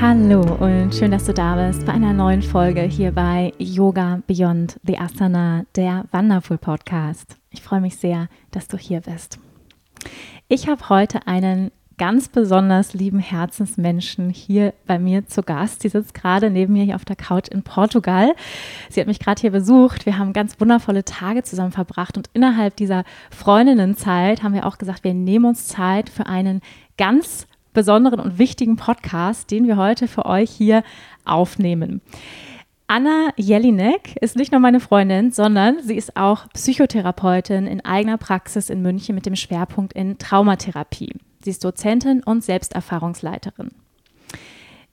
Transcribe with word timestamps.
Hallo 0.00 0.40
und 0.40 0.94
schön, 0.94 1.10
dass 1.10 1.26
du 1.26 1.34
da 1.34 1.56
bist 1.56 1.84
bei 1.84 1.92
einer 1.92 2.14
neuen 2.14 2.40
Folge 2.40 2.80
hier 2.80 3.12
bei 3.12 3.52
Yoga 3.58 4.22
Beyond 4.26 4.80
the 4.82 4.98
Asana, 4.98 5.66
der 5.76 6.06
Wonderful 6.10 6.56
Podcast. 6.56 7.36
Ich 7.50 7.60
freue 7.60 7.82
mich 7.82 7.96
sehr, 7.96 8.28
dass 8.50 8.66
du 8.66 8.78
hier 8.78 9.02
bist. 9.02 9.38
Ich 10.48 10.68
habe 10.68 10.88
heute 10.88 11.26
einen 11.26 11.70
ganz 11.98 12.30
besonders 12.30 12.94
lieben 12.94 13.18
Herzensmenschen 13.18 14.30
hier 14.30 14.72
bei 14.86 14.98
mir 14.98 15.26
zu 15.26 15.42
Gast. 15.42 15.82
Sie 15.82 15.90
sitzt 15.90 16.14
gerade 16.14 16.48
neben 16.48 16.72
mir 16.72 16.84
hier 16.84 16.96
auf 16.96 17.04
der 17.04 17.16
Couch 17.16 17.48
in 17.48 17.62
Portugal. 17.62 18.32
Sie 18.88 19.00
hat 19.02 19.06
mich 19.06 19.18
gerade 19.18 19.42
hier 19.42 19.50
besucht. 19.50 20.06
Wir 20.06 20.16
haben 20.16 20.32
ganz 20.32 20.58
wundervolle 20.58 21.04
Tage 21.04 21.42
zusammen 21.42 21.72
verbracht 21.72 22.16
und 22.16 22.30
innerhalb 22.32 22.74
dieser 22.76 23.04
Freundinnenzeit 23.30 24.42
haben 24.42 24.54
wir 24.54 24.66
auch 24.66 24.78
gesagt, 24.78 25.04
wir 25.04 25.12
nehmen 25.12 25.44
uns 25.44 25.68
Zeit 25.68 26.08
für 26.08 26.24
einen 26.24 26.62
ganz 26.96 27.46
besonderen 27.72 28.20
und 28.20 28.38
wichtigen 28.38 28.76
Podcast, 28.76 29.50
den 29.50 29.66
wir 29.66 29.76
heute 29.76 30.08
für 30.08 30.26
euch 30.26 30.50
hier 30.50 30.82
aufnehmen. 31.24 32.00
Anna 32.86 33.28
Jelinek 33.36 34.16
ist 34.20 34.34
nicht 34.34 34.50
nur 34.50 34.60
meine 34.60 34.80
Freundin, 34.80 35.30
sondern 35.30 35.76
sie 35.80 35.94
ist 35.94 36.16
auch 36.16 36.48
Psychotherapeutin 36.54 37.68
in 37.68 37.84
eigener 37.84 38.18
Praxis 38.18 38.68
in 38.68 38.82
München 38.82 39.14
mit 39.14 39.26
dem 39.26 39.36
Schwerpunkt 39.36 39.92
in 39.92 40.18
Traumatherapie. 40.18 41.14
Sie 41.42 41.50
ist 41.50 41.64
Dozentin 41.64 42.22
und 42.24 42.42
Selbsterfahrungsleiterin. 42.42 43.70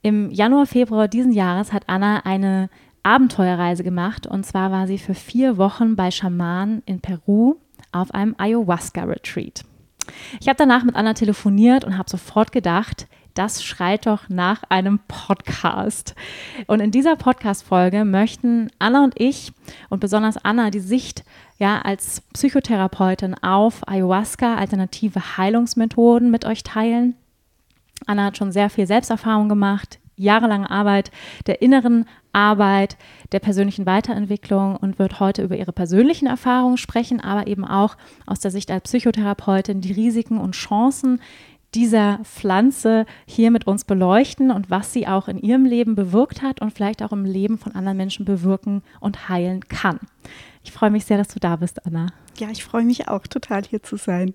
Im 0.02 0.30
Januar, 0.30 0.66
Februar 0.66 1.08
diesen 1.08 1.32
Jahres 1.32 1.72
hat 1.72 1.88
Anna 1.88 2.20
eine 2.24 2.70
Abenteuerreise 3.02 3.82
gemacht 3.82 4.26
und 4.26 4.46
zwar 4.46 4.70
war 4.70 4.86
sie 4.86 4.98
für 4.98 5.14
vier 5.14 5.56
Wochen 5.56 5.96
bei 5.96 6.10
Schamanen 6.10 6.82
in 6.86 7.00
Peru 7.00 7.56
auf 7.90 8.12
einem 8.14 8.36
Ayahuasca-Retreat. 8.38 9.64
Ich 10.40 10.48
habe 10.48 10.56
danach 10.56 10.84
mit 10.84 10.96
Anna 10.96 11.14
telefoniert 11.14 11.84
und 11.84 11.98
habe 11.98 12.10
sofort 12.10 12.52
gedacht, 12.52 13.06
das 13.34 13.62
schreit 13.62 14.06
doch 14.06 14.28
nach 14.28 14.64
einem 14.68 14.98
Podcast. 15.06 16.16
Und 16.66 16.80
in 16.80 16.90
dieser 16.90 17.14
Podcast-Folge 17.14 18.04
möchten 18.04 18.68
Anna 18.80 19.04
und 19.04 19.14
ich 19.20 19.52
und 19.88 20.00
besonders 20.00 20.44
Anna 20.44 20.70
die 20.70 20.80
Sicht 20.80 21.24
ja 21.58 21.80
als 21.80 22.22
Psychotherapeutin 22.32 23.34
auf 23.34 23.86
Ayahuasca, 23.86 24.56
alternative 24.56 25.36
Heilungsmethoden 25.36 26.30
mit 26.30 26.44
euch 26.44 26.64
teilen. 26.64 27.14
Anna 28.06 28.24
hat 28.24 28.36
schon 28.36 28.52
sehr 28.52 28.70
viel 28.70 28.86
Selbsterfahrung 28.86 29.48
gemacht, 29.48 30.00
jahrelange 30.16 30.70
Arbeit 30.70 31.12
der 31.46 31.62
inneren 31.62 32.06
Arbeit, 32.38 32.96
der 33.32 33.40
persönlichen 33.40 33.84
Weiterentwicklung 33.84 34.76
und 34.76 35.00
wird 35.00 35.18
heute 35.18 35.42
über 35.42 35.56
ihre 35.56 35.72
persönlichen 35.72 36.28
Erfahrungen 36.28 36.76
sprechen, 36.76 37.20
aber 37.20 37.48
eben 37.48 37.64
auch 37.64 37.96
aus 38.26 38.38
der 38.38 38.52
Sicht 38.52 38.70
als 38.70 38.84
Psychotherapeutin 38.84 39.80
die 39.80 39.92
Risiken 39.92 40.38
und 40.38 40.52
Chancen 40.52 41.20
dieser 41.74 42.20
Pflanze 42.22 43.06
hier 43.26 43.50
mit 43.50 43.66
uns 43.66 43.84
beleuchten 43.84 44.52
und 44.52 44.70
was 44.70 44.92
sie 44.92 45.08
auch 45.08 45.26
in 45.26 45.38
ihrem 45.38 45.64
Leben 45.64 45.96
bewirkt 45.96 46.40
hat 46.40 46.62
und 46.62 46.72
vielleicht 46.72 47.02
auch 47.02 47.12
im 47.12 47.24
Leben 47.24 47.58
von 47.58 47.74
anderen 47.74 47.96
Menschen 47.96 48.24
bewirken 48.24 48.82
und 49.00 49.28
heilen 49.28 49.60
kann. 49.68 49.98
Ich 50.62 50.70
freue 50.70 50.90
mich 50.90 51.04
sehr, 51.04 51.18
dass 51.18 51.28
du 51.28 51.40
da 51.40 51.56
bist, 51.56 51.84
Anna. 51.84 52.06
Ja, 52.38 52.48
ich 52.50 52.64
freue 52.64 52.84
mich 52.84 53.08
auch 53.08 53.26
total 53.26 53.64
hier 53.64 53.82
zu 53.82 53.96
sein. 53.96 54.34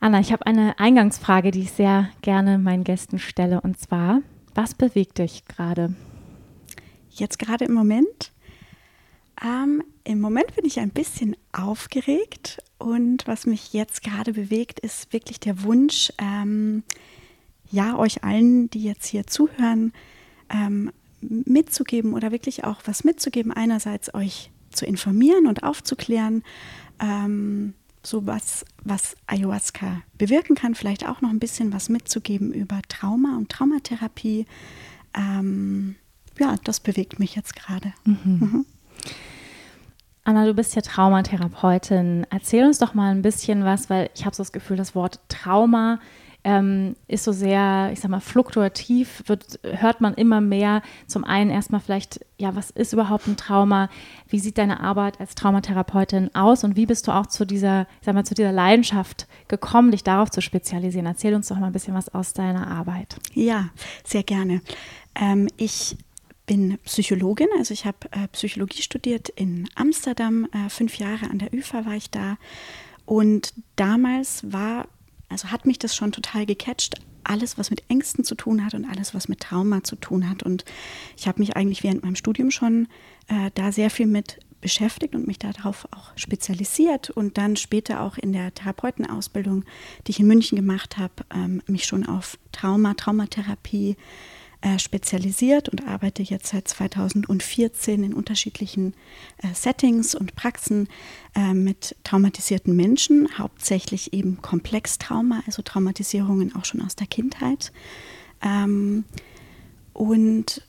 Anna, 0.00 0.18
ich 0.18 0.32
habe 0.32 0.46
eine 0.46 0.78
Eingangsfrage, 0.80 1.50
die 1.50 1.60
ich 1.60 1.72
sehr 1.72 2.08
gerne 2.22 2.58
meinen 2.58 2.84
Gästen 2.84 3.18
stelle. 3.18 3.60
Und 3.60 3.78
zwar, 3.78 4.20
was 4.54 4.74
bewegt 4.74 5.18
dich 5.18 5.44
gerade? 5.44 5.94
Jetzt 7.14 7.38
gerade 7.38 7.64
im 7.64 7.74
Moment? 7.74 8.32
Ähm, 9.42 9.82
Im 10.04 10.20
Moment 10.20 10.54
bin 10.54 10.64
ich 10.64 10.80
ein 10.80 10.90
bisschen 10.90 11.36
aufgeregt 11.52 12.62
und 12.78 13.26
was 13.26 13.46
mich 13.46 13.72
jetzt 13.72 14.02
gerade 14.02 14.32
bewegt, 14.32 14.80
ist 14.80 15.12
wirklich 15.12 15.40
der 15.40 15.62
Wunsch, 15.62 16.12
ähm, 16.18 16.84
ja, 17.70 17.98
euch 17.98 18.22
allen, 18.22 18.70
die 18.70 18.82
jetzt 18.82 19.06
hier 19.06 19.26
zuhören, 19.26 19.92
ähm, 20.50 20.92
mitzugeben 21.20 22.14
oder 22.14 22.32
wirklich 22.32 22.64
auch 22.64 22.82
was 22.84 23.04
mitzugeben. 23.04 23.52
Einerseits 23.52 24.12
euch 24.14 24.50
zu 24.70 24.86
informieren 24.86 25.46
und 25.46 25.62
aufzuklären, 25.62 26.42
ähm, 27.00 27.74
so 28.02 28.26
was, 28.26 28.64
was 28.84 29.16
Ayahuasca 29.26 30.02
bewirken 30.18 30.56
kann, 30.56 30.74
vielleicht 30.74 31.08
auch 31.08 31.20
noch 31.20 31.30
ein 31.30 31.38
bisschen 31.38 31.72
was 31.72 31.88
mitzugeben 31.88 32.52
über 32.52 32.80
Trauma 32.88 33.36
und 33.36 33.48
Traumatherapie. 33.48 34.46
Ähm, 35.14 35.96
ja, 36.42 36.56
das 36.64 36.80
bewegt 36.80 37.18
mich 37.18 37.36
jetzt 37.36 37.54
gerade. 37.54 37.92
Mhm. 38.04 38.18
Mhm. 38.24 38.66
Anna, 40.24 40.44
du 40.44 40.54
bist 40.54 40.74
ja 40.74 40.82
Traumatherapeutin. 40.82 42.26
Erzähl 42.30 42.64
uns 42.64 42.78
doch 42.78 42.94
mal 42.94 43.10
ein 43.10 43.22
bisschen 43.22 43.64
was, 43.64 43.90
weil 43.90 44.10
ich 44.14 44.24
habe 44.24 44.34
so 44.34 44.42
das 44.42 44.52
Gefühl, 44.52 44.76
das 44.76 44.94
Wort 44.94 45.20
Trauma 45.28 45.98
ähm, 46.44 46.96
ist 47.06 47.24
so 47.24 47.32
sehr, 47.32 47.90
ich 47.92 48.00
sag 48.00 48.10
mal, 48.10 48.20
fluktuativ, 48.20 49.22
wird, 49.26 49.60
hört 49.62 50.00
man 50.00 50.14
immer 50.14 50.40
mehr. 50.40 50.82
Zum 51.06 51.24
einen 51.24 51.50
erstmal 51.50 51.80
vielleicht, 51.80 52.20
ja, 52.38 52.56
was 52.56 52.70
ist 52.70 52.92
überhaupt 52.92 53.28
ein 53.28 53.36
Trauma? 53.36 53.88
Wie 54.28 54.40
sieht 54.40 54.58
deine 54.58 54.80
Arbeit 54.80 55.20
als 55.20 55.36
Traumatherapeutin 55.36 56.34
aus 56.34 56.64
und 56.64 56.74
wie 56.74 56.86
bist 56.86 57.06
du 57.06 57.12
auch 57.12 57.26
zu 57.26 57.44
dieser, 57.44 57.82
ich 58.00 58.06
sag 58.06 58.14
mal, 58.14 58.24
zu 58.24 58.34
dieser 58.34 58.52
Leidenschaft 58.52 59.28
gekommen, 59.46 59.92
dich 59.92 60.02
darauf 60.02 60.30
zu 60.30 60.40
spezialisieren? 60.40 61.06
Erzähl 61.06 61.34
uns 61.34 61.48
doch 61.48 61.58
mal 61.58 61.66
ein 61.66 61.72
bisschen 61.72 61.94
was 61.94 62.12
aus 62.12 62.32
deiner 62.32 62.66
Arbeit. 62.66 63.16
Ja, 63.34 63.68
sehr 64.04 64.24
gerne. 64.24 64.62
Ähm, 65.14 65.48
ich 65.56 65.96
bin 66.46 66.78
Psychologin, 66.84 67.48
also 67.58 67.72
ich 67.72 67.84
habe 67.84 67.98
äh, 68.10 68.28
Psychologie 68.28 68.82
studiert 68.82 69.28
in 69.30 69.68
Amsterdam, 69.74 70.48
äh, 70.52 70.68
fünf 70.68 70.98
Jahre 70.98 71.30
an 71.30 71.38
der 71.38 71.52
ÜFA 71.54 71.84
war 71.86 71.94
ich 71.94 72.10
da. 72.10 72.36
Und 73.04 73.54
damals 73.76 74.52
war 74.52 74.86
also 75.32 75.50
hat 75.50 75.66
mich 75.66 75.78
das 75.78 75.96
schon 75.96 76.12
total 76.12 76.46
gecatcht, 76.46 76.94
alles, 77.24 77.56
was 77.56 77.70
mit 77.70 77.84
Ängsten 77.88 78.24
zu 78.24 78.34
tun 78.34 78.64
hat 78.64 78.74
und 78.74 78.84
alles, 78.84 79.14
was 79.14 79.28
mit 79.28 79.40
Trauma 79.40 79.82
zu 79.82 79.96
tun 79.96 80.28
hat. 80.28 80.42
Und 80.42 80.64
ich 81.16 81.26
habe 81.26 81.40
mich 81.40 81.56
eigentlich 81.56 81.82
während 81.82 82.02
meinem 82.02 82.16
Studium 82.16 82.50
schon 82.50 82.88
äh, 83.28 83.50
da 83.54 83.72
sehr 83.72 83.90
viel 83.90 84.06
mit 84.06 84.40
beschäftigt 84.60 85.14
und 85.16 85.26
mich 85.26 85.40
darauf 85.40 85.88
auch 85.90 86.12
spezialisiert 86.14 87.10
und 87.10 87.36
dann 87.36 87.56
später 87.56 88.00
auch 88.00 88.16
in 88.16 88.32
der 88.32 88.54
Therapeutenausbildung, 88.54 89.64
die 90.06 90.10
ich 90.12 90.20
in 90.20 90.28
München 90.28 90.54
gemacht 90.54 90.98
habe, 90.98 91.14
ähm, 91.34 91.62
mich 91.66 91.84
schon 91.84 92.06
auf 92.06 92.38
Trauma, 92.52 92.94
Traumatherapie 92.94 93.96
äh, 94.62 94.78
spezialisiert 94.78 95.68
und 95.68 95.86
arbeite 95.86 96.22
jetzt 96.22 96.46
seit 96.46 96.68
2014 96.68 98.04
in 98.04 98.14
unterschiedlichen 98.14 98.94
äh, 99.38 99.48
Settings 99.54 100.14
und 100.14 100.36
Praxen 100.36 100.88
äh, 101.34 101.52
mit 101.52 101.96
traumatisierten 102.04 102.74
Menschen, 102.74 103.28
hauptsächlich 103.36 104.12
eben 104.12 104.40
Komplextrauma, 104.40 105.42
also 105.46 105.62
Traumatisierungen 105.62 106.54
auch 106.54 106.64
schon 106.64 106.80
aus 106.80 106.96
der 106.96 107.08
Kindheit. 107.08 107.72
Ähm, 108.40 109.04
und 109.92 110.62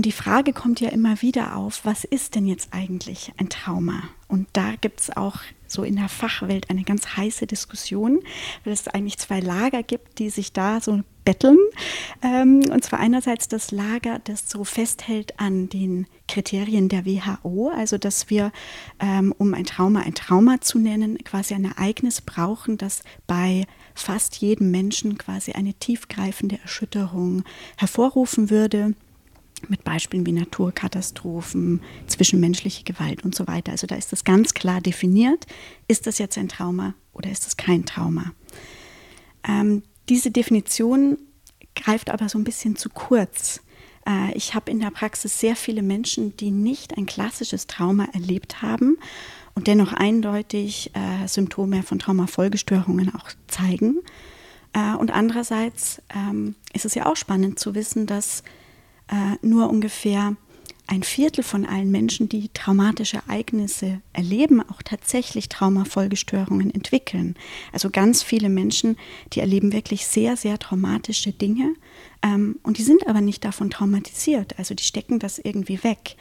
Und 0.00 0.06
die 0.06 0.12
Frage 0.12 0.54
kommt 0.54 0.80
ja 0.80 0.88
immer 0.88 1.20
wieder 1.20 1.56
auf, 1.56 1.84
was 1.84 2.04
ist 2.04 2.34
denn 2.34 2.46
jetzt 2.46 2.72
eigentlich 2.72 3.32
ein 3.36 3.50
Trauma? 3.50 4.04
Und 4.28 4.48
da 4.54 4.76
gibt 4.80 4.98
es 4.98 5.14
auch 5.14 5.36
so 5.66 5.82
in 5.82 5.96
der 5.96 6.08
Fachwelt 6.08 6.70
eine 6.70 6.84
ganz 6.84 7.18
heiße 7.18 7.46
Diskussion, 7.46 8.20
weil 8.64 8.72
es 8.72 8.88
eigentlich 8.88 9.18
zwei 9.18 9.40
Lager 9.40 9.82
gibt, 9.82 10.18
die 10.18 10.30
sich 10.30 10.54
da 10.54 10.80
so 10.80 11.02
betteln. 11.26 11.58
Ähm, 12.22 12.62
und 12.72 12.82
zwar 12.82 12.98
einerseits 12.98 13.48
das 13.48 13.72
Lager, 13.72 14.20
das 14.24 14.48
so 14.48 14.64
festhält 14.64 15.38
an 15.38 15.68
den 15.68 16.06
Kriterien 16.28 16.88
der 16.88 17.04
WHO, 17.04 17.68
also 17.68 17.98
dass 17.98 18.30
wir, 18.30 18.52
ähm, 19.00 19.34
um 19.36 19.52
ein 19.52 19.66
Trauma 19.66 20.00
ein 20.00 20.14
Trauma 20.14 20.62
zu 20.62 20.78
nennen, 20.78 21.18
quasi 21.24 21.52
ein 21.52 21.66
Ereignis 21.66 22.22
brauchen, 22.22 22.78
das 22.78 23.02
bei 23.26 23.66
fast 23.94 24.36
jedem 24.36 24.70
Menschen 24.70 25.18
quasi 25.18 25.52
eine 25.52 25.74
tiefgreifende 25.74 26.58
Erschütterung 26.62 27.44
hervorrufen 27.76 28.48
würde 28.48 28.94
mit 29.68 29.84
Beispielen 29.84 30.26
wie 30.26 30.32
Naturkatastrophen, 30.32 31.82
zwischenmenschliche 32.06 32.84
Gewalt 32.84 33.24
und 33.24 33.34
so 33.34 33.46
weiter. 33.46 33.72
Also 33.72 33.86
da 33.86 33.96
ist 33.96 34.12
das 34.12 34.24
ganz 34.24 34.54
klar 34.54 34.80
definiert. 34.80 35.46
Ist 35.88 36.06
das 36.06 36.18
jetzt 36.18 36.38
ein 36.38 36.48
Trauma 36.48 36.94
oder 37.12 37.30
ist 37.30 37.46
das 37.46 37.56
kein 37.56 37.84
Trauma? 37.84 38.32
Ähm, 39.46 39.82
diese 40.08 40.30
Definition 40.30 41.18
greift 41.74 42.10
aber 42.10 42.28
so 42.28 42.38
ein 42.38 42.44
bisschen 42.44 42.76
zu 42.76 42.88
kurz. 42.88 43.60
Äh, 44.06 44.32
ich 44.34 44.54
habe 44.54 44.70
in 44.70 44.80
der 44.80 44.90
Praxis 44.90 45.38
sehr 45.38 45.56
viele 45.56 45.82
Menschen, 45.82 46.36
die 46.36 46.50
nicht 46.50 46.96
ein 46.96 47.06
klassisches 47.06 47.66
Trauma 47.66 48.06
erlebt 48.12 48.62
haben 48.62 48.98
und 49.54 49.66
dennoch 49.66 49.92
eindeutig 49.92 50.90
äh, 50.94 51.26
Symptome 51.26 51.82
von 51.82 51.98
Traumafolgestörungen 51.98 53.14
auch 53.14 53.30
zeigen. 53.46 53.98
Äh, 54.72 54.94
und 54.96 55.10
andererseits 55.10 56.02
ähm, 56.14 56.54
ist 56.72 56.84
es 56.84 56.94
ja 56.94 57.06
auch 57.06 57.16
spannend 57.16 57.58
zu 57.58 57.74
wissen, 57.74 58.06
dass 58.06 58.42
äh, 59.10 59.36
nur 59.42 59.68
ungefähr 59.70 60.36
ein 60.86 61.04
Viertel 61.04 61.44
von 61.44 61.66
allen 61.66 61.92
Menschen, 61.92 62.28
die 62.28 62.48
traumatische 62.52 63.18
Ereignisse 63.18 64.00
erleben, 64.12 64.60
auch 64.60 64.82
tatsächlich 64.82 65.48
Traumafolgestörungen 65.48 66.74
entwickeln. 66.74 67.36
Also 67.72 67.90
ganz 67.90 68.24
viele 68.24 68.48
Menschen, 68.48 68.96
die 69.32 69.40
erleben 69.40 69.72
wirklich 69.72 70.06
sehr, 70.06 70.36
sehr 70.36 70.58
traumatische 70.58 71.30
Dinge 71.30 71.74
ähm, 72.22 72.58
und 72.64 72.78
die 72.78 72.82
sind 72.82 73.06
aber 73.06 73.20
nicht 73.20 73.44
davon 73.44 73.70
traumatisiert. 73.70 74.58
Also 74.58 74.74
die 74.74 74.82
stecken 74.82 75.20
das 75.20 75.38
irgendwie 75.38 75.84
weg. 75.84 76.16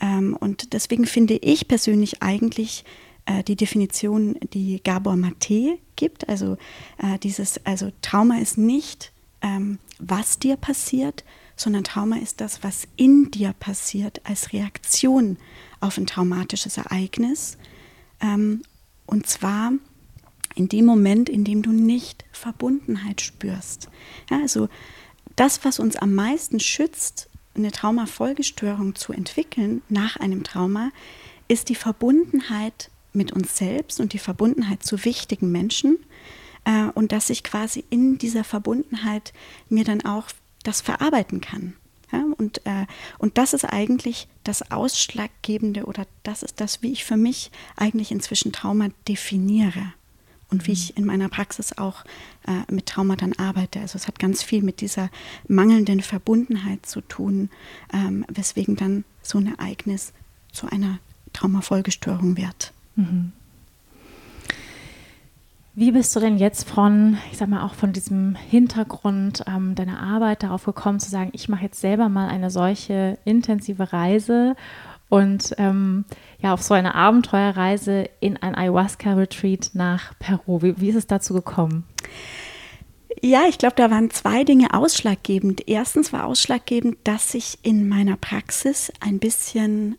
Ähm, 0.00 0.36
und 0.38 0.72
deswegen 0.72 1.06
finde 1.06 1.34
ich 1.34 1.68
persönlich 1.68 2.20
eigentlich 2.20 2.84
äh, 3.26 3.44
die 3.44 3.56
Definition, 3.56 4.36
die 4.52 4.82
Gabor 4.82 5.14
Mate 5.14 5.78
gibt, 5.94 6.28
also 6.28 6.56
äh, 6.98 7.18
dieses, 7.22 7.64
also 7.64 7.92
Trauma 8.02 8.38
ist 8.38 8.58
nicht, 8.58 9.12
ähm, 9.40 9.78
was 10.00 10.38
dir 10.40 10.56
passiert, 10.56 11.24
sondern 11.60 11.84
Trauma 11.84 12.16
ist 12.16 12.40
das, 12.40 12.62
was 12.62 12.88
in 12.96 13.30
dir 13.30 13.52
passiert 13.52 14.20
als 14.24 14.52
Reaktion 14.52 15.36
auf 15.80 15.98
ein 15.98 16.06
traumatisches 16.06 16.78
Ereignis. 16.78 17.58
Ähm, 18.20 18.62
und 19.06 19.26
zwar 19.26 19.72
in 20.54 20.68
dem 20.68 20.86
Moment, 20.86 21.28
in 21.28 21.44
dem 21.44 21.62
du 21.62 21.70
nicht 21.70 22.24
Verbundenheit 22.32 23.20
spürst. 23.20 23.88
Ja, 24.30 24.40
also 24.40 24.68
das, 25.36 25.64
was 25.64 25.78
uns 25.78 25.96
am 25.96 26.14
meisten 26.14 26.60
schützt, 26.60 27.28
eine 27.54 27.72
Traumafolgestörung 27.72 28.94
zu 28.94 29.12
entwickeln 29.12 29.82
nach 29.88 30.16
einem 30.16 30.44
Trauma, 30.44 30.90
ist 31.48 31.68
die 31.68 31.74
Verbundenheit 31.74 32.90
mit 33.12 33.32
uns 33.32 33.56
selbst 33.56 34.00
und 34.00 34.12
die 34.12 34.18
Verbundenheit 34.18 34.82
zu 34.82 35.04
wichtigen 35.04 35.52
Menschen. 35.52 35.98
Äh, 36.64 36.84
und 36.94 37.12
dass 37.12 37.30
ich 37.30 37.42
quasi 37.42 37.84
in 37.90 38.18
dieser 38.18 38.44
Verbundenheit 38.44 39.32
mir 39.68 39.84
dann 39.84 40.02
auch 40.04 40.30
das 40.62 40.80
verarbeiten 40.80 41.40
kann. 41.40 41.74
Ja, 42.12 42.24
und, 42.38 42.66
äh, 42.66 42.86
und 43.18 43.38
das 43.38 43.54
ist 43.54 43.64
eigentlich 43.64 44.26
das 44.42 44.72
Ausschlaggebende 44.72 45.84
oder 45.84 46.06
das 46.24 46.42
ist 46.42 46.60
das, 46.60 46.82
wie 46.82 46.92
ich 46.92 47.04
für 47.04 47.16
mich 47.16 47.52
eigentlich 47.76 48.10
inzwischen 48.10 48.52
Trauma 48.52 48.88
definiere 49.06 49.92
und 50.50 50.66
wie 50.66 50.72
mhm. 50.72 50.76
ich 50.76 50.96
in 50.96 51.04
meiner 51.04 51.28
Praxis 51.28 51.78
auch 51.78 52.04
äh, 52.48 52.72
mit 52.72 52.86
Trauma 52.86 53.14
dann 53.14 53.32
arbeite. 53.34 53.80
Also 53.80 53.96
es 53.96 54.08
hat 54.08 54.18
ganz 54.18 54.42
viel 54.42 54.62
mit 54.62 54.80
dieser 54.80 55.08
mangelnden 55.46 56.00
Verbundenheit 56.00 56.84
zu 56.84 57.00
tun, 57.00 57.48
ähm, 57.92 58.24
weswegen 58.28 58.74
dann 58.74 59.04
so 59.22 59.38
ein 59.38 59.54
Ereignis 59.56 60.12
zu 60.52 60.66
einer 60.66 60.98
Traumafolgestörung 61.32 62.36
wird. 62.36 62.72
Mhm. 62.96 63.32
Wie 65.74 65.92
bist 65.92 66.14
du 66.16 66.20
denn 66.20 66.36
jetzt 66.36 66.68
von, 66.68 67.16
ich 67.30 67.38
sag 67.38 67.48
mal, 67.48 67.64
auch 67.64 67.74
von 67.74 67.92
diesem 67.92 68.34
Hintergrund 68.34 69.44
ähm, 69.46 69.76
deiner 69.76 70.02
Arbeit 70.02 70.42
darauf 70.42 70.64
gekommen, 70.64 70.98
zu 70.98 71.10
sagen, 71.10 71.30
ich 71.32 71.48
mache 71.48 71.64
jetzt 71.64 71.80
selber 71.80 72.08
mal 72.08 72.28
eine 72.28 72.50
solche 72.50 73.18
intensive 73.24 73.92
Reise 73.92 74.56
und 75.08 75.54
ähm, 75.58 76.04
ja, 76.40 76.52
auf 76.54 76.62
so 76.62 76.74
eine 76.74 76.94
Abenteuerreise 76.94 78.08
in 78.18 78.36
ein 78.36 78.54
Ayahuasca-Retreat 78.54 79.70
nach 79.74 80.18
Peru? 80.18 80.62
Wie, 80.62 80.80
wie 80.80 80.88
ist 80.88 80.96
es 80.96 81.06
dazu 81.06 81.34
gekommen? 81.34 81.84
Ja, 83.22 83.42
ich 83.48 83.58
glaube, 83.58 83.74
da 83.76 83.90
waren 83.90 84.10
zwei 84.10 84.44
Dinge 84.44 84.72
ausschlaggebend. 84.72 85.68
Erstens 85.68 86.12
war 86.12 86.24
ausschlaggebend, 86.24 86.96
dass 87.04 87.34
ich 87.34 87.58
in 87.62 87.88
meiner 87.88 88.16
Praxis 88.16 88.92
ein 89.00 89.18
bisschen, 89.18 89.96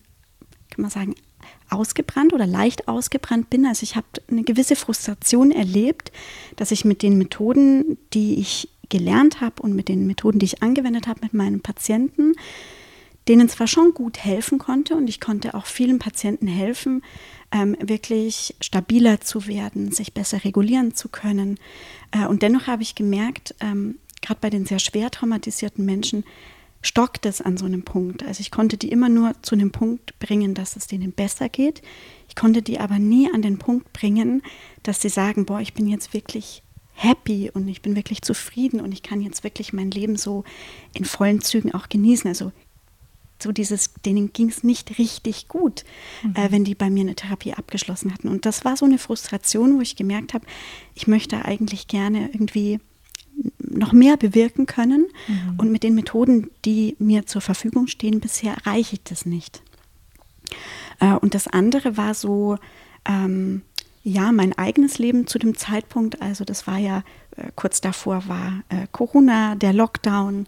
kann 0.70 0.82
man 0.82 0.92
sagen, 0.92 1.16
ausgebrannt 1.72 2.34
oder 2.34 2.46
leicht 2.46 2.88
ausgebrannt 2.88 3.50
bin. 3.50 3.66
Also 3.66 3.84
ich 3.84 3.96
habe 3.96 4.08
eine 4.30 4.44
gewisse 4.44 4.76
Frustration 4.76 5.52
erlebt, 5.52 6.12
dass 6.56 6.72
ich 6.72 6.86
mit 6.86 7.02
den 7.02 7.18
Methoden, 7.18 7.98
die 8.14 8.40
ich 8.40 8.70
gelernt 8.90 9.42
habe 9.42 9.62
und 9.62 9.74
mit 9.76 9.88
den 9.88 10.06
Methoden, 10.06 10.40
die 10.40 10.46
ich 10.46 10.62
angewendet 10.62 11.08
habe 11.08 11.22
mit 11.24 11.34
meinen 11.34 11.62
Patienten, 11.62 12.34
denen 13.28 13.48
zwar 13.50 13.68
schon 13.68 13.94
gut 13.94 14.20
helfen 14.20 14.60
konnte 14.60 14.96
und 14.96 15.08
ich 15.08 15.20
konnte 15.20 15.54
auch 15.54 15.66
vielen 15.66 16.00
Patienten 16.00 16.48
helfen, 16.48 17.02
ähm, 17.52 17.78
wirklich 17.80 18.56
stabiler 18.62 19.22
zu 19.22 19.48
werden, 19.48 19.92
sich 19.92 20.14
besser 20.14 20.44
regulieren 20.44 20.94
zu 20.94 21.10
können. 21.10 21.58
Äh, 22.12 22.26
und 22.26 22.42
dennoch 22.42 22.68
habe 22.68 22.84
ich 22.84 22.96
gemerkt, 22.96 23.56
ähm, 23.60 23.98
gerade 24.22 24.40
bei 24.42 24.50
den 24.50 24.66
sehr 24.66 24.80
schwer 24.80 25.10
traumatisierten 25.12 25.86
Menschen, 25.86 26.24
stockt 26.82 27.26
es 27.26 27.42
an 27.42 27.58
so 27.58 27.66
einem 27.66 27.84
Punkt. 27.84 28.24
Also 28.24 28.42
ich 28.42 28.52
konnte 28.52 28.78
die 28.78 28.90
immer 28.90 29.10
nur 29.10 29.34
zu 29.42 29.56
einem 29.56 29.72
Punkt 29.72 30.18
bringen, 30.20 30.54
dass 30.54 30.76
es 30.76 30.88
denen 30.88 31.12
besser 31.12 31.50
geht. 31.50 31.82
Ich 32.28 32.36
konnte 32.36 32.62
die 32.62 32.80
aber 32.80 33.00
nie 33.00 33.32
an 33.32 33.42
den 33.42 33.58
Punkt 33.58 33.94
bringen, 33.94 34.42
dass 34.84 35.02
sie 35.02 35.10
sagen, 35.10 35.46
boah, 35.46 35.60
ich 35.60 35.74
bin 35.74 35.88
jetzt 35.88 36.14
wirklich 36.14 36.64
happy 36.94 37.50
und 37.54 37.68
ich 37.68 37.82
bin 37.82 37.96
wirklich 37.96 38.22
zufrieden 38.22 38.80
und 38.80 38.92
ich 38.92 39.04
kann 39.04 39.22
jetzt 39.22 39.44
wirklich 39.44 39.74
mein 39.74 39.92
Leben 39.92 40.18
so 40.18 40.44
in 40.94 41.06
vollen 41.06 41.42
Zügen 41.42 41.74
auch 41.74 41.90
genießen. 41.90 42.28
Also 42.28 42.52
so 43.42 43.52
dieses, 43.52 43.94
denen 44.06 44.34
ging 44.34 44.50
es 44.50 44.64
nicht 44.64 45.00
richtig 45.00 45.48
gut, 45.48 45.84
mhm. 46.24 46.36
äh, 46.36 46.52
wenn 46.52 46.64
die 46.64 46.76
bei 46.76 46.90
mir 46.90 47.02
eine 47.02 47.16
Therapie 47.16 47.54
abgeschlossen 47.54 48.14
hatten. 48.14 48.28
Und 48.28 48.46
das 48.46 48.66
war 48.66 48.78
so 48.78 48.86
eine 48.86 48.98
Frustration, 48.98 49.78
wo 49.78 49.82
ich 49.82 49.96
gemerkt 49.96 50.34
habe, 50.34 50.46
ich 50.94 51.08
möchte 51.08 51.44
eigentlich 51.44 51.88
gerne 51.88 52.30
irgendwie 52.34 52.80
noch 53.60 53.94
mehr 53.94 54.18
bewirken 54.18 54.66
können. 54.66 55.08
Mhm. 55.28 55.60
Und 55.60 55.72
mit 55.72 55.84
den 55.84 55.96
Methoden, 55.96 56.52
die 56.66 56.96
mir 57.00 57.26
zur 57.26 57.42
Verfügung 57.42 57.88
stehen, 57.88 58.20
bisher 58.20 58.54
erreiche 58.54 58.96
ich 58.96 59.04
das 59.04 59.26
nicht. 59.26 59.62
Äh, 61.00 61.14
und 61.14 61.34
das 61.34 61.48
andere 61.48 61.98
war 61.98 62.14
so, 62.14 62.58
ähm, 63.06 63.62
ja, 64.04 64.32
mein 64.32 64.58
eigenes 64.58 64.98
Leben 64.98 65.28
zu 65.28 65.38
dem 65.38 65.56
Zeitpunkt, 65.56 66.22
also 66.22 66.44
das 66.44 66.66
war 66.66 66.78
ja 66.78 67.04
kurz 67.56 67.82
davor 67.82 68.28
war 68.28 68.64
äh, 68.70 68.88
Corona, 68.92 69.56
der 69.56 69.74
Lockdown, 69.74 70.48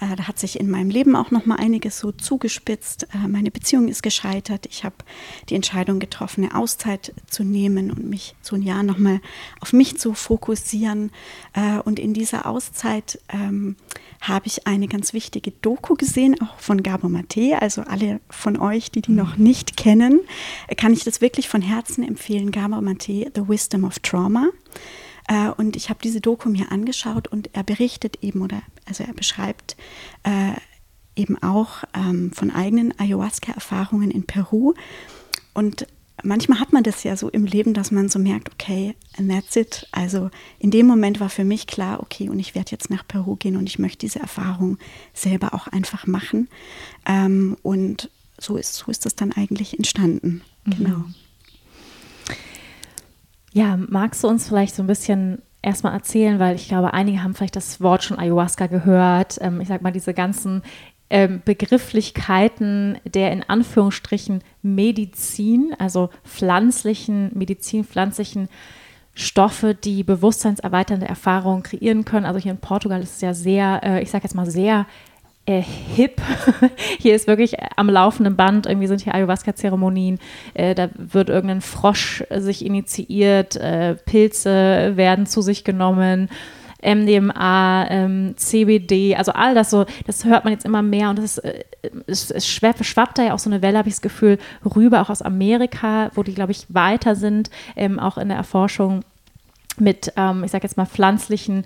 äh, 0.00 0.16
da 0.16 0.26
hat 0.26 0.38
sich 0.38 0.58
in 0.58 0.70
meinem 0.70 0.90
Leben 0.90 1.16
auch 1.16 1.30
noch 1.30 1.46
mal 1.46 1.56
einiges 1.56 1.98
so 1.98 2.12
zugespitzt. 2.12 3.06
Äh, 3.14 3.28
meine 3.28 3.50
Beziehung 3.50 3.88
ist 3.88 4.02
gescheitert. 4.02 4.66
Ich 4.66 4.84
habe 4.84 4.96
die 5.48 5.54
Entscheidung 5.54 6.00
getroffen, 6.00 6.44
eine 6.44 6.54
Auszeit 6.54 7.12
zu 7.28 7.44
nehmen 7.44 7.90
und 7.90 8.08
mich 8.08 8.34
so 8.42 8.56
ein 8.56 8.62
Jahr 8.62 8.82
noch 8.82 8.98
mal 8.98 9.20
auf 9.60 9.72
mich 9.72 9.98
zu 9.98 10.14
fokussieren. 10.14 11.10
Äh, 11.52 11.78
und 11.78 11.98
in 11.98 12.14
dieser 12.14 12.46
Auszeit 12.46 13.20
ähm, 13.28 13.76
habe 14.20 14.46
ich 14.46 14.66
eine 14.66 14.88
ganz 14.88 15.12
wichtige 15.12 15.52
Doku 15.52 15.94
gesehen, 15.94 16.36
auch 16.40 16.58
von 16.58 16.82
Gabo 16.82 17.08
Mate. 17.08 17.60
Also 17.60 17.82
alle 17.82 18.20
von 18.30 18.58
euch, 18.58 18.90
die 18.90 19.02
die 19.02 19.12
mhm. 19.12 19.18
noch 19.18 19.36
nicht 19.36 19.76
kennen, 19.76 20.20
kann 20.76 20.92
ich 20.92 21.04
das 21.04 21.20
wirklich 21.20 21.48
von 21.48 21.62
Herzen 21.62 22.02
empfehlen. 22.02 22.50
Gabo 22.50 22.80
Mate, 22.80 23.30
The 23.34 23.48
Wisdom 23.48 23.84
of 23.84 23.98
Trauma. 24.00 24.48
Äh, 25.28 25.48
und 25.50 25.76
ich 25.76 25.90
habe 25.90 26.00
diese 26.02 26.20
Doku 26.20 26.48
mir 26.48 26.70
angeschaut 26.72 27.28
und 27.28 27.50
er 27.52 27.62
berichtet 27.62 28.18
eben 28.22 28.42
oder 28.42 28.62
also 28.86 29.04
er 29.04 29.14
beschreibt 29.14 29.76
äh, 30.24 30.52
eben 31.16 31.42
auch 31.42 31.84
ähm, 31.94 32.32
von 32.32 32.50
eigenen 32.50 32.98
Ayahuasca-Erfahrungen 32.98 34.10
in 34.10 34.24
Peru. 34.24 34.74
Und 35.52 35.86
manchmal 36.22 36.60
hat 36.60 36.72
man 36.72 36.82
das 36.82 37.04
ja 37.04 37.16
so 37.16 37.28
im 37.28 37.44
Leben, 37.44 37.74
dass 37.74 37.90
man 37.90 38.08
so 38.08 38.18
merkt, 38.18 38.52
okay, 38.52 38.94
and 39.16 39.30
that's 39.30 39.56
it. 39.56 39.86
Also 39.92 40.30
in 40.58 40.70
dem 40.70 40.86
Moment 40.86 41.20
war 41.20 41.30
für 41.30 41.44
mich 41.44 41.66
klar, 41.66 42.00
okay, 42.00 42.28
und 42.28 42.38
ich 42.38 42.54
werde 42.54 42.72
jetzt 42.72 42.90
nach 42.90 43.06
Peru 43.06 43.36
gehen 43.36 43.56
und 43.56 43.68
ich 43.68 43.78
möchte 43.78 43.98
diese 43.98 44.20
Erfahrung 44.20 44.78
selber 45.12 45.54
auch 45.54 45.68
einfach 45.68 46.06
machen. 46.06 46.48
Ähm, 47.06 47.56
und 47.62 48.10
so 48.38 48.56
ist, 48.56 48.74
so 48.74 48.90
ist 48.90 49.06
das 49.06 49.14
dann 49.14 49.32
eigentlich 49.32 49.76
entstanden. 49.76 50.42
Mhm. 50.64 51.14
Ja, 53.54 53.76
magst 53.76 54.24
du 54.24 54.28
uns 54.28 54.48
vielleicht 54.48 54.74
so 54.74 54.82
ein 54.82 54.88
bisschen 54.88 55.40
erstmal 55.62 55.92
erzählen, 55.92 56.40
weil 56.40 56.56
ich 56.56 56.66
glaube, 56.66 56.92
einige 56.92 57.22
haben 57.22 57.34
vielleicht 57.34 57.54
das 57.54 57.80
Wort 57.80 58.02
schon 58.02 58.18
Ayahuasca 58.18 58.66
gehört. 58.66 59.38
Ähm, 59.40 59.60
ich 59.60 59.68
sag 59.68 59.80
mal, 59.80 59.92
diese 59.92 60.12
ganzen 60.12 60.62
ähm, 61.08 61.40
Begrifflichkeiten 61.44 62.98
der 63.04 63.30
in 63.30 63.44
Anführungsstrichen 63.48 64.42
Medizin, 64.62 65.72
also 65.78 66.10
pflanzlichen, 66.24 67.30
Medizin, 67.32 67.84
pflanzlichen 67.84 68.48
Stoffe, 69.14 69.76
die 69.76 70.02
bewusstseinserweiternde 70.02 71.06
Erfahrungen 71.06 71.62
kreieren 71.62 72.04
können. 72.04 72.26
Also 72.26 72.40
hier 72.40 72.50
in 72.50 72.58
Portugal 72.58 73.00
ist 73.00 73.14
es 73.14 73.20
ja 73.20 73.34
sehr, 73.34 73.80
äh, 73.84 74.02
ich 74.02 74.10
sage 74.10 74.24
jetzt 74.24 74.34
mal 74.34 74.50
sehr 74.50 74.86
äh, 75.46 75.60
hip. 75.60 76.20
hier 76.98 77.14
ist 77.14 77.26
wirklich 77.26 77.56
am 77.76 77.88
laufenden 77.88 78.36
Band, 78.36 78.66
irgendwie 78.66 78.86
sind 78.86 79.02
hier 79.02 79.14
Ayahuasca-Zeremonien, 79.14 80.18
äh, 80.54 80.74
da 80.74 80.88
wird 80.96 81.28
irgendein 81.28 81.60
Frosch 81.60 82.24
sich 82.30 82.64
initiiert, 82.64 83.56
äh, 83.56 83.94
Pilze 83.94 84.92
werden 84.96 85.26
zu 85.26 85.42
sich 85.42 85.64
genommen. 85.64 86.28
MDMA, 86.84 87.86
ähm, 87.88 88.34
CBD, 88.36 89.16
also 89.16 89.32
all 89.32 89.54
das 89.54 89.70
so, 89.70 89.86
das 90.06 90.26
hört 90.26 90.44
man 90.44 90.52
jetzt 90.52 90.66
immer 90.66 90.82
mehr 90.82 91.08
und 91.08 91.18
das 91.18 91.38
äh, 91.38 91.64
es, 92.06 92.46
schwappt 92.46 93.18
da 93.18 93.22
ja 93.22 93.34
auch 93.34 93.38
so 93.38 93.48
eine 93.48 93.62
Welle, 93.62 93.78
habe 93.78 93.88
ich 93.88 93.94
das 93.94 94.02
Gefühl, 94.02 94.38
rüber, 94.76 95.00
auch 95.00 95.08
aus 95.08 95.22
Amerika, 95.22 96.10
wo 96.14 96.22
die, 96.22 96.34
glaube 96.34 96.52
ich, 96.52 96.66
weiter 96.68 97.16
sind, 97.16 97.48
ähm, 97.74 97.98
auch 97.98 98.18
in 98.18 98.28
der 98.28 98.36
Erforschung 98.36 99.02
mit, 99.78 100.12
ähm, 100.16 100.44
ich 100.44 100.50
sage 100.50 100.64
jetzt 100.64 100.76
mal, 100.76 100.86
pflanzlichen 100.86 101.64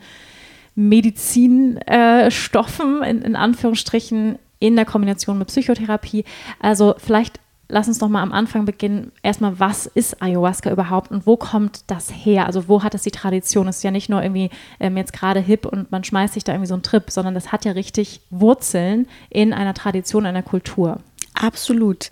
Medizinstoffen, 0.79 3.03
äh, 3.03 3.11
in, 3.11 3.23
in 3.23 3.35
Anführungsstrichen, 3.35 4.39
in 4.61 4.77
der 4.77 4.85
Kombination 4.85 5.37
mit 5.37 5.49
Psychotherapie. 5.49 6.25
Also 6.61 6.95
vielleicht 6.99 7.41
lass 7.69 7.89
uns 7.89 7.99
doch 7.99 8.09
mal 8.09 8.23
am 8.23 8.31
Anfang 8.31 8.65
beginnen. 8.65 9.11
Erstmal, 9.25 9.59
was 9.59 9.87
ist 9.87 10.23
Ayahuasca 10.23 10.71
überhaupt 10.71 11.11
und 11.11 11.27
wo 11.27 11.37
kommt 11.37 11.83
das 11.89 12.11
her? 12.11 12.47
Also 12.47 12.69
wo 12.69 12.85
hat 12.85 12.95
es 12.95 13.03
die 13.03 13.11
Tradition? 13.11 13.67
Es 13.67 13.79
ist 13.79 13.83
ja 13.83 13.91
nicht 13.91 14.09
nur 14.09 14.23
irgendwie 14.23 14.51
ähm, 14.79 14.97
jetzt 14.97 15.13
gerade 15.13 15.41
hip 15.41 15.67
und 15.67 15.91
man 15.91 16.05
schmeißt 16.05 16.35
sich 16.35 16.45
da 16.45 16.53
irgendwie 16.53 16.69
so 16.69 16.75
einen 16.75 16.85
Trip, 16.85 17.11
sondern 17.11 17.35
das 17.35 17.51
hat 17.51 17.65
ja 17.65 17.73
richtig 17.73 18.21
Wurzeln 18.31 19.09
in 19.31 19.53
einer 19.53 19.75
Tradition, 19.75 20.27
einer 20.27 20.45
Kultur. 20.45 21.01
Absolut. 21.35 22.11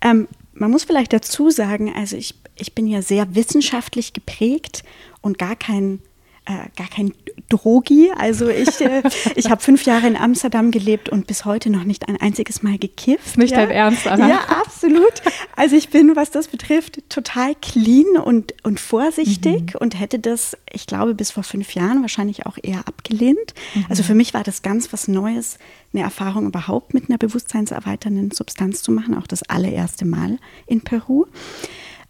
Ähm, 0.00 0.28
man 0.54 0.70
muss 0.70 0.84
vielleicht 0.84 1.12
dazu 1.12 1.50
sagen, 1.50 1.92
also 1.94 2.16
ich, 2.16 2.36
ich 2.56 2.74
bin 2.74 2.86
ja 2.86 3.02
sehr 3.02 3.34
wissenschaftlich 3.34 4.14
geprägt 4.14 4.82
und 5.20 5.38
gar 5.38 5.56
kein 5.56 6.00
äh, 6.48 6.68
gar 6.76 6.88
kein 6.88 7.12
Drogi. 7.50 8.10
Also 8.16 8.48
ich, 8.48 8.80
äh, 8.80 9.02
ich 9.36 9.50
habe 9.50 9.62
fünf 9.62 9.84
Jahre 9.84 10.06
in 10.06 10.16
Amsterdam 10.16 10.70
gelebt 10.70 11.08
und 11.10 11.26
bis 11.26 11.44
heute 11.44 11.68
noch 11.68 11.84
nicht 11.84 12.08
ein 12.08 12.16
einziges 12.16 12.62
Mal 12.62 12.78
gekifft. 12.78 13.36
Nicht 13.36 13.52
ja. 13.52 13.58
dein 13.58 13.70
Ernst, 13.70 14.06
Anna? 14.06 14.28
Ja, 14.28 14.40
absolut. 14.48 15.22
Also 15.56 15.76
ich 15.76 15.90
bin, 15.90 16.16
was 16.16 16.30
das 16.30 16.48
betrifft, 16.48 17.02
total 17.10 17.54
clean 17.60 18.16
und, 18.16 18.54
und 18.64 18.80
vorsichtig 18.80 19.74
mhm. 19.74 19.80
und 19.80 20.00
hätte 20.00 20.18
das, 20.18 20.56
ich 20.72 20.86
glaube, 20.86 21.14
bis 21.14 21.30
vor 21.30 21.42
fünf 21.42 21.74
Jahren 21.74 22.00
wahrscheinlich 22.00 22.46
auch 22.46 22.56
eher 22.62 22.88
abgelehnt. 22.88 23.54
Mhm. 23.74 23.86
Also 23.90 24.02
für 24.02 24.14
mich 24.14 24.32
war 24.32 24.42
das 24.42 24.62
ganz 24.62 24.92
was 24.92 25.06
Neues, 25.06 25.58
eine 25.92 26.02
Erfahrung 26.02 26.46
überhaupt 26.46 26.94
mit 26.94 27.08
einer 27.08 27.18
bewusstseinserweiternden 27.18 28.30
Substanz 28.30 28.82
zu 28.82 28.90
machen, 28.90 29.14
auch 29.14 29.26
das 29.26 29.42
allererste 29.42 30.06
Mal 30.06 30.38
in 30.66 30.80
Peru. 30.80 31.26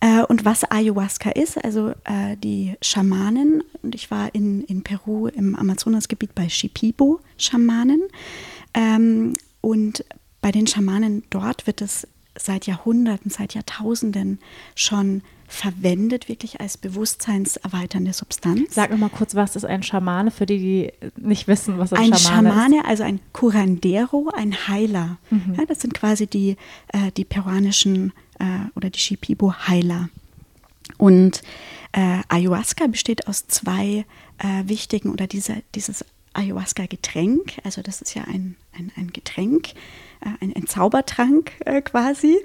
Äh, 0.01 0.23
und 0.23 0.45
was 0.45 0.71
Ayahuasca 0.71 1.31
ist, 1.31 1.63
also 1.65 1.91
äh, 2.05 2.37
die 2.37 2.75
Schamanen, 2.81 3.65
und 3.83 3.95
ich 3.95 4.11
war 4.11 4.35
in, 4.35 4.63
in 4.63 4.83
Peru 4.83 5.27
im 5.27 5.57
Amazonasgebiet 5.57 6.35
bei 6.35 6.49
Shipibo-Schamanen. 6.49 8.03
Ähm, 8.75 9.37
und 9.61 10.05
bei 10.41 10.53
den 10.53 10.67
Schamanen 10.67 11.25
dort 11.31 11.67
wird 11.67 11.83
es 11.83 12.07
seit 12.39 12.67
Jahrhunderten, 12.67 13.31
seit 13.31 13.55
Jahrtausenden 13.55 14.39
schon 14.77 15.23
verwendet, 15.49 16.29
wirklich 16.29 16.61
als 16.61 16.77
bewusstseinserweiternde 16.77 18.13
Substanz. 18.13 18.75
Sag 18.75 18.91
noch 18.91 18.99
mal 18.99 19.09
kurz, 19.09 19.35
was 19.35 19.57
ist 19.57 19.65
ein 19.65 19.83
Schamane, 19.83 20.31
für 20.31 20.47
die, 20.47 20.59
die 20.59 20.93
nicht 21.17 21.49
wissen, 21.49 21.79
was 21.79 21.93
ein, 21.93 22.13
ein 22.13 22.19
Schamane, 22.19 22.51
Schamane 22.51 22.77
ist? 22.81 22.87
also 22.87 23.03
ein 23.03 23.21
Curandero, 23.33 24.31
ein 24.37 24.69
Heiler. 24.69 25.19
Mhm. 25.31 25.55
Ja, 25.57 25.65
das 25.65 25.81
sind 25.81 25.95
quasi 25.95 26.27
die, 26.27 26.57
äh, 26.89 27.11
die 27.17 27.25
peruanischen 27.25 28.13
äh, 28.39 28.71
oder 28.75 28.91
die 28.91 28.99
Shipibo-Heiler. 28.99 30.09
Und 30.97 31.43
äh, 31.93 32.21
Ayahuasca 32.29 32.87
besteht 32.87 33.29
aus 33.29 33.47
zwei 33.47 34.05
äh, 34.39 34.63
wichtigen 34.65 35.11
oder 35.11 35.27
diese, 35.27 35.63
dieses 35.75 36.05
Ayahuasca-Getränk, 36.35 37.59
also 37.65 37.83
das 37.83 38.01
ist 38.01 38.15
ja 38.15 38.25
ein, 38.25 38.57
ein, 38.73 38.93
ein 38.97 39.13
Getränk, 39.13 39.71
ein, 40.21 40.53
ein, 40.55 40.67
Zaubertrank 40.67 41.53
äh, 41.65 41.81
quasi, 41.83 42.37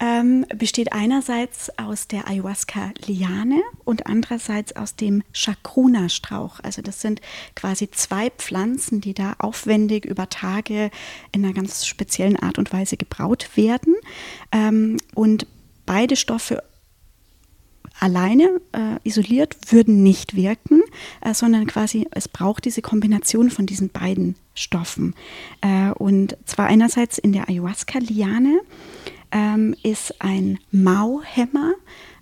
ähm, 0.00 0.46
besteht 0.54 0.92
einerseits 0.92 1.76
aus 1.78 2.08
der 2.08 2.28
Ayahuasca-Liane 2.28 3.60
und 3.84 4.06
andererseits 4.06 4.76
aus 4.76 4.96
dem 4.96 5.22
Chacruna-Strauch. 5.32 6.60
Also 6.62 6.82
das 6.82 7.00
sind 7.00 7.20
quasi 7.54 7.90
zwei 7.90 8.30
Pflanzen, 8.30 9.00
die 9.00 9.14
da 9.14 9.34
aufwendig 9.38 10.04
über 10.04 10.28
Tage 10.28 10.90
in 11.32 11.44
einer 11.44 11.54
ganz 11.54 11.86
speziellen 11.86 12.36
Art 12.36 12.58
und 12.58 12.72
Weise 12.72 12.96
gebraut 12.96 13.50
werden. 13.56 13.94
Ähm, 14.52 14.98
und 15.14 15.46
beide 15.86 16.16
Stoffe 16.16 16.62
alleine 17.98 18.60
äh, 18.72 18.96
isoliert 19.04 19.56
würden 19.70 20.02
nicht 20.02 20.36
wirken, 20.36 20.82
äh, 21.20 21.34
sondern 21.34 21.66
quasi 21.66 22.06
es 22.10 22.28
braucht 22.28 22.64
diese 22.64 22.82
Kombination 22.82 23.50
von 23.50 23.66
diesen 23.66 23.90
beiden 23.90 24.36
Stoffen. 24.54 25.14
Äh, 25.60 25.90
und 25.92 26.36
zwar 26.44 26.66
einerseits 26.66 27.18
in 27.18 27.32
der 27.32 27.48
Ayahuasca-Liane 27.48 28.60
ähm, 29.32 29.74
ist 29.82 30.20
ein 30.20 30.58
Mauhemmer. 30.70 31.74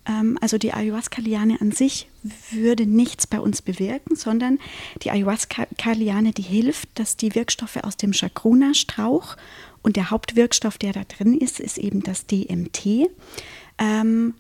Ähm, 0.07 0.39
also 0.41 0.59
die 0.59 0.73
Ayahuasca-Liane 0.73 1.61
an 1.61 1.73
sich 1.73 2.09
würde 2.51 2.87
nichts 2.87 3.27
bei 3.27 3.41
uns 3.41 3.63
bewirken, 3.63 4.17
sondern 4.17 4.59
die 5.03 5.11
Ayahuasca-Liane, 5.11 6.33
die 6.33 6.43
hilft, 6.43 6.99
dass 6.99 7.17
die 7.17 7.35
Wirkstoffe 7.35 7.79
aus 7.79 7.97
dem 7.97 8.13
Chacruna-Strauch 8.13 9.37
und 9.83 9.97
der 9.97 10.11
Hauptwirkstoff, 10.11 10.79
der 10.79 10.93
da 10.93 11.05
drin 11.05 11.37
ist, 11.37 11.61
ist 11.61 11.79
eben 11.79 12.03
das 12.03 12.27
DMT. 12.27 13.11
Ähm, 13.79 14.35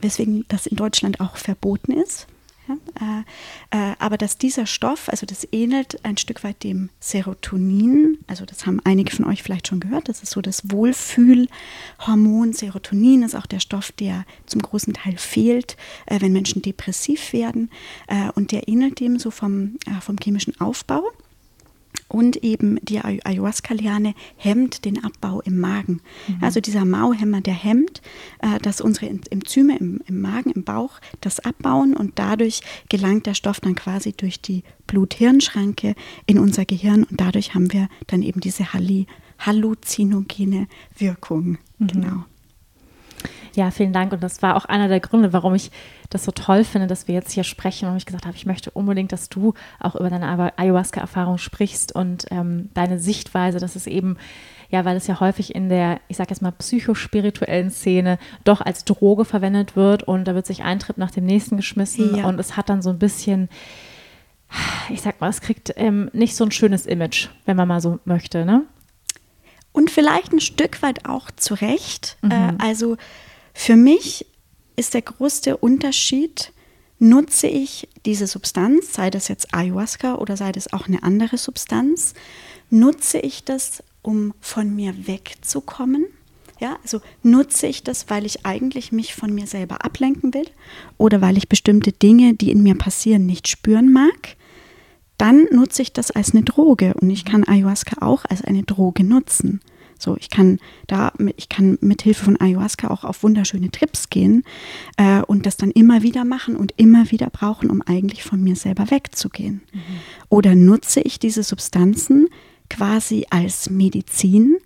weswegen 0.00 0.44
das 0.48 0.66
in 0.66 0.76
Deutschland 0.76 1.20
auch 1.20 1.36
verboten 1.36 1.92
ist. 1.92 2.26
Ja, 2.68 2.76
äh, 3.00 3.92
äh, 3.92 3.94
aber 3.98 4.18
dass 4.18 4.36
dieser 4.36 4.66
Stoff, 4.66 5.08
also 5.08 5.24
das 5.24 5.48
ähnelt 5.52 6.04
ein 6.04 6.18
Stück 6.18 6.44
weit 6.44 6.62
dem 6.64 6.90
Serotonin, 7.00 8.18
also 8.26 8.44
das 8.44 8.66
haben 8.66 8.80
einige 8.84 9.14
von 9.14 9.24
euch 9.24 9.42
vielleicht 9.42 9.68
schon 9.68 9.80
gehört, 9.80 10.08
das 10.08 10.22
ist 10.22 10.32
so 10.32 10.42
das 10.42 10.70
Wohlfühlhormon. 10.70 12.52
Serotonin 12.52 13.22
ist 13.22 13.34
auch 13.34 13.46
der 13.46 13.60
Stoff, 13.60 13.90
der 13.92 14.26
zum 14.44 14.60
großen 14.60 14.92
Teil 14.92 15.16
fehlt, 15.16 15.76
äh, 16.06 16.20
wenn 16.20 16.32
Menschen 16.32 16.60
depressiv 16.60 17.32
werden. 17.32 17.70
Äh, 18.06 18.30
und 18.34 18.52
der 18.52 18.68
ähnelt 18.68 19.00
dem 19.00 19.18
so 19.18 19.30
vom, 19.30 19.78
äh, 19.86 20.00
vom 20.02 20.18
chemischen 20.18 20.60
Aufbau. 20.60 21.04
Und 22.08 22.36
eben 22.36 22.78
die 22.82 23.00
Ayahuasca-Liane 23.00 24.14
hemmt 24.36 24.84
den 24.86 25.04
Abbau 25.04 25.40
im 25.42 25.60
Magen. 25.60 26.00
Mhm. 26.26 26.38
Also 26.40 26.60
dieser 26.60 26.84
Mauhemmer, 26.84 27.42
der 27.42 27.54
hemmt, 27.54 28.00
äh, 28.40 28.58
dass 28.60 28.80
unsere 28.80 29.08
Enzyme 29.30 29.76
im, 29.78 30.00
im, 30.06 30.20
Magen, 30.20 30.50
im 30.50 30.64
Bauch 30.64 31.00
das 31.20 31.40
abbauen 31.40 31.94
und 31.94 32.18
dadurch 32.18 32.62
gelangt 32.88 33.26
der 33.26 33.34
Stoff 33.34 33.60
dann 33.60 33.74
quasi 33.74 34.12
durch 34.12 34.40
die 34.40 34.62
Blut-Hirn-Schranke 34.86 35.94
in 36.26 36.38
unser 36.38 36.64
Gehirn 36.64 37.04
und 37.04 37.20
dadurch 37.20 37.54
haben 37.54 37.72
wir 37.72 37.88
dann 38.06 38.22
eben 38.22 38.40
diese 38.40 38.72
halluzinogene 39.38 40.66
Wirkung. 40.96 41.58
Mhm. 41.78 41.86
Genau. 41.88 42.24
Ja, 43.58 43.72
vielen 43.72 43.92
Dank. 43.92 44.12
Und 44.12 44.22
das 44.22 44.40
war 44.40 44.54
auch 44.54 44.66
einer 44.66 44.86
der 44.86 45.00
Gründe, 45.00 45.32
warum 45.32 45.52
ich 45.52 45.72
das 46.10 46.24
so 46.24 46.30
toll 46.30 46.62
finde, 46.62 46.86
dass 46.86 47.08
wir 47.08 47.16
jetzt 47.16 47.32
hier 47.32 47.42
sprechen 47.42 47.88
und 47.88 47.96
ich 47.96 48.06
gesagt 48.06 48.24
habe, 48.24 48.36
ich 48.36 48.46
möchte 48.46 48.70
unbedingt, 48.70 49.10
dass 49.10 49.28
du 49.30 49.52
auch 49.80 49.96
über 49.96 50.08
deine 50.10 50.52
Ayahuasca-Erfahrung 50.56 51.38
sprichst 51.38 51.92
und 51.92 52.26
ähm, 52.30 52.70
deine 52.74 53.00
Sichtweise, 53.00 53.58
dass 53.58 53.74
es 53.74 53.88
eben, 53.88 54.16
ja, 54.70 54.84
weil 54.84 54.96
es 54.96 55.08
ja 55.08 55.18
häufig 55.18 55.56
in 55.56 55.68
der, 55.68 55.98
ich 56.06 56.18
sage 56.18 56.30
jetzt 56.30 56.40
mal, 56.40 56.52
psychospirituellen 56.52 57.72
Szene 57.72 58.20
doch 58.44 58.60
als 58.60 58.84
Droge 58.84 59.24
verwendet 59.24 59.74
wird 59.74 60.04
und 60.04 60.28
da 60.28 60.36
wird 60.36 60.46
sich 60.46 60.62
ein 60.62 60.78
Trip 60.78 60.96
nach 60.96 61.10
dem 61.10 61.24
nächsten 61.24 61.56
geschmissen 61.56 62.14
ja. 62.14 62.26
und 62.28 62.38
es 62.38 62.56
hat 62.56 62.68
dann 62.68 62.80
so 62.80 62.90
ein 62.90 63.00
bisschen, 63.00 63.48
ich 64.88 65.00
sag 65.00 65.20
mal, 65.20 65.30
es 65.30 65.40
kriegt 65.40 65.72
ähm, 65.74 66.10
nicht 66.12 66.36
so 66.36 66.44
ein 66.44 66.52
schönes 66.52 66.86
Image, 66.86 67.26
wenn 67.44 67.56
man 67.56 67.66
mal 67.66 67.80
so 67.80 67.98
möchte, 68.04 68.44
ne? 68.44 68.62
Und 69.72 69.90
vielleicht 69.90 70.32
ein 70.32 70.40
Stück 70.40 70.80
weit 70.80 71.08
auch 71.08 71.30
zurecht. 71.32 72.18
Mhm. 72.22 72.30
Äh, 72.30 72.52
also 72.58 72.96
für 73.58 73.74
mich 73.74 74.24
ist 74.76 74.94
der 74.94 75.02
größte 75.02 75.56
Unterschied, 75.56 76.52
nutze 77.00 77.48
ich 77.48 77.88
diese 78.06 78.28
Substanz, 78.28 78.92
sei 78.92 79.10
das 79.10 79.26
jetzt 79.26 79.52
Ayahuasca 79.52 80.14
oder 80.14 80.36
sei 80.36 80.52
das 80.52 80.72
auch 80.72 80.86
eine 80.86 81.02
andere 81.02 81.38
Substanz, 81.38 82.14
nutze 82.70 83.18
ich 83.18 83.42
das, 83.42 83.82
um 84.00 84.32
von 84.40 84.76
mir 84.76 85.08
wegzukommen? 85.08 86.06
Ja, 86.60 86.78
also 86.84 87.00
nutze 87.24 87.66
ich 87.66 87.82
das, 87.82 88.08
weil 88.08 88.26
ich 88.26 88.46
eigentlich 88.46 88.92
mich 88.92 89.16
von 89.16 89.34
mir 89.34 89.48
selber 89.48 89.84
ablenken 89.84 90.32
will 90.34 90.48
oder 90.96 91.20
weil 91.20 91.36
ich 91.36 91.48
bestimmte 91.48 91.90
Dinge, 91.90 92.34
die 92.34 92.52
in 92.52 92.62
mir 92.62 92.76
passieren, 92.76 93.26
nicht 93.26 93.48
spüren 93.48 93.92
mag? 93.92 94.36
Dann 95.18 95.48
nutze 95.50 95.82
ich 95.82 95.92
das 95.92 96.12
als 96.12 96.32
eine 96.32 96.44
Droge 96.44 96.94
und 96.94 97.10
ich 97.10 97.24
kann 97.24 97.42
Ayahuasca 97.42 98.06
auch 98.06 98.24
als 98.24 98.42
eine 98.42 98.62
Droge 98.62 99.02
nutzen. 99.02 99.60
So, 99.98 100.16
ich 100.16 100.30
kann 100.30 100.60
da, 100.86 101.12
ich 101.36 101.48
kann 101.48 101.76
mit 101.80 102.02
Hilfe 102.02 102.24
von 102.24 102.40
Ayahuasca 102.40 102.88
auch 102.88 103.04
auf 103.04 103.22
wunderschöne 103.22 103.70
Trips 103.70 104.08
gehen 104.08 104.44
äh, 104.96 105.20
und 105.22 105.44
das 105.44 105.56
dann 105.56 105.72
immer 105.72 106.02
wieder 106.02 106.24
machen 106.24 106.56
und 106.56 106.72
immer 106.76 107.10
wieder 107.10 107.28
brauchen, 107.30 107.70
um 107.70 107.82
eigentlich 107.82 108.22
von 108.22 108.42
mir 108.42 108.56
selber 108.56 108.90
wegzugehen. 108.90 109.62
Mhm. 109.72 109.80
Oder 110.28 110.54
nutze 110.54 111.00
ich 111.00 111.18
diese 111.18 111.42
Substanzen 111.42 112.28
quasi 112.70 113.26
als 113.30 113.70
Medizin, 113.70 114.56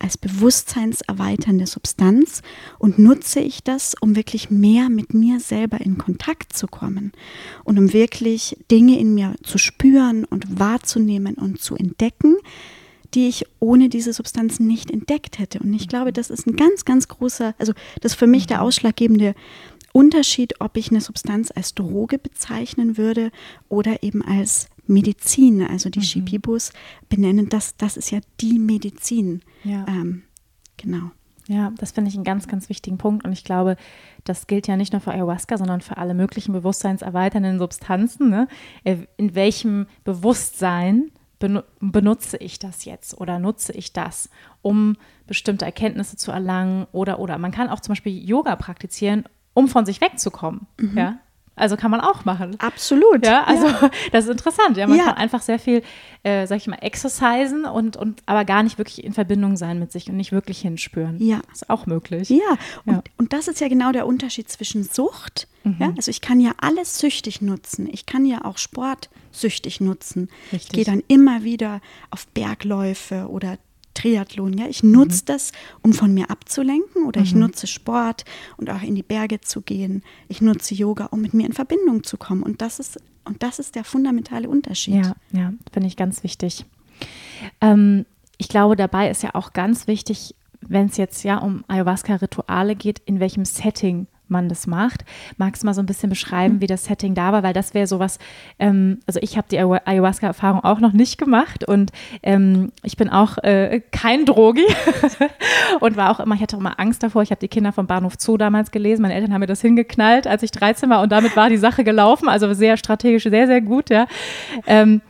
als 0.00 0.16
bewusstseinserweiternde 0.16 1.66
Substanz 1.66 2.42
und 2.78 2.98
nutze 2.98 3.40
ich 3.40 3.62
das, 3.62 3.94
um 4.00 4.16
wirklich 4.16 4.50
mehr 4.50 4.88
mit 4.88 5.14
mir 5.14 5.40
selber 5.40 5.80
in 5.80 5.98
Kontakt 5.98 6.54
zu 6.54 6.66
kommen 6.66 7.12
und 7.64 7.78
um 7.78 7.92
wirklich 7.92 8.56
Dinge 8.70 8.98
in 8.98 9.14
mir 9.14 9.34
zu 9.42 9.58
spüren 9.58 10.24
und 10.24 10.58
wahrzunehmen 10.58 11.34
und 11.34 11.60
zu 11.60 11.76
entdecken, 11.76 12.36
die 13.14 13.28
ich 13.28 13.44
ohne 13.58 13.88
diese 13.88 14.12
Substanz 14.12 14.60
nicht 14.60 14.90
entdeckt 14.90 15.38
hätte. 15.38 15.60
Und 15.60 15.72
ich 15.74 15.88
glaube, 15.88 16.12
das 16.12 16.30
ist 16.30 16.46
ein 16.46 16.56
ganz, 16.56 16.84
ganz 16.84 17.08
großer, 17.08 17.54
also 17.58 17.72
das 18.00 18.12
ist 18.12 18.18
für 18.18 18.26
mich 18.26 18.46
der 18.46 18.58
mhm. 18.58 18.64
ausschlaggebende 18.64 19.34
Unterschied, 19.92 20.60
ob 20.60 20.76
ich 20.76 20.90
eine 20.90 21.00
Substanz 21.00 21.50
als 21.54 21.74
Droge 21.74 22.18
bezeichnen 22.18 22.96
würde 22.96 23.32
oder 23.68 24.02
eben 24.02 24.22
als 24.22 24.68
Medizin. 24.86 25.62
Also 25.62 25.90
die 25.90 26.00
mhm. 26.00 26.04
Shipibus 26.04 26.72
benennen 27.08 27.48
das, 27.48 27.76
das 27.76 27.96
ist 27.96 28.10
ja 28.10 28.20
die 28.40 28.58
Medizin. 28.58 29.42
Ja. 29.64 29.84
Ähm, 29.88 30.22
genau. 30.76 31.10
Ja, 31.48 31.72
das 31.78 31.90
finde 31.90 32.10
ich 32.10 32.14
einen 32.14 32.22
ganz, 32.22 32.46
ganz 32.46 32.68
wichtigen 32.68 32.96
Punkt. 32.96 33.24
Und 33.24 33.32
ich 33.32 33.42
glaube, 33.42 33.76
das 34.22 34.46
gilt 34.46 34.68
ja 34.68 34.76
nicht 34.76 34.92
nur 34.92 35.00
für 35.00 35.10
Ayahuasca, 35.10 35.58
sondern 35.58 35.80
für 35.80 35.96
alle 35.96 36.14
möglichen 36.14 36.52
bewusstseinserweiternden 36.52 37.58
Substanzen. 37.58 38.30
Ne? 38.30 38.46
Äh, 38.84 38.98
in 39.16 39.34
welchem 39.34 39.86
Bewusstsein 40.04 41.10
benutze 41.80 42.36
ich 42.36 42.58
das 42.58 42.84
jetzt 42.84 43.18
oder 43.18 43.38
nutze 43.38 43.72
ich 43.72 43.92
das, 43.92 44.30
um 44.62 44.96
bestimmte 45.26 45.64
Erkenntnisse 45.64 46.16
zu 46.16 46.30
erlangen 46.30 46.86
oder 46.92 47.18
oder. 47.18 47.38
Man 47.38 47.50
kann 47.50 47.68
auch 47.68 47.80
zum 47.80 47.92
Beispiel 47.92 48.16
Yoga 48.16 48.54
praktizieren, 48.56 49.24
um 49.54 49.66
von 49.68 49.86
sich 49.86 50.00
wegzukommen. 50.00 50.66
Mhm. 50.78 50.98
Ja? 50.98 51.18
Also 51.60 51.76
kann 51.76 51.90
man 51.90 52.00
auch 52.00 52.24
machen. 52.24 52.56
Absolut. 52.58 53.24
Ja, 53.24 53.44
also 53.44 53.68
ja. 53.68 53.90
das 54.12 54.24
ist 54.24 54.30
interessant. 54.30 54.76
Ja, 54.76 54.86
man 54.86 54.98
ja. 54.98 55.04
kann 55.04 55.14
einfach 55.14 55.42
sehr 55.42 55.58
viel, 55.58 55.82
äh, 56.22 56.46
sag 56.46 56.56
ich 56.56 56.66
mal, 56.66 56.76
exercisen 56.76 57.64
und, 57.64 57.96
und 57.96 58.22
aber 58.26 58.44
gar 58.44 58.62
nicht 58.62 58.78
wirklich 58.78 59.04
in 59.04 59.12
Verbindung 59.12 59.56
sein 59.56 59.78
mit 59.78 59.92
sich 59.92 60.08
und 60.08 60.16
nicht 60.16 60.32
wirklich 60.32 60.60
hinspüren. 60.60 61.22
Ja. 61.22 61.40
Das 61.48 61.62
ist 61.62 61.70
auch 61.70 61.86
möglich. 61.86 62.30
Ja, 62.30 62.56
und, 62.86 62.94
ja. 62.94 63.02
und 63.18 63.32
das 63.32 63.46
ist 63.48 63.60
ja 63.60 63.68
genau 63.68 63.92
der 63.92 64.06
Unterschied 64.06 64.48
zwischen 64.48 64.84
Sucht. 64.84 65.48
Mhm. 65.64 65.76
Ja, 65.78 65.92
also 65.96 66.10
ich 66.10 66.20
kann 66.20 66.40
ja 66.40 66.52
alles 66.58 66.98
süchtig 66.98 67.42
nutzen. 67.42 67.88
Ich 67.92 68.06
kann 68.06 68.24
ja 68.24 68.44
auch 68.44 68.58
Sport 68.58 69.10
süchtig 69.30 69.80
nutzen. 69.80 70.28
Richtig. 70.52 70.62
Ich 70.62 70.68
gehe 70.70 70.84
dann 70.84 71.02
immer 71.08 71.44
wieder 71.44 71.80
auf 72.10 72.26
Bergläufe 72.28 73.28
oder 73.28 73.58
Triathlon. 74.00 74.56
Ja? 74.56 74.66
Ich 74.66 74.82
nutze 74.82 75.22
mhm. 75.22 75.26
das, 75.26 75.52
um 75.82 75.92
von 75.92 76.12
mir 76.14 76.30
abzulenken 76.30 77.04
oder 77.04 77.20
mhm. 77.20 77.26
ich 77.26 77.34
nutze 77.34 77.66
Sport 77.66 78.24
und 78.56 78.70
auch 78.70 78.82
in 78.82 78.94
die 78.94 79.02
Berge 79.02 79.40
zu 79.40 79.60
gehen. 79.60 80.02
Ich 80.28 80.40
nutze 80.40 80.74
Yoga, 80.74 81.06
um 81.06 81.20
mit 81.20 81.34
mir 81.34 81.46
in 81.46 81.52
Verbindung 81.52 82.04
zu 82.04 82.16
kommen. 82.16 82.42
Und 82.42 82.62
das 82.62 82.78
ist, 82.78 83.00
und 83.24 83.42
das 83.42 83.58
ist 83.58 83.74
der 83.74 83.84
fundamentale 83.84 84.48
Unterschied. 84.48 85.06
Ja, 85.06 85.14
ja 85.32 85.52
finde 85.72 85.88
ich 85.88 85.96
ganz 85.96 86.22
wichtig. 86.22 86.64
Ähm, 87.60 88.06
ich 88.38 88.48
glaube, 88.48 88.76
dabei 88.76 89.10
ist 89.10 89.22
ja 89.22 89.34
auch 89.34 89.52
ganz 89.52 89.86
wichtig, 89.86 90.34
wenn 90.62 90.86
es 90.86 90.96
jetzt 90.96 91.24
ja 91.24 91.38
um 91.38 91.64
Ayahuasca-Rituale 91.68 92.76
geht, 92.76 93.00
in 93.00 93.20
welchem 93.20 93.44
Setting 93.44 94.06
man 94.30 94.48
das 94.48 94.66
macht. 94.66 95.04
Magst 95.36 95.62
du 95.62 95.66
mal 95.66 95.74
so 95.74 95.82
ein 95.82 95.86
bisschen 95.86 96.10
beschreiben, 96.10 96.56
mhm. 96.56 96.60
wie 96.60 96.66
das 96.66 96.84
Setting 96.84 97.14
da 97.14 97.32
war? 97.32 97.42
Weil 97.42 97.52
das 97.52 97.74
wäre 97.74 97.86
sowas, 97.86 98.18
ähm, 98.58 99.00
also 99.06 99.20
ich 99.22 99.36
habe 99.36 99.48
die 99.50 99.58
Ayahuasca-Erfahrung 99.58 100.64
auch 100.64 100.80
noch 100.80 100.92
nicht 100.92 101.18
gemacht 101.18 101.64
und 101.64 101.92
ähm, 102.22 102.72
ich 102.82 102.96
bin 102.96 103.08
auch 103.08 103.38
äh, 103.38 103.80
kein 103.90 104.24
Drogi 104.24 104.66
und 105.80 105.96
war 105.96 106.10
auch 106.10 106.20
immer, 106.20 106.34
ich 106.34 106.42
hatte 106.42 106.56
auch 106.56 106.60
immer 106.60 106.78
Angst 106.78 107.02
davor. 107.02 107.22
Ich 107.22 107.30
habe 107.30 107.40
die 107.40 107.48
Kinder 107.48 107.72
vom 107.72 107.86
Bahnhof 107.86 108.14
Zoo 108.18 108.36
damals 108.36 108.70
gelesen. 108.70 109.02
Meine 109.02 109.14
Eltern 109.14 109.32
haben 109.32 109.40
mir 109.40 109.46
das 109.46 109.60
hingeknallt, 109.60 110.26
als 110.26 110.42
ich 110.42 110.50
13 110.50 110.88
war 110.90 111.02
und 111.02 111.10
damit 111.12 111.36
war 111.36 111.48
die 111.48 111.56
Sache 111.56 111.84
gelaufen. 111.84 112.28
Also 112.28 112.52
sehr 112.54 112.76
strategisch, 112.76 113.24
sehr, 113.24 113.46
sehr 113.46 113.60
gut, 113.60 113.90
ja. 113.90 114.06
Ähm, 114.66 115.00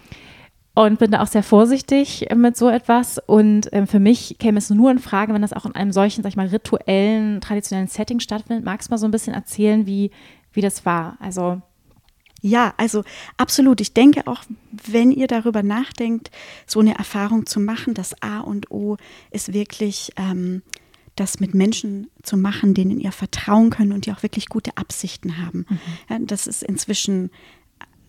und 0.74 0.98
bin 0.98 1.10
da 1.10 1.22
auch 1.22 1.26
sehr 1.26 1.42
vorsichtig 1.42 2.28
mit 2.34 2.56
so 2.56 2.68
etwas. 2.68 3.18
Und 3.26 3.68
ähm, 3.72 3.86
für 3.86 3.98
mich 3.98 4.36
käme 4.38 4.58
es 4.58 4.70
nur 4.70 4.90
in 4.90 4.98
Frage, 4.98 5.34
wenn 5.34 5.42
das 5.42 5.52
auch 5.52 5.66
in 5.66 5.74
einem 5.74 5.92
solchen, 5.92 6.22
sag 6.22 6.30
ich 6.30 6.36
mal, 6.36 6.46
rituellen, 6.46 7.40
traditionellen 7.40 7.88
Setting 7.88 8.20
stattfindet. 8.20 8.64
Magst 8.64 8.88
du 8.88 8.92
mal 8.92 8.98
so 8.98 9.06
ein 9.06 9.10
bisschen 9.10 9.34
erzählen, 9.34 9.86
wie, 9.86 10.10
wie 10.52 10.60
das 10.60 10.86
war? 10.86 11.16
Also 11.20 11.60
ja, 12.42 12.72
also 12.76 13.04
absolut. 13.36 13.80
Ich 13.80 13.92
denke 13.92 14.26
auch, 14.26 14.44
wenn 14.86 15.10
ihr 15.10 15.26
darüber 15.26 15.62
nachdenkt, 15.62 16.30
so 16.66 16.80
eine 16.80 16.96
Erfahrung 16.96 17.46
zu 17.46 17.60
machen, 17.60 17.94
das 17.94 18.22
A 18.22 18.40
und 18.40 18.70
O 18.70 18.96
ist 19.30 19.52
wirklich 19.52 20.12
ähm, 20.16 20.62
das 21.16 21.38
mit 21.40 21.54
Menschen 21.54 22.08
zu 22.22 22.36
machen, 22.36 22.72
denen 22.72 22.98
ihr 22.98 23.12
vertrauen 23.12 23.70
könnt 23.70 23.92
und 23.92 24.06
die 24.06 24.12
auch 24.12 24.22
wirklich 24.22 24.48
gute 24.48 24.76
Absichten 24.76 25.38
haben. 25.38 25.66
Mhm. 25.68 25.78
Ja, 26.08 26.18
das 26.20 26.46
ist 26.46 26.62
inzwischen 26.62 27.30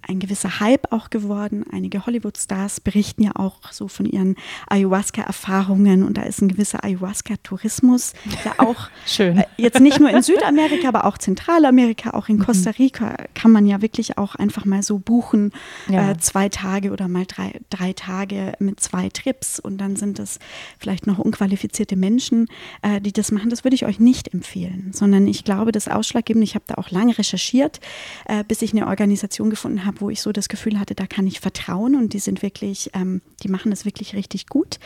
ein 0.07 0.19
gewisser 0.19 0.59
Hype 0.59 0.91
auch 0.91 1.09
geworden. 1.09 1.63
Einige 1.71 2.05
Hollywood-Stars 2.05 2.79
berichten 2.79 3.23
ja 3.23 3.31
auch 3.35 3.71
so 3.71 3.87
von 3.87 4.05
ihren 4.05 4.35
Ayahuasca-Erfahrungen 4.67 6.03
und 6.03 6.17
da 6.17 6.23
ist 6.23 6.41
ein 6.41 6.47
gewisser 6.47 6.83
Ayahuasca-Tourismus, 6.83 8.13
der 8.43 8.59
auch 8.65 8.89
Schön. 9.05 9.37
Äh, 9.37 9.45
jetzt 9.57 9.79
nicht 9.79 9.99
nur 9.99 10.09
in 10.09 10.21
Südamerika, 10.21 10.87
aber 10.87 11.05
auch 11.05 11.17
Zentralamerika, 11.17 12.11
auch 12.11 12.29
in 12.29 12.37
mhm. 12.37 12.45
Costa 12.45 12.71
Rica 12.71 13.15
kann 13.33 13.51
man 13.51 13.65
ja 13.65 13.81
wirklich 13.81 14.17
auch 14.17 14.35
einfach 14.35 14.65
mal 14.65 14.83
so 14.83 14.99
buchen, 14.99 15.51
ja. 15.87 16.11
äh, 16.11 16.17
zwei 16.17 16.49
Tage 16.49 16.91
oder 16.91 17.07
mal 17.07 17.25
drei, 17.27 17.59
drei 17.69 17.93
Tage 17.93 18.53
mit 18.59 18.79
zwei 18.79 19.09
Trips 19.09 19.59
und 19.59 19.77
dann 19.77 19.95
sind 19.95 20.19
es 20.19 20.39
vielleicht 20.79 21.07
noch 21.07 21.19
unqualifizierte 21.19 21.95
Menschen, 21.95 22.47
äh, 22.81 23.01
die 23.01 23.11
das 23.11 23.31
machen. 23.31 23.49
Das 23.49 23.63
würde 23.63 23.75
ich 23.75 23.85
euch 23.85 23.99
nicht 23.99 24.33
empfehlen, 24.33 24.91
sondern 24.93 25.27
ich 25.27 25.43
glaube, 25.43 25.71
das 25.71 25.87
Ausschlaggebende, 25.87 26.43
ich 26.43 26.55
habe 26.55 26.65
da 26.67 26.75
auch 26.75 26.89
lange 26.91 27.17
recherchiert, 27.17 27.79
äh, 28.25 28.43
bis 28.47 28.61
ich 28.61 28.73
eine 28.73 28.87
Organisation 28.87 29.49
gefunden 29.49 29.85
habe, 29.85 29.90
habe, 29.91 30.01
wo 30.01 30.09
ich 30.09 30.21
so 30.21 30.31
das 30.31 30.49
Gefühl 30.49 30.79
hatte, 30.79 30.95
da 30.95 31.05
kann 31.05 31.27
ich 31.27 31.39
vertrauen 31.39 31.95
und 31.95 32.13
die 32.13 32.19
sind 32.19 32.41
wirklich, 32.41 32.89
ähm, 32.93 33.21
die 33.43 33.49
machen 33.49 33.69
das 33.71 33.85
wirklich 33.85 34.15
richtig 34.15 34.47
gut. 34.47 34.79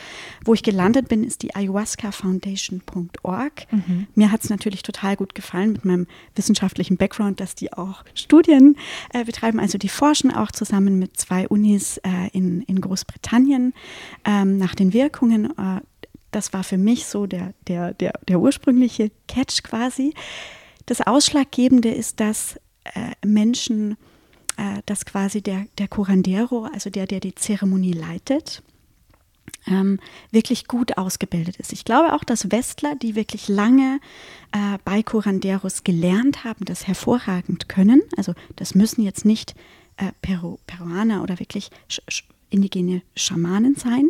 Wo 0.44 0.52
ich 0.54 0.62
gelandet 0.62 1.08
bin, 1.08 1.24
ist 1.24 1.42
die 1.42 1.54
ayahuascafoundation.org. 1.54 3.72
Mhm. 3.72 4.06
Mir 4.14 4.32
hat 4.32 4.44
es 4.44 4.50
natürlich 4.50 4.82
total 4.82 5.16
gut 5.16 5.34
gefallen 5.34 5.72
mit 5.72 5.84
meinem 5.84 6.06
wissenschaftlichen 6.34 6.96
Background, 6.96 7.40
dass 7.40 7.54
die 7.54 7.70
auch 7.72 8.04
Studien 8.14 8.76
äh, 9.12 9.24
betreiben. 9.24 9.60
Also 9.60 9.78
die 9.78 9.88
forschen 9.88 10.32
auch 10.32 10.50
zusammen 10.50 10.98
mit 10.98 11.16
zwei 11.16 11.46
Unis 11.48 11.98
äh, 11.98 12.28
in, 12.32 12.62
in 12.62 12.80
Großbritannien 12.80 13.72
ähm, 14.24 14.58
nach 14.58 14.74
den 14.74 14.92
Wirkungen. 14.92 15.56
Äh, 15.56 15.82
das 16.32 16.52
war 16.52 16.64
für 16.64 16.76
mich 16.76 17.06
so 17.06 17.26
der, 17.26 17.54
der, 17.68 17.94
der, 17.94 18.14
der 18.28 18.40
ursprüngliche 18.40 19.12
Catch 19.28 19.62
quasi. 19.62 20.12
Das 20.86 21.00
Ausschlaggebende 21.00 21.90
ist, 21.90 22.18
dass 22.20 22.56
äh, 22.94 23.26
Menschen 23.26 23.96
äh, 24.56 24.82
dass 24.86 25.04
quasi 25.04 25.42
der, 25.42 25.66
der 25.78 25.88
Curandero, 25.88 26.68
also 26.72 26.90
der, 26.90 27.06
der 27.06 27.20
die 27.20 27.34
Zeremonie 27.34 27.92
leitet, 27.92 28.62
ähm, 29.66 29.98
wirklich 30.30 30.66
gut 30.66 30.98
ausgebildet 30.98 31.56
ist. 31.56 31.72
Ich 31.72 31.84
glaube 31.84 32.14
auch, 32.14 32.24
dass 32.24 32.50
Westler, 32.50 32.94
die 32.96 33.14
wirklich 33.14 33.48
lange 33.48 34.00
äh, 34.52 34.78
bei 34.84 35.02
Curanderos 35.02 35.84
gelernt 35.84 36.44
haben, 36.44 36.64
das 36.64 36.86
hervorragend 36.86 37.68
können. 37.68 38.02
Also 38.16 38.34
das 38.56 38.74
müssen 38.74 39.02
jetzt 39.02 39.24
nicht 39.24 39.54
äh, 39.96 40.12
Peru, 40.22 40.58
Peruaner 40.66 41.22
oder 41.22 41.38
wirklich 41.38 41.70
sch 41.88 42.24
indigene 42.48 43.02
Schamanen 43.16 43.74
sein. 43.74 44.08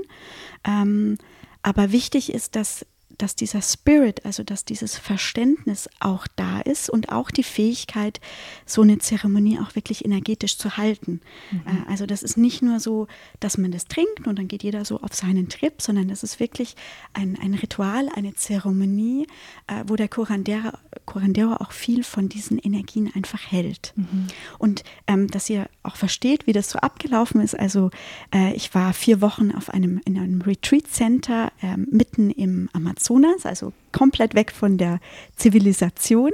Ähm, 0.65 1.17
aber 1.63 1.91
wichtig 1.91 2.33
ist, 2.33 2.55
dass 2.55 2.85
dass 3.19 3.37
dieser 3.37 3.63
Spirit, 3.63 4.25
also 4.25 4.43
dass 4.43 4.65
dieses 4.65 4.97
Verständnis 4.99 5.89
auch 6.01 6.27
da 6.37 6.61
ist 6.61 6.91
und 6.91 7.11
auch 7.11 7.31
die 7.31 7.43
Fähigkeit, 7.43 8.21
so 8.65 8.83
eine 8.83 8.99
Zeremonie 8.99 9.59
auch 9.59 9.75
wirklich 9.75 10.05
energetisch 10.05 10.59
zu 10.59 10.77
halten. 10.77 11.21
Mhm. 11.51 11.61
Äh, 11.67 11.91
also 11.91 12.07
das 12.07 12.23
ist 12.23 12.37
nicht 12.37 12.63
nur 12.63 12.81
so, 12.81 13.07
dass 13.41 13.59
man 13.59 13.73
das 13.73 13.87
trinkt 13.87 14.27
und 14.27 14.39
dann 14.39 14.49
geht 14.49 14.63
jeder 14.63 14.85
so 14.85 15.01
auf 15.01 15.15
seinen 15.15 15.49
Trip, 15.49 15.81
sondern 15.81 16.09
das 16.09 16.23
ist 16.23 16.41
wirklich 16.41 16.77
ein, 17.13 17.39
ein 17.41 17.55
Ritual, 17.55 18.09
eine 18.15 18.35
Zeremonie, 18.35 19.27
äh, 19.67 19.85
wo 19.87 19.97
der 19.97 20.09
Curandero, 20.09 20.73
Curandero 21.07 21.55
auch 21.55 21.73
viel 21.73 22.05
von 22.05 22.29
diesen 22.29 22.59
Energien 22.59 23.11
einfach 23.15 23.51
hält. 23.51 23.93
Mhm. 23.97 24.27
Und 24.59 24.85
ähm, 25.07 25.29
dass 25.29 25.49
ihr 25.49 25.69
auch 25.83 25.97
versteht, 25.97 26.47
wie 26.47 26.53
das 26.53 26.71
so 26.71 26.79
abgelaufen 26.79 27.41
ist. 27.41 27.59
Also 27.59 27.91
äh, 28.35 28.53
ich 28.55 28.75
war 28.75 28.93
vier 28.93 29.21
Wochen 29.21 29.53
auf 29.53 29.71
einem, 29.71 30.01
in 30.05 30.19
einem 30.19 30.43
Retreat 30.43 30.89
Center 30.89 31.53
äh, 31.63 31.77
mitten 31.77 32.31
im 32.31 32.69
Amazonas 32.73 33.06
Amazonas, 33.07 33.47
also 33.47 33.73
komplett 33.93 34.35
weg 34.35 34.53
von 34.53 34.79
der 34.79 35.01
Zivilisation. 35.37 36.33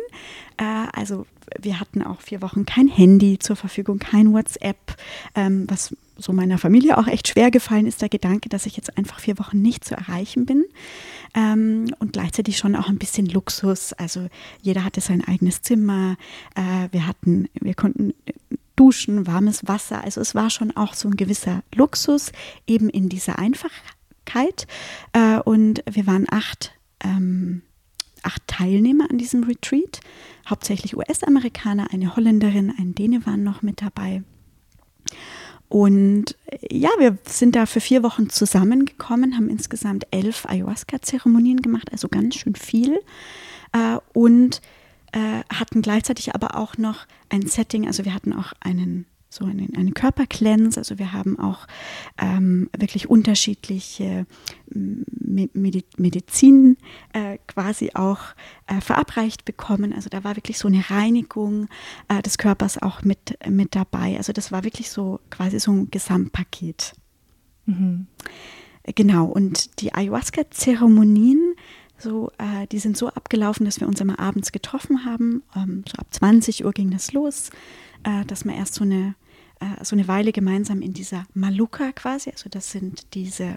Äh, 0.57 0.87
also 0.93 1.27
wir 1.61 1.81
hatten 1.81 2.03
auch 2.03 2.21
vier 2.21 2.41
Wochen 2.41 2.65
kein 2.65 2.89
Handy 2.89 3.39
zur 3.39 3.57
Verfügung, 3.57 3.99
kein 3.99 4.33
WhatsApp, 4.33 4.97
ähm, 5.35 5.67
was 5.69 5.95
so 6.17 6.33
meiner 6.33 6.57
Familie 6.57 6.99
auch 6.99 7.07
echt 7.07 7.29
schwer 7.29 7.51
gefallen 7.51 7.87
ist, 7.87 8.01
der 8.01 8.09
Gedanke, 8.09 8.49
dass 8.49 8.67
ich 8.67 8.77
jetzt 8.77 8.97
einfach 8.97 9.21
vier 9.21 9.39
Wochen 9.39 9.61
nicht 9.61 9.85
zu 9.85 9.95
erreichen 9.95 10.47
bin. 10.47 10.65
Ähm, 11.35 11.87
und 11.99 12.13
gleichzeitig 12.13 12.59
schon 12.59 12.77
auch 12.77 12.89
ein 12.89 12.99
bisschen 12.99 13.27
Luxus. 13.27 13.93
Also 13.93 14.29
jeder 14.63 14.85
hatte 14.85 15.01
sein 15.01 15.25
eigenes 15.27 15.63
Zimmer. 15.63 16.17
Äh, 16.55 16.89
wir 16.93 17.07
hatten, 17.07 17.49
wir 17.55 17.75
konnten 17.75 18.15
duschen, 18.77 19.27
warmes 19.27 19.67
Wasser. 19.67 20.03
Also 20.05 20.21
es 20.21 20.35
war 20.35 20.49
schon 20.49 20.75
auch 20.77 20.95
so 20.95 21.09
ein 21.09 21.17
gewisser 21.17 21.63
Luxus 21.75 22.33
eben 22.67 22.89
in 22.89 23.09
dieser 23.09 23.39
Einfachheit 23.39 23.97
Kite. 24.33 24.67
Äh, 25.13 25.39
und 25.41 25.83
wir 25.91 26.07
waren 26.07 26.27
acht, 26.31 26.73
ähm, 27.03 27.63
acht 28.23 28.43
Teilnehmer 28.47 29.11
an 29.11 29.19
diesem 29.19 29.45
Retreat, 29.45 30.01
hauptsächlich 30.49 30.97
US-Amerikaner, 30.97 31.89
eine 31.93 32.17
Holländerin, 32.17 32.73
ein 32.79 32.95
Däne 32.95 33.27
waren 33.27 33.45
noch 33.45 33.63
mit 33.63 33.83
dabei. 33.83 34.23
Und 35.69 36.37
ja, 36.71 36.91
wir 36.99 37.17
sind 37.27 37.57
da 37.57 37.65
für 37.65 37.81
vier 37.81 38.03
Wochen 38.03 38.29
zusammengekommen, 38.29 39.37
haben 39.37 39.49
insgesamt 39.49 40.07
elf 40.11 40.45
Ayahuasca-Zeremonien 40.47 41.63
gemacht, 41.63 41.91
also 41.91 42.09
ganz 42.09 42.37
schön 42.37 42.55
viel. 42.55 43.01
Äh, 43.73 43.97
und 44.13 44.61
äh, 45.13 45.43
hatten 45.53 45.83
gleichzeitig 45.83 46.35
aber 46.35 46.57
auch 46.57 46.77
noch 46.77 47.07
ein 47.31 47.47
Setting, 47.47 47.87
also 47.87 48.05
wir 48.05 48.13
hatten 48.15 48.33
auch 48.33 48.53
einen 48.61 49.07
so 49.33 49.45
eine, 49.45 49.69
eine 49.77 49.93
Körpercleanse. 49.93 50.79
Also 50.79 50.99
wir 50.99 51.13
haben 51.13 51.39
auch 51.39 51.67
ähm, 52.19 52.69
wirklich 52.77 53.09
unterschiedliche 53.09 54.27
Medizin 54.75 56.77
äh, 57.13 57.39
quasi 57.47 57.93
auch 57.95 58.21
äh, 58.67 58.81
verabreicht 58.81 59.45
bekommen. 59.45 59.93
Also 59.93 60.11
da 60.11 60.25
war 60.25 60.37
wirklich 60.37 60.59
so 60.59 60.69
eine 60.69 60.91
Reinigung 60.91 61.69
äh, 62.09 62.23
des 62.23 62.39
Körpers 62.39 62.81
auch 62.81 63.03
mit, 63.03 63.39
mit 63.49 63.75
dabei. 63.75 64.17
Also 64.17 64.33
das 64.33 64.53
war 64.53 64.65
wirklich 64.65 64.91
so 64.91 65.21
quasi 65.31 65.59
so 65.59 65.73
ein 65.73 65.91
Gesamtpaket. 65.91 66.95
Mhm. 67.67 68.07
Genau, 68.85 69.27
und 69.27 69.81
die 69.81 69.95
Ayahuasca-Zeremonien, 69.95 71.55
so, 71.99 72.33
äh, 72.39 72.67
die 72.67 72.81
sind 72.81 72.97
so 72.97 73.09
abgelaufen, 73.09 73.65
dass 73.65 73.81
wir 73.81 73.87
uns 73.87 74.01
immer 74.01 74.19
abends 74.19 74.51
getroffen 74.51 75.05
haben. 75.05 75.45
Ähm, 75.55 75.85
so 75.87 75.99
ab 75.99 76.09
20 76.11 76.65
Uhr 76.65 76.73
ging 76.73 76.91
das 76.91 77.13
los, 77.13 77.51
äh, 78.03 78.25
dass 78.27 78.45
man 78.45 78.57
erst 78.57 78.75
so 78.75 78.83
eine 78.83 79.15
äh, 79.63 79.85
so 79.85 79.95
eine 79.95 80.09
Weile 80.09 80.33
gemeinsam 80.33 80.83
in 80.83 80.93
dieser 80.93 81.25
Maluka 81.35 81.93
quasi, 81.93 82.31
also 82.31 82.51
das 82.51 82.71
sind 82.73 83.15
diese, 83.15 83.57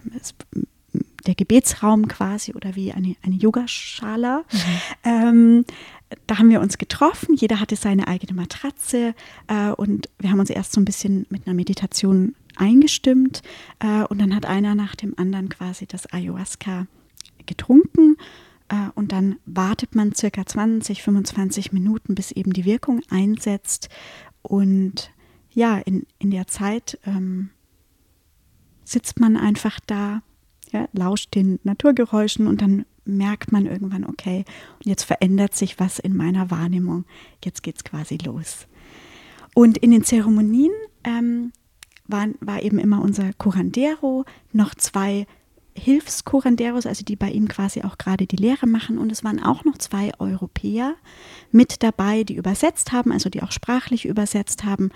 der 1.25 1.35
Gebetsraum 1.35 2.07
quasi 2.07 2.53
oder 2.53 2.75
wie 2.75 2.91
eine, 2.91 3.15
eine 3.23 3.35
Yogaschala. 3.35 4.43
Mhm. 4.51 4.59
Ähm, 5.03 5.65
da 6.27 6.37
haben 6.37 6.49
wir 6.49 6.61
uns 6.61 6.77
getroffen, 6.77 7.35
jeder 7.35 7.59
hatte 7.59 7.75
seine 7.75 8.07
eigene 8.07 8.33
Matratze 8.33 9.15
äh, 9.47 9.71
und 9.71 10.09
wir 10.19 10.29
haben 10.29 10.39
uns 10.39 10.51
erst 10.51 10.73
so 10.73 10.81
ein 10.81 10.85
bisschen 10.85 11.25
mit 11.29 11.47
einer 11.47 11.55
Meditation 11.55 12.35
eingestimmt 12.55 13.41
äh, 13.79 14.03
und 14.03 14.19
dann 14.21 14.35
hat 14.35 14.45
einer 14.45 14.75
nach 14.75 14.95
dem 14.95 15.17
anderen 15.17 15.49
quasi 15.49 15.87
das 15.87 16.11
Ayahuasca 16.13 16.85
getrunken 17.47 18.17
äh, 18.69 18.89
und 18.93 19.11
dann 19.11 19.37
wartet 19.45 19.95
man 19.95 20.13
circa 20.13 20.45
20, 20.45 21.01
25 21.01 21.73
Minuten, 21.73 22.15
bis 22.15 22.31
eben 22.31 22.53
die 22.53 22.65
Wirkung 22.65 23.01
einsetzt 23.09 23.89
und 24.41 25.11
ja, 25.55 25.77
in, 25.77 26.05
in 26.19 26.29
der 26.29 26.47
Zeit 26.47 26.99
ähm, 27.05 27.49
sitzt 28.83 29.19
man 29.19 29.37
einfach 29.37 29.79
da, 29.87 30.21
ja, 30.71 30.87
lauscht 30.91 31.33
den 31.33 31.59
Naturgeräuschen 31.63 32.45
und 32.45 32.61
dann 32.61 32.85
merkt 33.05 33.51
man 33.51 33.65
irgendwann, 33.65 34.05
okay, 34.05 34.43
und 34.77 34.85
jetzt 34.85 35.03
verändert 35.03 35.55
sich 35.55 35.79
was 35.79 35.97
in 35.97 36.15
meiner 36.15 36.51
Wahrnehmung. 36.51 37.05
Jetzt 37.43 37.63
geht 37.63 37.77
es 37.77 37.83
quasi 37.83 38.17
los. 38.17 38.67
Und 39.53 39.77
in 39.77 39.91
den 39.91 40.03
Zeremonien 40.03 40.73
ähm, 41.05 41.53
war, 42.07 42.27
war 42.41 42.61
eben 42.61 42.77
immer 42.77 43.01
unser 43.01 43.31
Curandero, 43.33 44.25
noch 44.51 44.75
zwei 44.75 45.25
Hilfscuranderos, 45.77 46.85
also 46.85 47.03
die 47.03 47.15
bei 47.15 47.29
ihm 47.29 47.47
quasi 47.47 47.81
auch 47.81 47.97
gerade 47.97 48.25
die 48.25 48.38
Lehre 48.38 48.65
machen. 48.65 48.97
Und 48.97 49.11
es 49.11 49.23
waren 49.23 49.43
auch 49.43 49.65
noch 49.65 49.77
zwei 49.77 50.11
Europäer 50.19 50.95
mit 51.51 51.83
dabei, 51.83 52.23
die 52.23 52.35
übersetzt 52.35 52.91
haben, 52.91 53.11
also 53.11 53.29
die 53.29 53.43
auch 53.43 53.51
sprachlich 53.51 54.05
übersetzt 54.05 54.63
haben, 54.63 54.89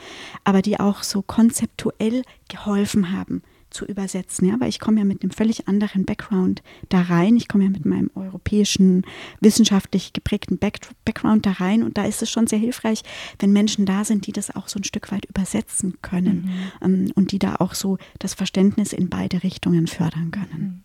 aber 0.43 0.61
die 0.61 0.79
auch 0.79 1.03
so 1.03 1.21
konzeptuell 1.21 2.23
geholfen 2.47 3.11
haben 3.11 3.43
zu 3.69 3.85
übersetzen, 3.85 4.47
ja, 4.47 4.59
weil 4.59 4.69
ich 4.69 4.79
komme 4.79 4.99
ja 4.99 5.05
mit 5.05 5.21
einem 5.21 5.31
völlig 5.31 5.67
anderen 5.67 6.05
Background 6.05 6.61
da 6.89 7.01
rein. 7.01 7.37
Ich 7.37 7.47
komme 7.47 7.65
ja 7.65 7.69
mit 7.69 7.85
meinem 7.85 8.09
europäischen, 8.15 9.05
wissenschaftlich 9.39 10.13
geprägten 10.13 10.57
Back 10.57 10.79
Background 11.05 11.45
da 11.45 11.51
rein 11.51 11.83
und 11.83 11.97
da 11.97 12.05
ist 12.05 12.21
es 12.21 12.29
schon 12.29 12.47
sehr 12.47 12.59
hilfreich, 12.59 13.03
wenn 13.39 13.51
Menschen 13.51 13.85
da 13.85 14.03
sind, 14.03 14.27
die 14.27 14.31
das 14.31 14.55
auch 14.55 14.67
so 14.67 14.79
ein 14.79 14.83
Stück 14.83 15.11
weit 15.11 15.25
übersetzen 15.25 15.97
können 16.01 16.49
mhm. 16.81 17.05
ähm, 17.05 17.11
und 17.15 17.31
die 17.31 17.39
da 17.39 17.55
auch 17.55 17.73
so 17.73 17.97
das 18.19 18.33
Verständnis 18.33 18.93
in 18.93 19.09
beide 19.09 19.43
Richtungen 19.43 19.87
fördern 19.87 20.31
können. 20.31 20.61
Mhm. 20.61 20.83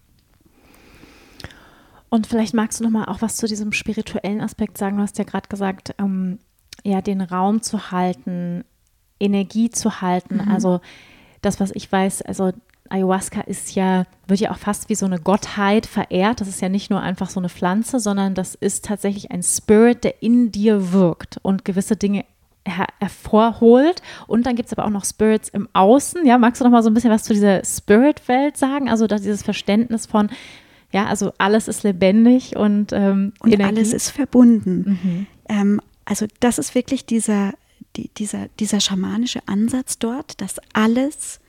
Und 2.14 2.29
vielleicht 2.29 2.55
magst 2.55 2.79
du 2.79 2.85
noch 2.85 2.92
mal 2.92 3.07
auch 3.07 3.23
was 3.23 3.35
zu 3.35 3.49
diesem 3.49 3.73
spirituellen 3.73 4.40
Aspekt 4.40 4.79
sagen. 4.79 4.99
Du 4.99 5.03
hast 5.03 5.18
ja 5.18 5.25
gerade 5.25 5.49
gesagt, 5.49 5.97
ähm, 5.99 6.38
ja, 6.85 7.01
den 7.01 7.20
Raum 7.20 7.61
zu 7.61 7.90
halten, 7.90 8.62
Energie 9.18 9.70
zu 9.70 10.01
halten. 10.01 10.37
Mhm. 10.37 10.49
Also 10.49 10.81
das, 11.42 11.59
was 11.59 11.73
ich 11.75 11.90
weiß, 11.90 12.23
also 12.23 12.53
Ayahuasca 12.90 13.40
ist 13.42 13.75
ja, 13.75 14.05
wird 14.27 14.40
ja 14.40 14.51
auch 14.51 14.59
fast 14.59 14.88
wie 14.88 14.94
so 14.94 15.07
eine 15.07 15.18
Gottheit 15.18 15.87
verehrt. 15.87 16.40
Das 16.40 16.49
ist 16.49 16.61
ja 16.61 16.68
nicht 16.68 16.90
nur 16.90 17.01
einfach 17.01 17.31
so 17.31 17.40
eine 17.40 17.49
Pflanze, 17.49 17.99
sondern 17.99 18.35
das 18.35 18.55
ist 18.55 18.85
tatsächlich 18.85 19.31
ein 19.31 19.42
Spirit, 19.42 20.05
der 20.05 20.23
in 20.23 20.53
dir 20.53 20.92
wirkt 20.92 21.38
und 21.42 21.64
gewisse 21.64 21.97
Dinge 21.97 22.25
her 22.66 22.87
hervorholt. 23.01 24.03
Und 24.27 24.47
dann 24.47 24.57
gibt 24.57 24.66
es 24.66 24.73
aber 24.73 24.87
auch 24.87 24.90
noch 24.90 25.05
Spirits 25.05 25.49
im 25.49 25.68
Außen. 25.73 26.27
Ja, 26.27 26.38
magst 26.38 26.61
du 26.61 26.64
noch 26.64 26.73
mal 26.73 26.83
so 26.83 26.90
ein 26.90 26.94
bisschen 26.94 27.11
was 27.11 27.25
zu 27.25 27.33
dieser 27.33 27.64
Spirit-Welt 27.64 28.57
sagen? 28.57 28.88
Also 28.88 29.07
dass 29.07 29.23
dieses 29.23 29.42
Verständnis 29.42 30.07
von, 30.07 30.31
ja, 30.92 31.07
also 31.07 31.33
alles 31.38 31.68
ist 31.68 31.83
lebendig 31.85 32.57
und, 32.57 32.92
ähm, 32.92 33.33
und 33.40 33.61
alles 33.62 33.92
ist 33.92 34.11
verbunden. 34.11 34.99
Mhm. 35.03 35.27
Ähm, 35.49 35.81
also 36.05 36.27
das 36.40 36.59
ist 36.59 36.75
wirklich 36.75 37.07
dieser, 37.07 37.53
die, 37.97 38.11
dieser, 38.16 38.49
dieser 38.61 38.81
schamanische 38.81 39.40
Ansatz 39.47 39.99
dort, 39.99 40.40
dass 40.40 40.57
alles 40.75 41.40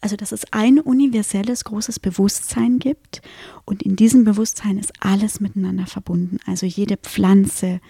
also 0.00 0.16
dass 0.16 0.32
es 0.32 0.52
ein 0.52 0.78
universelles 0.78 1.64
großes 1.64 2.00
Bewusstsein 2.00 2.78
gibt 2.78 3.22
und 3.64 3.82
in 3.82 3.96
diesem 3.96 4.24
Bewusstsein 4.24 4.78
ist 4.78 4.92
alles 5.00 5.40
miteinander 5.40 5.86
verbunden. 5.86 6.38
Also 6.46 6.66
jede 6.66 6.96
Pflanze 6.96 7.80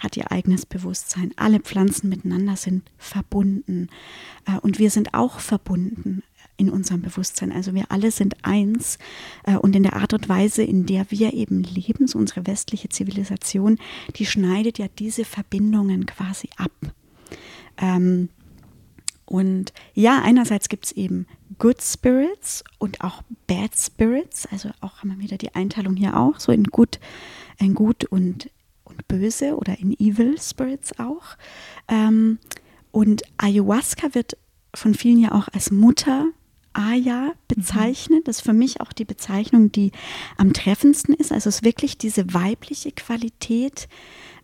hat 0.00 0.16
ihr 0.16 0.30
eigenes 0.32 0.66
Bewusstsein. 0.66 1.32
Alle 1.36 1.60
Pflanzen 1.60 2.08
miteinander 2.08 2.56
sind 2.56 2.90
verbunden 2.96 3.88
äh, 4.46 4.58
und 4.58 4.78
wir 4.78 4.90
sind 4.90 5.14
auch 5.14 5.40
verbunden 5.40 6.22
in 6.56 6.70
unserem 6.70 7.02
Bewusstsein. 7.02 7.52
Also 7.52 7.74
wir 7.74 7.90
alle 7.90 8.10
sind 8.10 8.36
eins 8.42 8.98
äh, 9.44 9.56
und 9.56 9.74
in 9.76 9.84
der 9.84 9.96
Art 9.96 10.12
und 10.12 10.28
Weise, 10.28 10.62
in 10.62 10.86
der 10.86 11.10
wir 11.10 11.32
eben 11.32 11.62
leben, 11.62 12.06
so 12.06 12.18
unsere 12.18 12.46
westliche 12.46 12.88
Zivilisation, 12.88 13.78
die 14.16 14.26
schneidet 14.26 14.78
ja 14.78 14.86
diese 14.98 15.24
Verbindungen 15.24 16.04
quasi 16.06 16.50
ab. 16.56 16.72
Ähm, 17.76 18.28
und 19.28 19.74
ja, 19.92 20.22
einerseits 20.22 20.70
gibt 20.70 20.86
es 20.86 20.92
eben 20.92 21.26
Good 21.58 21.82
Spirits 21.82 22.64
und 22.78 23.02
auch 23.02 23.22
Bad 23.46 23.76
Spirits. 23.76 24.46
Also 24.50 24.70
auch 24.80 24.98
haben 24.98 25.10
wir 25.10 25.18
wieder 25.18 25.36
die 25.36 25.54
Einteilung 25.54 25.96
hier 25.96 26.16
auch, 26.16 26.40
so 26.40 26.50
in 26.50 26.64
gut, 26.64 26.98
in 27.58 27.74
gut 27.74 28.04
und, 28.06 28.50
und 28.84 29.06
böse 29.06 29.56
oder 29.56 29.78
in 29.78 29.92
Evil 29.92 30.40
Spirits 30.40 30.98
auch. 30.98 31.36
Ähm, 31.88 32.38
und 32.90 33.22
Ayahuasca 33.36 34.14
wird 34.14 34.38
von 34.74 34.94
vielen 34.94 35.20
ja 35.20 35.32
auch 35.32 35.48
als 35.52 35.70
Mutter 35.70 36.28
Aya 36.72 37.32
bezeichnet. 37.48 38.28
Das 38.28 38.36
ist 38.36 38.42
für 38.42 38.54
mich 38.54 38.80
auch 38.80 38.94
die 38.94 39.04
Bezeichnung, 39.04 39.70
die 39.70 39.92
am 40.38 40.54
treffendsten 40.54 41.14
ist. 41.14 41.32
Also 41.32 41.50
es 41.50 41.56
ist 41.56 41.64
wirklich 41.64 41.98
diese 41.98 42.32
weibliche 42.32 42.92
Qualität, 42.92 43.88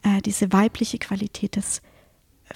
äh, 0.03 0.21
diese 0.21 0.53
weibliche 0.53 0.99
Qualität 0.99 1.57
des 1.57 1.81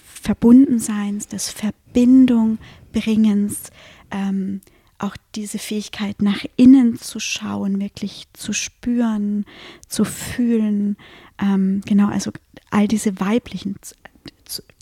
Verbundenseins, 0.05 1.29
des 1.29 1.51
Verbindungbringens, 1.51 3.71
ähm, 4.11 4.61
auch 4.99 5.17
diese 5.35 5.59
Fähigkeit 5.59 6.23
nach 6.23 6.45
innen 6.57 6.99
zu 6.99 7.21
schauen, 7.21 7.81
wirklich 7.81 8.25
zu 8.33 8.53
spüren, 8.53 9.47
zu 9.89 10.05
fühlen, 10.05 10.97
ähm, 11.41 11.83
genau, 11.87 12.09
also 12.09 12.33
all 12.71 12.89
diese 12.89 13.21
weiblichen, 13.21 13.77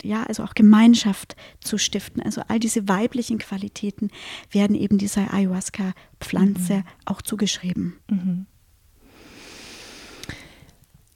ja, 0.03 0.23
also 0.23 0.43
auch 0.43 0.55
Gemeinschaft 0.55 1.37
zu 1.61 1.77
stiften, 1.77 2.23
also 2.23 2.41
all 2.49 2.59
diese 2.59 2.89
weiblichen 2.89 3.37
Qualitäten 3.39 4.11
werden 4.51 4.75
eben 4.75 4.97
dieser 4.97 5.35
Ayahuasca-Pflanze 5.35 6.79
mhm. 6.79 6.85
auch 7.05 7.21
zugeschrieben. 7.21 7.99
Mhm. 8.09 8.47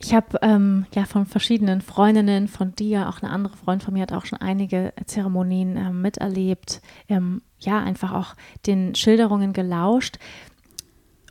Ich 0.03 0.15
habe 0.15 0.39
ähm, 0.41 0.87
ja 0.95 1.05
von 1.05 1.27
verschiedenen 1.27 1.83
Freundinnen, 1.83 2.49
von 2.49 2.75
dir, 2.75 3.11
auch 3.11 3.21
eine 3.21 3.31
andere 3.31 3.57
Freundin 3.59 3.85
von 3.85 3.93
mir 3.95 4.03
hat 4.03 4.15
auch 4.15 4.25
schon 4.25 4.41
einige 4.41 4.95
Zeremonien 5.05 5.77
ähm, 5.77 6.01
miterlebt. 6.01 6.81
Ähm, 7.09 7.43
ja, 7.59 7.79
einfach 7.81 8.13
auch 8.13 8.35
den 8.67 8.95
Schilderungen 8.95 9.53
gelauscht. 9.53 10.19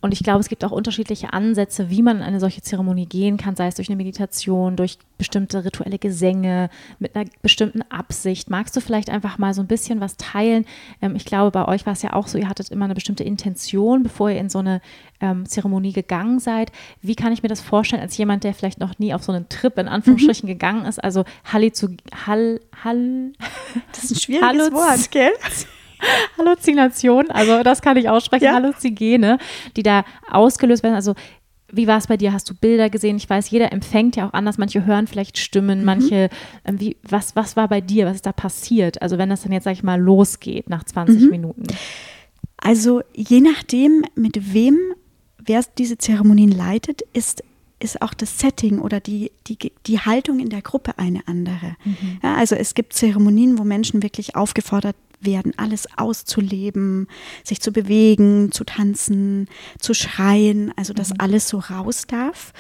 Und 0.02 0.14
ich 0.14 0.24
glaube, 0.24 0.40
es 0.40 0.50
gibt 0.50 0.64
auch 0.64 0.72
unterschiedliche 0.72 1.34
Ansätze, 1.34 1.90
wie 1.90 2.02
man 2.02 2.18
in 2.18 2.24
eine 2.24 2.40
solche 2.40 2.62
Zeremonie 2.62 3.06
gehen 3.06 3.38
kann, 3.38 3.56
sei 3.56 3.68
es 3.68 3.76
durch 3.76 3.90
eine 3.90 3.98
Meditation, 3.98 4.76
durch 4.76 4.98
bestimmte 5.18 5.66
rituelle 5.66 6.00
Gesänge, 6.00 6.70
mit 7.00 7.16
einer 7.16 7.30
bestimmten 7.42 7.82
Absicht. 7.90 8.50
Magst 8.50 8.76
du 8.76 8.82
vielleicht 8.82 9.10
einfach 9.10 9.38
mal 9.38 9.54
so 9.54 9.62
ein 9.62 9.68
bisschen 9.68 10.00
was 10.00 10.18
teilen? 10.18 10.66
Ähm, 11.02 11.16
ich 11.16 11.26
glaube, 11.26 11.52
bei 11.52 11.68
euch 11.68 11.86
war 11.86 11.94
es 11.94 12.02
ja 12.02 12.14
auch 12.14 12.28
so, 12.28 12.38
ihr 12.38 12.50
hattet 12.50 12.70
immer 12.70 12.86
eine 12.86 12.96
bestimmte 12.96 13.24
Intention, 13.24 14.04
bevor 14.04 14.30
ihr 14.30 14.40
in 14.40 14.50
so 14.50 14.60
eine 14.60 14.82
ähm, 15.20 15.46
Zeremonie 15.46 15.94
gegangen 15.94 16.40
seid. 16.40 16.72
Wie 17.02 17.16
kann 17.16 17.34
ich 17.34 17.44
mir 17.44 17.50
das 17.50 17.62
vorstellen, 17.62 18.02
als 18.02 18.18
jemand, 18.18 18.44
der 18.44 18.54
vielleicht 18.54 18.80
noch 18.80 18.98
nie 19.00 19.14
auf 19.14 19.24
so 19.24 19.32
einen 19.32 19.50
Trip 19.50 19.78
in 19.78 19.88
Anführungsstrichen 19.88 20.48
mhm. 20.48 20.54
gegangen 20.54 20.86
ist? 20.86 21.04
Also 21.04 21.26
Halli 21.46 21.72
zu 21.72 21.96
Hall, 22.26 22.62
Hall. 22.84 23.34
Das 23.92 24.06
ist 24.06 24.12
ein 24.12 24.20
schwieriges 24.20 24.48
Hallo 24.48 24.72
Wort, 24.72 25.12
gell? 25.12 25.32
Halluzination, 26.38 27.32
also 27.32 27.64
das 27.64 27.82
kann 27.82 27.98
ich 27.98 28.10
aussprechen, 28.10 28.46
ja. 28.46 28.54
Halluzigene, 28.54 29.38
die 29.76 29.84
da 29.84 30.04
ausgelöst 30.30 30.84
werden. 30.84 30.96
Also 30.96 31.16
wie 31.72 31.88
war 31.88 31.98
es 31.98 32.08
bei 32.08 32.18
dir? 32.18 32.34
Hast 32.34 32.50
du 32.50 32.56
Bilder 32.56 32.90
gesehen? 32.90 33.18
Ich 33.18 33.30
weiß, 33.30 33.50
jeder 33.52 33.72
empfängt 33.72 34.16
ja 34.16 34.28
auch 34.28 34.34
anders. 34.34 34.58
Manche 34.58 34.86
hören 34.86 35.08
vielleicht 35.08 35.38
Stimmen, 35.38 35.80
mhm. 35.80 35.86
manche, 35.86 36.30
ähm, 36.66 36.80
wie, 36.80 36.98
was, 37.08 37.36
was 37.36 37.56
war 37.56 37.68
bei 37.68 37.82
dir? 37.82 38.06
Was 38.06 38.16
ist 38.16 38.26
da 38.26 38.32
passiert? 38.32 39.02
Also 39.02 39.18
wenn 39.18 39.30
das 39.30 39.44
dann 39.44 39.52
jetzt, 39.52 39.66
sag 39.66 39.74
ich 39.74 39.84
mal, 39.84 40.00
losgeht 40.00 40.70
nach 40.70 40.84
20 40.84 41.22
mhm. 41.22 41.30
Minuten. 41.30 41.64
Also 42.58 43.02
je 43.14 43.42
nachdem, 43.42 44.04
mit 44.16 44.54
wem, 44.54 44.78
wer 45.38 45.64
diese 45.78 45.98
Zeremonien 45.98 46.52
leitet, 46.52 47.02
ist 47.14 47.44
ist 47.82 48.02
auch 48.02 48.14
das 48.14 48.40
Setting 48.40 48.80
oder 48.80 49.00
die, 49.00 49.32
die, 49.48 49.58
die 49.88 50.00
Haltung 50.00 50.40
in 50.40 50.50
der 50.50 50.62
Gruppe 50.62 50.98
eine 50.98 51.26
andere. 51.28 51.78
Mhm. 51.86 52.20
Ja, 52.22 52.36
also 52.36 52.56
es 52.56 52.74
gibt 52.74 52.92
Zeremonien, 52.94 53.58
wo 53.58 53.64
Menschen 53.64 54.04
wirklich 54.04 54.36
aufgefordert 54.36 54.98
werden, 55.22 55.54
alles 55.58 55.88
auszuleben, 55.98 57.08
sich 57.44 57.62
zu 57.62 57.72
bewegen, 57.72 58.52
zu 58.52 58.64
tanzen, 58.64 59.48
zu 59.80 59.94
schreien, 59.94 60.74
also 60.76 60.94
dass 60.94 61.10
mhm. 61.10 61.16
alles 61.20 61.50
so 61.50 61.60
raus 61.60 62.04
darf. 62.08 62.54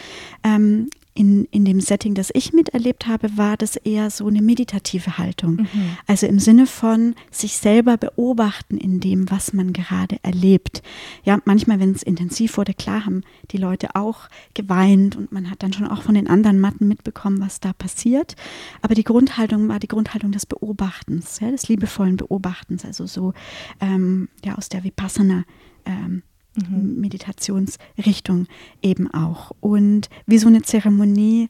Ähm, 0.43 0.89
in, 1.13 1.45
in 1.45 1.65
dem 1.65 1.81
Setting, 1.81 2.13
das 2.13 2.29
ich 2.33 2.53
miterlebt 2.53 3.07
habe, 3.07 3.37
war 3.37 3.57
das 3.57 3.75
eher 3.75 4.09
so 4.09 4.27
eine 4.27 4.41
meditative 4.41 5.17
Haltung. 5.17 5.55
Mhm. 5.57 5.97
Also 6.07 6.27
im 6.27 6.39
Sinne 6.39 6.65
von 6.65 7.15
sich 7.31 7.57
selber 7.57 7.97
beobachten 7.97 8.77
in 8.77 8.99
dem, 8.99 9.29
was 9.29 9.51
man 9.51 9.73
gerade 9.73 10.17
erlebt. 10.23 10.81
Ja, 11.23 11.39
manchmal, 11.45 11.79
wenn 11.79 11.91
es 11.91 12.03
intensiv 12.03 12.57
wurde, 12.57 12.73
klar 12.73 13.05
haben 13.05 13.23
die 13.51 13.57
Leute 13.57 13.95
auch 13.95 14.29
geweint 14.53 15.15
und 15.15 15.31
man 15.31 15.49
hat 15.49 15.63
dann 15.63 15.73
schon 15.73 15.87
auch 15.87 16.03
von 16.03 16.15
den 16.15 16.27
anderen 16.27 16.59
Matten 16.59 16.87
mitbekommen, 16.87 17.41
was 17.41 17.59
da 17.59 17.73
passiert. 17.73 18.35
Aber 18.81 18.95
die 18.95 19.03
Grundhaltung 19.03 19.67
war 19.67 19.79
die 19.79 19.87
Grundhaltung 19.87 20.31
des 20.31 20.45
Beobachtens, 20.45 21.39
ja, 21.41 21.51
des 21.51 21.67
liebevollen 21.67 22.17
Beobachtens, 22.17 22.85
also 22.85 23.07
so 23.07 23.33
ähm, 23.81 24.29
ja, 24.45 24.55
aus 24.55 24.69
der 24.69 24.83
Vipassana. 24.83 25.43
Ähm, 25.85 26.23
mhm. 26.67 26.99
Meditationsrichtung 26.99 28.47
eben 28.81 29.11
auch. 29.13 29.51
Und 29.59 30.09
wie 30.25 30.37
so 30.37 30.47
eine 30.47 30.61
Zeremonie 30.61 31.49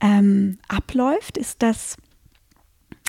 ähm, 0.00 0.58
abläuft, 0.68 1.38
ist 1.38 1.62
das 1.62 1.96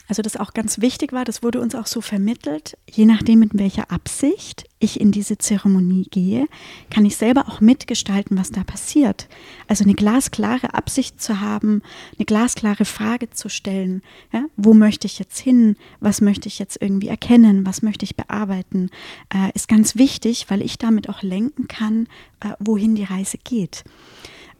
also 0.10 0.24
das 0.24 0.38
auch 0.38 0.54
ganz 0.54 0.82
wichtig 0.82 1.14
war, 1.14 1.24
das 1.24 1.44
wurde 1.44 1.62
uns 1.62 1.76
auch 1.76 1.86
so 1.86 2.02
vermittelt, 2.02 2.78
je 2.90 3.06
nachdem 3.06 3.40
mit 3.40 3.52
welcher 3.54 3.92
Absicht 3.92 4.66
ich 4.80 5.00
in 5.00 5.12
diese 5.12 5.38
Zeremonie 5.38 6.08
gehe, 6.10 6.48
kann 6.90 7.06
ich 7.06 7.16
selber 7.16 7.48
auch 7.48 7.62
mitgestalten, 7.62 8.36
was 8.36 8.50
da 8.50 8.64
passiert. 8.64 9.30
Also 9.68 9.84
eine 9.84 9.94
glasklare 9.94 10.74
Absicht 10.74 11.22
zu 11.22 11.42
haben, 11.42 11.84
eine 12.18 12.26
glasklare 12.26 12.86
Frage 12.86 13.30
zu 13.30 13.50
stellen, 13.50 14.02
ja, 14.34 14.46
wo 14.58 14.74
möchte 14.74 15.06
ich 15.06 15.20
jetzt 15.20 15.38
hin, 15.38 15.76
was 16.00 16.22
möchte 16.22 16.48
ich 16.48 16.58
jetzt 16.58 16.82
irgendwie 16.82 17.10
erkennen, 17.10 17.68
was 17.68 17.84
möchte 17.84 18.04
ich 18.04 18.16
bearbeiten, 18.16 18.90
äh, 19.32 19.52
ist 19.54 19.68
ganz 19.68 19.96
wichtig, 19.96 20.48
weil 20.50 20.64
ich 20.64 20.80
damit 20.80 21.08
auch 21.08 21.22
lenken 21.22 21.68
kann, 21.68 22.08
äh, 22.40 22.54
wohin 22.60 22.96
die 22.96 23.04
Reise 23.04 23.38
geht. 23.38 23.84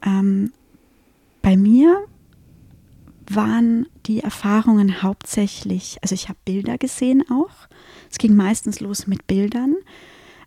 Ähm, 0.06 0.52
bei 1.42 1.56
mir 1.56 2.06
waren 3.34 3.86
die 4.06 4.20
Erfahrungen 4.20 5.02
hauptsächlich, 5.02 5.98
also 6.02 6.14
ich 6.14 6.28
habe 6.28 6.38
Bilder 6.44 6.78
gesehen 6.78 7.24
auch. 7.30 7.68
Es 8.10 8.18
ging 8.18 8.34
meistens 8.34 8.80
los 8.80 9.06
mit 9.06 9.26
Bildern. 9.26 9.76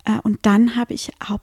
Äh, 0.04 0.18
und 0.22 0.40
dann 0.42 0.76
habe 0.76 0.94
ich 0.94 1.10
hau 1.28 1.40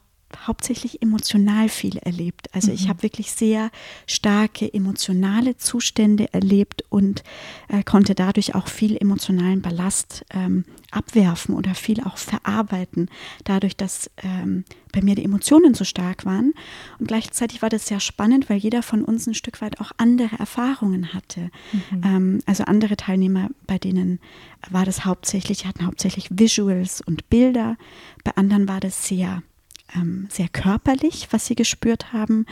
hauptsächlich 0.47 1.01
emotional 1.01 1.69
viel 1.69 1.97
erlebt. 1.97 2.53
Also 2.53 2.69
mhm. 2.69 2.75
ich 2.75 2.89
habe 2.89 3.03
wirklich 3.03 3.31
sehr 3.31 3.71
starke 4.07 4.71
emotionale 4.73 5.57
Zustände 5.57 6.33
erlebt 6.33 6.83
und 6.89 7.23
äh, 7.67 7.83
konnte 7.83 8.15
dadurch 8.15 8.55
auch 8.55 8.67
viel 8.67 8.97
emotionalen 8.97 9.61
Ballast 9.61 10.25
ähm, 10.31 10.65
abwerfen 10.91 11.55
oder 11.55 11.73
viel 11.73 12.01
auch 12.03 12.17
verarbeiten, 12.17 13.09
dadurch, 13.43 13.77
dass 13.77 14.11
ähm, 14.23 14.65
bei 14.91 15.01
mir 15.01 15.15
die 15.15 15.23
Emotionen 15.23 15.73
so 15.73 15.83
stark 15.83 16.25
waren. 16.25 16.53
Und 16.99 17.07
gleichzeitig 17.07 17.61
war 17.61 17.69
das 17.69 17.87
sehr 17.87 17.99
spannend, 17.99 18.49
weil 18.49 18.57
jeder 18.57 18.83
von 18.83 19.03
uns 19.03 19.27
ein 19.27 19.33
Stück 19.33 19.61
weit 19.61 19.79
auch 19.79 19.91
andere 19.97 20.37
Erfahrungen 20.37 21.13
hatte. 21.13 21.49
Mhm. 21.71 22.01
Ähm, 22.03 22.39
also 22.45 22.65
andere 22.65 22.97
Teilnehmer, 22.97 23.49
bei 23.67 23.77
denen 23.77 24.19
war 24.69 24.85
das 24.85 25.05
hauptsächlich, 25.05 25.65
hatten 25.65 25.85
hauptsächlich 25.85 26.27
Visuals 26.29 27.01
und 27.01 27.29
Bilder. 27.29 27.77
Bei 28.23 28.35
anderen 28.35 28.67
war 28.67 28.79
das 28.79 29.07
sehr 29.07 29.43
ähm, 29.95 30.27
sehr 30.29 30.49
körperlich, 30.49 31.27
was 31.31 31.45
sie 31.45 31.55
gespürt 31.55 32.13
haben. 32.13 32.45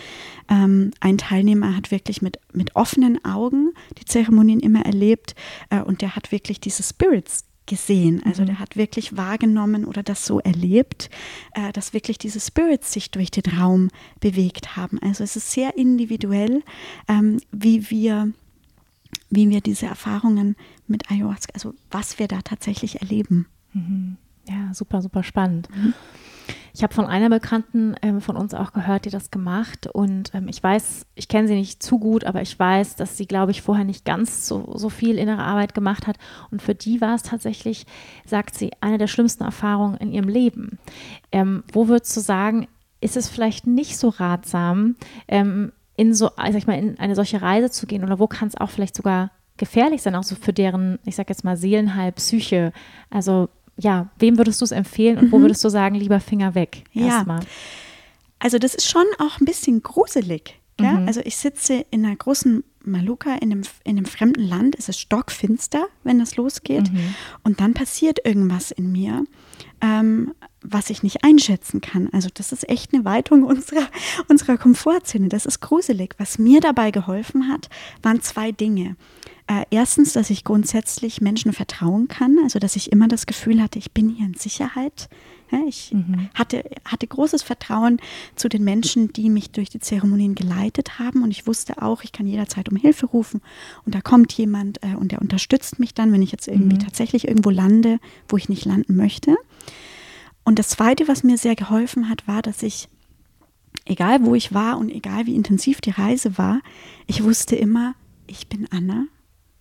Ähm, 0.50 0.92
ein 1.00 1.18
Teilnehmer 1.18 1.76
hat 1.76 1.92
wirklich 1.92 2.22
mit, 2.22 2.40
mit 2.54 2.76
offenen 2.76 3.24
Augen 3.26 3.74
die 3.98 4.06
Zeremonien 4.06 4.60
immer 4.60 4.86
erlebt 4.86 5.36
äh, 5.70 5.82
und 5.82 6.02
der 6.02 6.16
hat 6.16 6.32
wirklich 6.32 6.60
diese 6.60 6.84
Spirits 6.84 7.46
gesehen. 7.66 8.22
Also 8.26 8.42
mhm. 8.42 8.48
der 8.48 8.60
hat 8.60 8.76
wirklich 8.76 9.16
wahrgenommen 9.16 9.86
oder 9.86 10.04
das 10.04 10.26
so 10.26 10.40
erlebt, 10.40 11.10
äh, 11.54 11.72
dass 11.72 11.94
wirklich 11.94 12.18
diese 12.18 12.40
Spirits 12.40 12.92
sich 12.92 13.12
durch 13.12 13.32
den 13.32 13.46
Raum 13.58 13.90
bewegt 14.20 14.76
haben. 14.76 15.00
Also 15.02 15.24
es 15.24 15.36
ist 15.36 15.52
sehr 15.52 15.78
individuell, 15.78 16.64
ähm, 17.08 17.40
wie 17.52 17.90
wir 17.90 18.34
wie 19.32 19.50
wir 19.50 19.62
diese 19.62 19.86
Erfahrungen 19.86 20.56
mit 20.88 21.10
Ayahuasca, 21.12 21.52
also 21.54 21.74
was 21.92 22.20
wir 22.20 22.28
da 22.28 22.42
tatsächlich 22.42 23.02
erleben. 23.02 23.48
Mhm. 23.74 24.18
Ja, 24.48 24.74
super, 24.74 25.02
super 25.02 25.24
spannend. 25.24 25.70
Mhm. 25.76 25.94
Ich 26.80 26.84
habe 26.84 26.94
von 26.94 27.08
einer 27.08 27.30
Bekannten 27.30 27.98
ähm, 28.02 28.22
von 28.22 28.38
uns 28.38 28.54
auch 28.54 28.72
gehört, 28.72 29.04
die 29.04 29.10
das 29.10 29.32
gemacht 29.32 29.88
und 29.88 30.34
ähm, 30.34 30.48
ich 30.48 30.64
weiß, 30.64 31.08
ich 31.14 31.28
kenne 31.28 31.46
sie 31.50 31.56
nicht 31.56 31.84
zu 31.84 32.00
gut, 32.00 32.24
aber 32.24 32.42
ich 32.42 32.58
weiß, 32.58 32.96
dass 32.96 33.18
sie, 33.18 33.28
glaube 33.28 33.52
ich, 33.52 33.62
vorher 33.62 33.84
nicht 33.84 34.06
ganz 34.06 34.48
so, 34.48 34.78
so 34.78 34.88
viel 34.88 35.18
innere 35.18 35.44
Arbeit 35.44 35.74
gemacht 35.74 36.08
hat 36.08 36.16
und 36.52 36.62
für 36.62 36.76
die 36.76 37.02
war 37.02 37.16
es 37.16 37.24
tatsächlich, 37.24 37.86
sagt 38.26 38.56
sie, 38.56 38.72
eine 38.80 38.98
der 38.98 39.08
schlimmsten 39.08 39.44
Erfahrungen 39.44 39.98
in 39.98 40.14
ihrem 40.14 40.30
Leben. 40.30 40.80
Ähm, 41.34 41.66
wo 41.74 41.90
würdest 41.90 42.16
du 42.16 42.22
sagen, 42.22 42.70
ist 43.02 43.18
es 43.18 43.28
vielleicht 43.28 43.68
nicht 43.68 43.98
so 43.98 44.08
ratsam, 44.08 44.96
ähm, 45.28 45.74
in 45.98 46.14
so, 46.14 46.30
sag 46.38 46.56
ich 46.56 46.66
mal, 46.68 46.80
in 46.80 46.98
eine 46.98 47.16
solche 47.16 47.42
Reise 47.42 47.70
zu 47.72 47.88
gehen 47.88 48.06
oder 48.06 48.20
wo 48.20 48.28
kann 48.28 48.48
es 48.48 48.56
auch 48.56 48.70
vielleicht 48.70 48.96
sogar 48.96 49.32
gefährlich 49.60 50.02
sein, 50.02 50.16
auch 50.16 50.24
so 50.24 50.36
für 50.36 50.54
deren, 50.54 50.98
ich 51.06 51.18
sage 51.18 51.30
jetzt 51.30 51.44
mal, 51.44 51.58
Seelenheil, 51.58 52.14
Psyche. 52.14 52.72
Also 53.12 53.50
ja, 53.80 54.10
wem 54.20 54.38
würdest 54.38 54.62
du 54.62 54.66
es 54.66 54.72
empfehlen 54.72 55.18
und 55.18 55.28
mhm. 55.28 55.32
wo 55.32 55.42
würdest 55.42 55.64
du 55.64 55.70
sagen, 55.70 55.96
lieber 55.96 56.20
Finger 56.20 56.56
weg? 56.56 56.84
Erstmal. 56.94 57.40
Ja. 57.40 57.48
Also 58.40 58.58
das 58.58 58.76
ist 58.76 58.90
schon 58.90 59.06
auch 59.20 59.40
ein 59.40 59.46
bisschen 59.46 59.82
gruselig. 59.82 60.60
Mhm. 60.80 61.08
Also 61.08 61.22
ich 61.24 61.38
sitze 61.38 61.86
in 61.92 62.06
einer 62.06 62.16
großen 62.16 62.64
Maluka 62.84 63.36
in 63.36 63.52
einem, 63.52 63.64
in 63.84 63.98
einem 63.98 64.06
fremden 64.06 64.42
Land, 64.42 64.76
es 64.78 64.90
ist 64.90 65.00
stockfinster, 65.00 65.88
wenn 66.04 66.20
das 66.20 66.38
losgeht. 66.38 66.92
Mhm. 66.92 67.16
Und 67.44 67.60
dann 67.60 67.74
passiert 67.74 68.26
irgendwas 68.26 68.72
in 68.72 68.92
mir, 68.92 69.26
ähm, 69.82 70.34
was 70.62 70.90
ich 70.90 71.04
nicht 71.04 71.24
einschätzen 71.24 71.82
kann. 71.82 72.10
Also 72.12 72.30
das 72.34 72.52
ist 72.52 72.68
echt 72.70 72.94
eine 72.94 73.06
Weitung 73.06 73.44
unserer, 73.44 73.88
unserer 74.28 74.58
Komfortzone. 74.58 75.30
Das 75.30 75.46
ist 75.46 75.60
gruselig. 75.60 76.16
Was 76.18 76.38
mir 76.38 76.62
dabei 76.62 76.92
geholfen 76.92 77.50
hat, 77.50 77.70
waren 78.02 78.22
zwei 78.22 78.52
Dinge. 78.52 78.96
Äh, 79.50 79.66
erstens, 79.72 80.14
dass 80.14 80.30
ich 80.30 80.44
grundsätzlich 80.44 81.22
Menschen 81.22 81.54
vertrauen 81.54 82.08
kann, 82.08 82.38
also 82.44 82.60
dass 82.60 82.76
ich 82.76 82.92
immer 82.92 83.08
das 83.08 83.26
Gefühl 83.26 83.64
hatte, 83.64 83.80
ich 83.80 83.92
bin 83.94 84.08
hier 84.10 84.28
in 84.28 84.36
Sicherheit. 84.36 85.10
Ja, 85.52 85.62
ich 85.68 85.92
mhm. 85.92 86.30
hatte, 86.36 86.64
hatte 86.86 87.08
großes 87.08 87.42
Vertrauen 87.42 87.98
zu 88.36 88.48
den 88.48 88.64
Menschen, 88.64 89.12
die 89.12 89.32
mich 89.32 89.50
durch 89.50 89.70
die 89.70 89.80
Zeremonien 89.80 90.36
geleitet 90.36 91.00
haben 91.00 91.24
und 91.24 91.32
ich 91.32 91.48
wusste 91.48 91.82
auch, 91.82 92.04
ich 92.04 92.12
kann 92.12 92.28
jederzeit 92.28 92.70
um 92.70 92.78
Hilfe 92.78 93.08
rufen 93.08 93.42
und 93.88 93.96
da 93.96 94.02
kommt 94.02 94.32
jemand 94.34 94.84
äh, 94.84 94.94
und 94.96 95.12
der 95.12 95.20
unterstützt 95.20 95.80
mich 95.80 95.96
dann, 95.96 96.12
wenn 96.12 96.22
ich 96.22 96.32
jetzt 96.32 96.48
irgendwie 96.48 96.76
mhm. 96.76 96.84
tatsächlich 96.84 97.28
irgendwo 97.28 97.50
lande, 97.50 98.00
wo 98.28 98.38
ich 98.38 98.50
nicht 98.50 98.66
landen 98.66 98.96
möchte. 98.96 99.36
Und 100.44 100.60
das 100.60 100.70
Zweite, 100.70 101.08
was 101.08 101.24
mir 101.24 101.40
sehr 101.40 101.56
geholfen 101.56 102.08
hat, 102.08 102.28
war, 102.28 102.44
dass 102.44 102.62
ich 102.62 102.88
egal 103.86 104.24
wo 104.24 104.36
ich 104.36 104.54
war 104.54 104.78
und 104.78 104.92
egal 104.92 105.26
wie 105.26 105.34
intensiv 105.34 105.82
die 105.82 105.90
Reise 105.90 106.38
war, 106.38 106.62
ich 107.08 107.24
wusste 107.24 107.56
immer, 107.56 107.96
ich 108.28 108.48
bin 108.48 108.68
Anna 108.70 109.08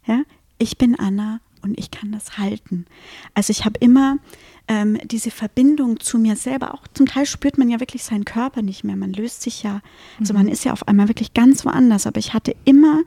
ja, 0.09 0.23
ich 0.59 0.79
bin 0.79 0.99
Anna 0.99 1.41
und 1.63 1.79
ich 1.79 1.91
kann 1.91 2.13
das 2.13 2.39
halten. 2.39 2.87
Also 3.35 3.51
ich 3.51 3.65
habe 3.65 3.79
immer 3.81 4.19
ähm, 4.67 4.99
diese 5.05 5.31
Verbindung 5.31 6.01
zu 6.01 6.19
mir 6.19 6.37
selber. 6.37 6.75
Auch 6.75 6.87
zum 6.89 7.07
Teil 7.07 7.27
spürt 7.27 7.59
man 7.59 7.69
ja 7.69 7.81
wirklich 7.81 8.05
seinen 8.05 8.25
Körper 8.25 8.63
nicht 8.63 8.85
mehr. 8.85 8.97
Man 8.97 9.13
löst 9.13 9.43
sich 9.43 9.63
ja, 9.63 9.81
also 10.19 10.35
man 10.35 10.47
mhm. 10.47 10.53
ist 10.53 10.65
ja 10.65 10.73
auf 10.73 10.87
einmal 10.89 11.09
wirklich 11.09 11.35
ganz 11.35 11.65
woanders. 11.65 12.07
Aber 12.07 12.19
ich 12.19 12.35
hatte 12.35 12.55
immer 12.65 13.03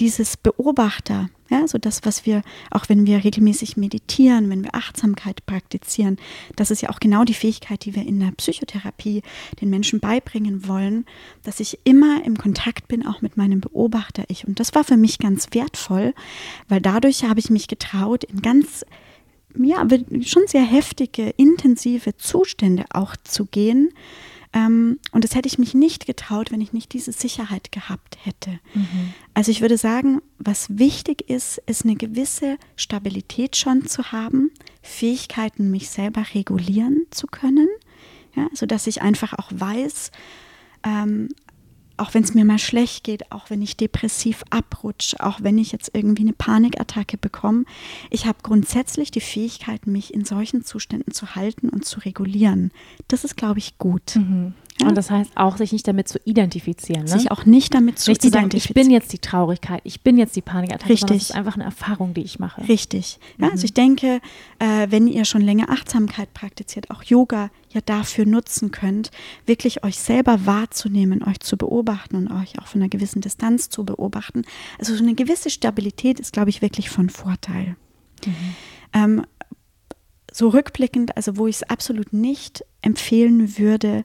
dieses 0.00 0.36
Beobachter, 0.36 1.28
ja, 1.52 1.68
so 1.68 1.78
das, 1.78 2.00
was 2.04 2.24
wir, 2.24 2.42
auch 2.70 2.88
wenn 2.88 3.06
wir 3.06 3.24
regelmäßig 3.24 3.76
meditieren, 3.76 4.48
wenn 4.48 4.64
wir 4.64 4.74
Achtsamkeit 4.74 5.44
praktizieren, 5.44 6.16
das 6.56 6.70
ist 6.70 6.80
ja 6.80 6.88
auch 6.90 6.98
genau 6.98 7.24
die 7.24 7.34
Fähigkeit, 7.34 7.84
die 7.84 7.94
wir 7.94 8.06
in 8.06 8.20
der 8.20 8.32
Psychotherapie 8.32 9.22
den 9.60 9.68
Menschen 9.68 10.00
beibringen 10.00 10.66
wollen, 10.66 11.04
dass 11.42 11.60
ich 11.60 11.78
immer 11.84 12.24
im 12.24 12.38
Kontakt 12.38 12.88
bin, 12.88 13.06
auch 13.06 13.20
mit 13.20 13.36
meinem 13.36 13.60
Beobachter-Ich. 13.60 14.46
Und 14.46 14.60
das 14.60 14.74
war 14.74 14.84
für 14.84 14.96
mich 14.96 15.18
ganz 15.18 15.48
wertvoll, 15.52 16.14
weil 16.68 16.80
dadurch 16.80 17.24
habe 17.24 17.40
ich 17.40 17.50
mich 17.50 17.68
getraut, 17.68 18.24
in 18.24 18.40
ganz 18.40 18.84
ja, 19.54 19.86
schon 20.22 20.46
sehr 20.46 20.64
heftige, 20.64 21.28
intensive 21.36 22.16
Zustände 22.16 22.86
auch 22.90 23.14
zu 23.22 23.44
gehen, 23.44 23.90
ähm, 24.52 24.98
und 25.12 25.24
das 25.24 25.34
hätte 25.34 25.48
ich 25.48 25.58
mich 25.58 25.74
nicht 25.74 26.06
getraut, 26.06 26.52
wenn 26.52 26.60
ich 26.60 26.72
nicht 26.72 26.92
diese 26.92 27.12
Sicherheit 27.12 27.72
gehabt 27.72 28.18
hätte. 28.22 28.60
Mhm. 28.74 29.14
Also 29.34 29.50
ich 29.50 29.60
würde 29.62 29.78
sagen, 29.78 30.20
was 30.38 30.78
wichtig 30.78 31.28
ist, 31.30 31.58
ist 31.66 31.84
eine 31.84 31.96
gewisse 31.96 32.58
Stabilität 32.76 33.56
schon 33.56 33.86
zu 33.86 34.12
haben, 34.12 34.50
Fähigkeiten, 34.82 35.70
mich 35.70 35.88
selber 35.88 36.24
regulieren 36.34 37.06
zu 37.10 37.26
können, 37.26 37.68
ja, 38.36 38.48
sodass 38.52 38.86
ich 38.86 39.00
einfach 39.00 39.32
auch 39.38 39.50
weiß, 39.50 40.10
ähm, 40.84 41.28
auch 41.96 42.14
wenn 42.14 42.22
es 42.22 42.34
mir 42.34 42.44
mal 42.44 42.58
schlecht 42.58 43.04
geht, 43.04 43.30
auch 43.32 43.50
wenn 43.50 43.62
ich 43.62 43.76
depressiv 43.76 44.44
abrutsche, 44.50 45.20
auch 45.20 45.40
wenn 45.42 45.58
ich 45.58 45.72
jetzt 45.72 45.90
irgendwie 45.94 46.22
eine 46.22 46.32
Panikattacke 46.32 47.18
bekomme, 47.18 47.64
ich 48.10 48.26
habe 48.26 48.38
grundsätzlich 48.42 49.10
die 49.10 49.20
Fähigkeit, 49.20 49.86
mich 49.86 50.14
in 50.14 50.24
solchen 50.24 50.64
Zuständen 50.64 51.12
zu 51.12 51.34
halten 51.34 51.68
und 51.68 51.84
zu 51.84 52.00
regulieren. 52.00 52.70
Das 53.08 53.24
ist, 53.24 53.36
glaube 53.36 53.58
ich, 53.58 53.78
gut. 53.78 54.16
Mhm. 54.16 54.54
Ja? 54.82 54.88
Und 54.88 54.96
das 54.96 55.10
heißt 55.10 55.32
auch, 55.34 55.56
sich 55.56 55.72
nicht 55.72 55.86
damit 55.88 56.08
zu 56.08 56.18
identifizieren. 56.24 57.04
Ne? 57.04 57.08
Sich 57.08 57.30
auch 57.30 57.46
nicht 57.46 57.74
damit 57.74 57.98
zu 57.98 58.10
nicht 58.10 58.24
identifizieren. 58.24 58.50
Zu 58.50 58.58
sagen, 58.58 58.70
ich 58.70 58.74
bin 58.74 58.90
jetzt 58.90 59.12
die 59.12 59.18
Traurigkeit, 59.18 59.80
ich 59.84 60.02
bin 60.02 60.18
jetzt 60.18 60.36
die 60.36 60.42
Panikattacke. 60.42 60.90
Richtig. 60.90 61.08
Das 61.08 61.30
ist 61.30 61.34
einfach 61.34 61.54
eine 61.54 61.64
Erfahrung, 61.64 62.14
die 62.14 62.22
ich 62.22 62.38
mache. 62.38 62.66
Richtig. 62.68 63.18
Ja, 63.38 63.46
mhm. 63.46 63.52
Also 63.52 63.64
ich 63.64 63.74
denke, 63.74 64.20
äh, 64.58 64.86
wenn 64.90 65.06
ihr 65.06 65.24
schon 65.24 65.42
länger 65.42 65.70
Achtsamkeit 65.70 66.32
praktiziert, 66.34 66.90
auch 66.90 67.02
Yoga 67.02 67.50
ja 67.70 67.80
dafür 67.80 68.26
nutzen 68.26 68.70
könnt, 68.70 69.10
wirklich 69.46 69.84
euch 69.84 69.98
selber 69.98 70.46
wahrzunehmen, 70.46 71.22
euch 71.22 71.40
zu 71.40 71.56
beobachten 71.56 72.16
und 72.16 72.30
euch 72.30 72.58
auch 72.58 72.66
von 72.66 72.80
einer 72.80 72.88
gewissen 72.88 73.20
Distanz 73.20 73.70
zu 73.70 73.84
beobachten. 73.84 74.42
Also 74.78 74.94
so 74.94 75.02
eine 75.02 75.14
gewisse 75.14 75.50
Stabilität 75.50 76.20
ist, 76.20 76.32
glaube 76.32 76.50
ich, 76.50 76.62
wirklich 76.62 76.90
von 76.90 77.08
Vorteil. 77.08 77.76
Mhm. 78.26 78.34
Ähm, 78.92 79.26
so 80.32 80.48
rückblickend, 80.48 81.16
also 81.16 81.36
wo 81.36 81.46
ich 81.46 81.56
es 81.56 81.62
absolut 81.64 82.12
nicht 82.12 82.64
empfehlen 82.80 83.58
würde, 83.58 84.04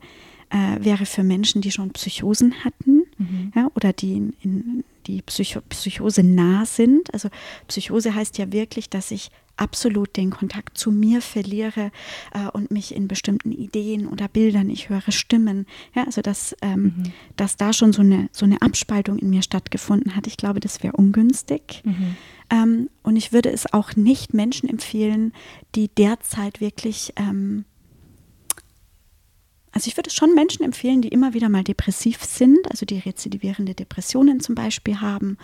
äh, 0.49 0.83
wäre 0.83 1.05
für 1.05 1.23
Menschen, 1.23 1.61
die 1.61 1.71
schon 1.71 1.91
Psychosen 1.91 2.63
hatten 2.63 3.03
mhm. 3.17 3.51
ja, 3.55 3.69
oder 3.75 3.93
die 3.93 4.13
in, 4.13 4.33
in 4.41 4.83
die 5.07 5.21
Psycho 5.21 5.61
Psychose 5.69 6.23
nah 6.23 6.65
sind. 6.65 7.13
Also 7.13 7.29
Psychose 7.67 8.13
heißt 8.13 8.37
ja 8.37 8.51
wirklich, 8.51 8.89
dass 8.89 9.11
ich 9.11 9.29
absolut 9.57 10.15
den 10.15 10.29
Kontakt 10.29 10.77
zu 10.77 10.91
mir 10.91 11.21
verliere 11.21 11.91
äh, 12.31 12.47
und 12.53 12.69
mich 12.69 12.95
in 12.95 13.07
bestimmten 13.07 13.51
Ideen 13.51 14.07
oder 14.07 14.27
Bildern, 14.27 14.69
ich 14.69 14.89
höre 14.89 15.11
Stimmen, 15.11 15.65
ja, 15.95 16.03
also 16.03 16.21
dass, 16.21 16.55
ähm, 16.61 16.83
mhm. 16.83 17.03
dass 17.37 17.57
da 17.57 17.73
schon 17.73 17.91
so 17.91 18.01
eine, 18.01 18.29
so 18.31 18.45
eine 18.45 18.61
Abspaltung 18.61 19.17
in 19.17 19.31
mir 19.31 19.41
stattgefunden 19.41 20.15
hat. 20.15 20.27
Ich 20.27 20.37
glaube, 20.37 20.59
das 20.59 20.83
wäre 20.83 20.95
ungünstig. 20.95 21.81
Mhm. 21.83 22.15
Ähm, 22.49 22.89
und 23.03 23.15
ich 23.15 23.33
würde 23.33 23.49
es 23.49 23.73
auch 23.73 23.95
nicht 23.95 24.33
Menschen 24.33 24.69
empfehlen, 24.69 25.33
die 25.75 25.89
derzeit 25.89 26.61
wirklich 26.61 27.13
ähm, 27.17 27.65
also 29.77 29.89
ich 29.89 29.95
würde 29.95 30.09
schon 30.09 30.33
Menschen 30.33 30.65
empfehlen, 30.65 31.03
die 31.03 31.09
immer 31.09 31.35
wieder 31.35 31.49
mal 31.49 31.63
depressiv 31.63 32.23
sind, 32.23 32.57
also 32.71 32.83
die 32.83 32.97
rezidivierende 32.97 33.75
Depressionen 33.75 34.39
zum 34.39 34.55
Beispiel 34.55 35.01
haben 35.01 35.37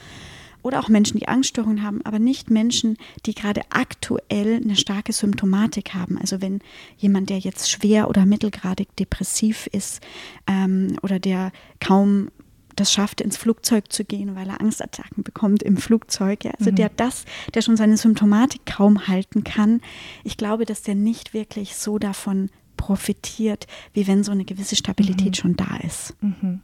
oder 0.63 0.80
auch 0.80 0.89
Menschen, 0.89 1.19
die 1.19 1.28
Angststörungen 1.28 1.84
haben, 1.84 2.04
aber 2.04 2.17
nicht 2.17 2.50
Menschen, 2.50 2.98
die 3.28 3.36
gerade 3.36 3.62
aktuell 3.69 4.56
eine 4.56 4.76
starke 4.76 5.13
Symptomatik 5.13 5.93
haben. 5.93 6.17
Also 6.17 6.41
wenn 6.41 6.62
jemand, 6.98 7.30
der 7.30 7.38
jetzt 7.38 7.69
schwer 7.69 8.10
oder 8.10 8.26
mittelgradig 8.26 8.96
depressiv 8.96 9.67
ist 9.72 10.02
ähm, 10.48 10.98
oder 11.04 11.19
der 11.19 11.52
kaum 11.80 12.30
das 12.76 12.91
schafft, 12.91 13.22
ins 13.22 13.38
Flugzeug 13.38 13.93
zu 13.93 14.04
gehen, 14.04 14.36
weil 14.36 14.50
er 14.50 14.62
Angstattacken 14.62 15.24
bekommt 15.24 15.62
im 15.62 15.78
Flugzeug. 15.78 16.43
Ja. 16.43 16.54
Also 16.58 16.72
mhm. 16.72 16.78
der 16.78 16.89
das, 16.89 17.26
der 17.54 17.62
schon 17.62 17.78
seine 17.78 17.98
Symptomatik 17.98 18.65
kaum 18.65 19.08
halten 19.08 19.43
kann. 19.43 19.80
Ich 20.24 20.38
glaube, 20.38 20.65
dass 20.65 20.82
der 20.82 20.96
nicht 20.96 21.36
wirklich 21.36 21.76
so 21.76 22.00
davon 22.00 22.50
profitiert, 22.84 23.65
wie 23.93 24.08
wenn 24.08 24.26
so 24.26 24.34
eine 24.34 24.43
gewisse 24.43 24.76
Stabilität 24.76 25.30
mhm. 25.30 25.34
schon 25.34 25.56
da 25.56 25.78
ist. 25.84 26.15
Mhm. 26.22 26.62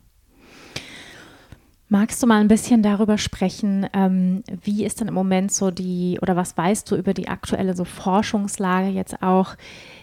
Magst 1.87 2.21
du 2.21 2.27
mal 2.27 2.41
ein 2.41 2.49
bisschen 2.49 2.83
darüber 2.83 3.17
sprechen, 3.17 3.87
ähm, 3.93 4.43
wie 4.63 4.85
ist 4.85 4.99
denn 4.99 5.07
im 5.07 5.13
Moment 5.13 5.51
so 5.51 5.71
die, 5.71 6.19
oder 6.21 6.35
was 6.35 6.55
weißt 6.57 6.91
du 6.91 6.95
über 6.97 7.13
die 7.13 7.29
aktuelle 7.29 7.73
so 7.75 7.85
Forschungslage 7.85 8.89
jetzt 8.89 9.23
auch 9.23 9.55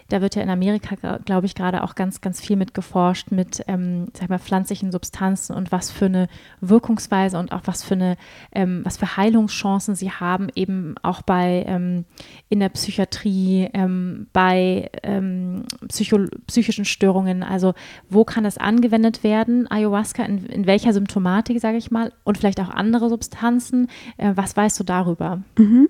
da 0.08 0.20
wird 0.20 0.36
ja 0.36 0.42
in 0.42 0.50
Amerika, 0.50 1.18
glaube 1.24 1.46
ich, 1.46 1.54
gerade 1.54 1.82
auch 1.82 1.94
ganz, 1.94 2.20
ganz 2.20 2.40
viel 2.40 2.56
mit 2.56 2.74
geforscht 2.74 3.30
mit, 3.30 3.64
ähm, 3.66 4.06
sag 4.12 4.28
mal, 4.28 4.38
pflanzlichen 4.38 4.92
Substanzen 4.92 5.54
und 5.54 5.72
was 5.72 5.90
für 5.90 6.06
eine 6.06 6.28
Wirkungsweise 6.60 7.38
und 7.38 7.52
auch 7.52 7.62
was 7.64 7.82
für 7.82 7.94
eine, 7.94 8.16
ähm, 8.52 8.82
was 8.84 8.96
für 8.96 9.16
Heilungschancen 9.16 9.94
sie 9.94 10.10
haben, 10.10 10.48
eben 10.54 10.94
auch 11.02 11.22
bei 11.22 11.64
ähm, 11.66 12.04
in 12.48 12.60
der 12.60 12.68
Psychiatrie, 12.68 13.68
ähm, 13.74 14.28
bei 14.32 14.90
ähm, 15.02 15.64
psychischen 15.88 16.84
Störungen. 16.84 17.42
Also 17.42 17.74
wo 18.08 18.24
kann 18.24 18.44
das 18.44 18.58
angewendet 18.58 19.24
werden? 19.24 19.68
Ayahuasca, 19.70 20.24
in, 20.24 20.46
in 20.46 20.66
welcher 20.66 20.92
Symptomatik, 20.92 21.60
sage 21.60 21.78
ich 21.78 21.90
mal, 21.90 22.12
und 22.24 22.38
vielleicht 22.38 22.60
auch 22.60 22.70
andere 22.70 23.08
Substanzen. 23.08 23.88
Äh, 24.16 24.32
was 24.36 24.56
weißt 24.56 24.78
du 24.78 24.84
darüber? 24.84 25.42
Mhm. 25.58 25.88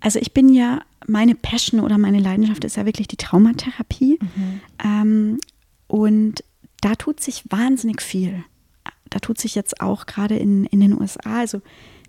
Also 0.00 0.18
ich 0.18 0.32
bin 0.32 0.48
ja, 0.48 0.80
meine 1.06 1.34
Passion 1.34 1.80
oder 1.80 1.98
meine 1.98 2.20
Leidenschaft 2.20 2.64
ist 2.64 2.76
ja 2.76 2.86
wirklich 2.86 3.08
die 3.08 3.16
Traumatherapie. 3.16 4.18
Mhm. 4.20 4.60
Ähm, 4.84 5.40
und 5.86 6.44
da 6.80 6.94
tut 6.94 7.20
sich 7.20 7.44
wahnsinnig 7.48 8.02
viel. 8.02 8.44
Da 9.10 9.18
tut 9.18 9.38
sich 9.38 9.54
jetzt 9.54 9.80
auch 9.80 10.06
gerade 10.06 10.36
in, 10.36 10.64
in 10.64 10.80
den 10.80 10.98
USA, 10.98 11.40
also 11.40 11.60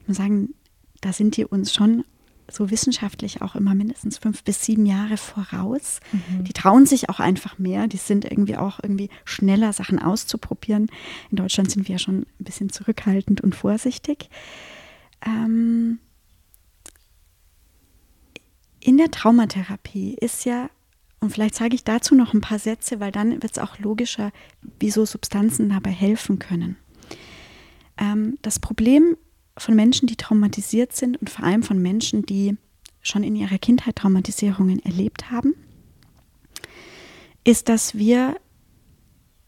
ich 0.01 0.07
muss 0.07 0.17
sagen, 0.17 0.53
da 1.01 1.13
sind 1.13 1.37
die 1.37 1.45
uns 1.45 1.73
schon 1.73 2.03
so 2.51 2.71
wissenschaftlich 2.71 3.41
auch 3.41 3.55
immer 3.55 3.75
mindestens 3.75 4.17
fünf 4.17 4.43
bis 4.43 4.63
sieben 4.65 4.85
Jahre 4.85 5.17
voraus. 5.17 5.99
Mhm. 6.11 6.43
Die 6.45 6.53
trauen 6.53 6.85
sich 6.85 7.09
auch 7.09 7.19
einfach 7.19 7.59
mehr. 7.59 7.87
Die 7.87 7.97
sind 7.97 8.25
irgendwie 8.25 8.57
auch 8.57 8.79
irgendwie 8.81 9.09
schneller, 9.23 9.71
Sachen 9.71 9.99
auszuprobieren. 9.99 10.87
In 11.29 11.37
Deutschland 11.37 11.71
sind 11.71 11.87
wir 11.87 11.93
ja 11.93 11.99
schon 11.99 12.21
ein 12.21 12.43
bisschen 12.43 12.69
zurückhaltend 12.69 13.41
und 13.41 13.55
vorsichtig. 13.55 14.29
Ähm, 15.25 15.99
in 18.79 18.97
der 18.97 19.11
Traumatherapie 19.11 20.15
ist 20.19 20.45
ja, 20.45 20.69
und 21.19 21.31
vielleicht 21.31 21.55
sage 21.55 21.75
ich 21.75 21.83
dazu 21.83 22.15
noch 22.15 22.33
ein 22.33 22.41
paar 22.41 22.59
Sätze, 22.59 22.99
weil 22.99 23.11
dann 23.11 23.31
wird 23.41 23.51
es 23.51 23.57
auch 23.57 23.77
logischer, 23.79 24.31
wieso 24.79 25.05
Substanzen 25.05 25.69
dabei 25.69 25.91
helfen 25.91 26.39
können. 26.39 26.77
Ähm, 27.97 28.37
das 28.41 28.59
Problem 28.59 29.17
von 29.57 29.75
Menschen, 29.75 30.07
die 30.07 30.15
traumatisiert 30.15 30.95
sind 30.95 31.17
und 31.17 31.29
vor 31.29 31.43
allem 31.45 31.63
von 31.63 31.81
Menschen, 31.81 32.25
die 32.25 32.57
schon 33.01 33.23
in 33.23 33.35
ihrer 33.35 33.57
Kindheit 33.57 33.97
Traumatisierungen 33.97 34.79
erlebt 34.79 35.31
haben, 35.31 35.55
ist, 37.43 37.69
dass 37.69 37.95
wir, 37.95 38.37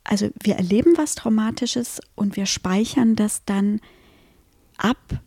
also 0.04 0.30
wir 0.42 0.56
erleben 0.56 0.94
was 0.98 1.16
Traumatisches 1.16 2.02
und 2.16 2.36
wir 2.36 2.46
speichern 2.46 3.16
das 3.16 3.46
dann 3.46 3.80
ab 4.78 5.22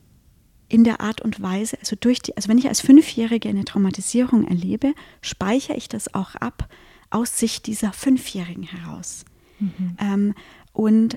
in 0.74 0.82
der 0.82 1.00
Art 1.00 1.20
und 1.20 1.40
Weise, 1.40 1.78
also 1.78 1.94
durch 1.94 2.18
die, 2.18 2.36
also 2.36 2.48
wenn 2.48 2.58
ich 2.58 2.66
als 2.66 2.80
Fünfjährige 2.80 3.48
eine 3.48 3.64
Traumatisierung 3.64 4.48
erlebe, 4.48 4.92
speichere 5.20 5.76
ich 5.76 5.88
das 5.88 6.12
auch 6.14 6.34
ab 6.34 6.68
aus 7.10 7.38
Sicht 7.38 7.68
dieser 7.68 7.92
Fünfjährigen 7.92 8.64
heraus. 8.64 9.24
Mhm. 9.60 9.96
Ähm, 10.00 10.34
und 10.72 11.16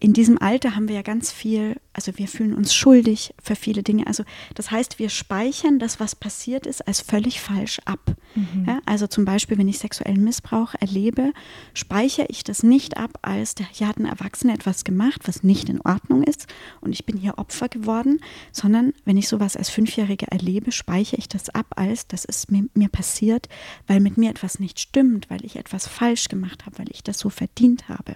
in 0.00 0.12
diesem 0.12 0.40
Alter 0.40 0.76
haben 0.76 0.86
wir 0.86 0.94
ja 0.94 1.02
ganz 1.02 1.32
viel, 1.32 1.74
also 1.92 2.16
wir 2.16 2.28
fühlen 2.28 2.54
uns 2.54 2.72
schuldig 2.72 3.34
für 3.42 3.56
viele 3.56 3.82
Dinge. 3.82 4.06
Also 4.06 4.22
das 4.54 4.70
heißt, 4.70 5.00
wir 5.00 5.08
speichern 5.08 5.80
das, 5.80 5.98
was 5.98 6.14
passiert 6.14 6.66
ist, 6.66 6.86
als 6.86 7.00
völlig 7.00 7.40
falsch 7.40 7.80
ab. 7.84 8.14
Mhm. 8.36 8.64
Ja, 8.68 8.80
also 8.86 9.08
zum 9.08 9.24
Beispiel, 9.24 9.58
wenn 9.58 9.66
ich 9.66 9.80
sexuellen 9.80 10.22
Missbrauch 10.22 10.74
erlebe, 10.78 11.32
speichere 11.74 12.26
ich 12.28 12.44
das 12.44 12.62
nicht 12.62 12.96
ab, 12.96 13.18
als 13.22 13.56
der, 13.56 13.66
hier 13.72 13.88
hat 13.88 13.98
ein 13.98 14.04
Erwachsener 14.04 14.54
etwas 14.54 14.84
gemacht, 14.84 15.22
was 15.26 15.42
nicht 15.42 15.68
in 15.68 15.80
Ordnung 15.80 16.22
ist 16.22 16.46
und 16.80 16.92
ich 16.92 17.04
bin 17.04 17.16
hier 17.16 17.36
Opfer 17.36 17.68
geworden, 17.68 18.20
sondern 18.52 18.92
wenn 19.04 19.16
ich 19.16 19.26
sowas 19.26 19.56
als 19.56 19.68
Fünfjährige 19.68 20.30
erlebe, 20.30 20.70
speichere 20.70 21.18
ich 21.18 21.28
das 21.28 21.50
ab, 21.50 21.66
als 21.74 22.06
das 22.06 22.24
ist 22.24 22.52
mir, 22.52 22.68
mir 22.74 22.88
passiert, 22.88 23.48
weil 23.88 23.98
mit 23.98 24.16
mir 24.16 24.30
etwas 24.30 24.60
nicht 24.60 24.78
stimmt, 24.78 25.28
weil 25.28 25.44
ich 25.44 25.56
etwas 25.56 25.88
falsch 25.88 26.28
gemacht 26.28 26.66
habe, 26.66 26.78
weil 26.78 26.90
ich 26.92 27.02
das 27.02 27.18
so 27.18 27.30
verdient 27.30 27.88
habe. 27.88 28.14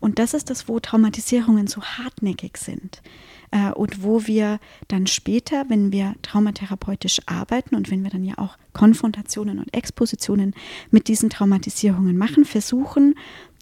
Und 0.00 0.18
das 0.18 0.34
ist 0.34 0.50
das, 0.50 0.68
wo 0.68 0.80
Traumatisierungen 0.80 1.66
so 1.66 1.82
hartnäckig 1.82 2.56
sind. 2.56 3.02
Äh, 3.50 3.70
und 3.72 4.02
wo 4.02 4.26
wir 4.26 4.58
dann 4.88 5.06
später, 5.06 5.64
wenn 5.68 5.92
wir 5.92 6.14
traumatherapeutisch 6.22 7.20
arbeiten 7.26 7.74
und 7.74 7.90
wenn 7.90 8.02
wir 8.02 8.10
dann 8.10 8.24
ja 8.24 8.34
auch 8.38 8.56
Konfrontationen 8.72 9.58
und 9.58 9.72
Expositionen 9.74 10.54
mit 10.90 11.08
diesen 11.08 11.30
Traumatisierungen 11.30 12.16
machen, 12.16 12.44
versuchen, 12.44 13.14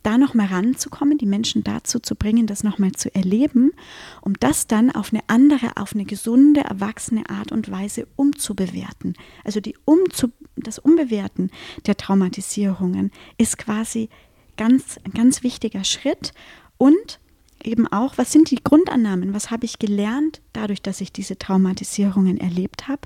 da 0.05 0.19
nochmal 0.19 0.47
ranzukommen, 0.47 1.17
die 1.17 1.27
Menschen 1.27 1.65
dazu 1.65 1.99
zu 1.99 2.15
bringen, 2.15 2.47
das 2.47 2.63
nochmal 2.63 2.93
zu 2.93 3.13
erleben, 3.15 3.73
um 4.21 4.35
das 4.39 4.67
dann 4.67 4.91
auf 4.91 5.13
eine 5.13 5.23
andere, 5.29 5.77
auf 5.77 5.95
eine 5.95 6.05
gesunde, 6.05 6.61
erwachsene 6.61 7.29
Art 7.31 7.53
und 7.53 7.71
Weise 7.71 8.07
umzubewerten. 8.15 9.15
Also 9.45 9.61
die 9.61 9.77
umzu, 9.87 10.29
das 10.57 10.79
Umbewerten 10.79 11.51
der 11.87 11.97
Traumatisierungen 11.97 13.13
ist 13.39 13.57
quasi 13.57 14.11
ganz, 14.57 14.99
ein 15.05 15.13
ganz 15.13 15.43
wichtiger 15.43 15.85
Schritt. 15.85 16.33
Und 16.77 17.21
eben 17.63 17.87
auch, 17.89 18.19
was 18.19 18.31
sind 18.31 18.51
die 18.51 18.63
Grundannahmen? 18.63 19.35
Was 19.35 19.51
habe 19.51 19.65
ich 19.65 19.79
gelernt 19.79 20.43
dadurch, 20.53 20.83
dass 20.83 21.01
ich 21.01 21.13
diese 21.13 21.39
Traumatisierungen 21.39 22.39
erlebt 22.39 22.89
habe? 22.89 23.03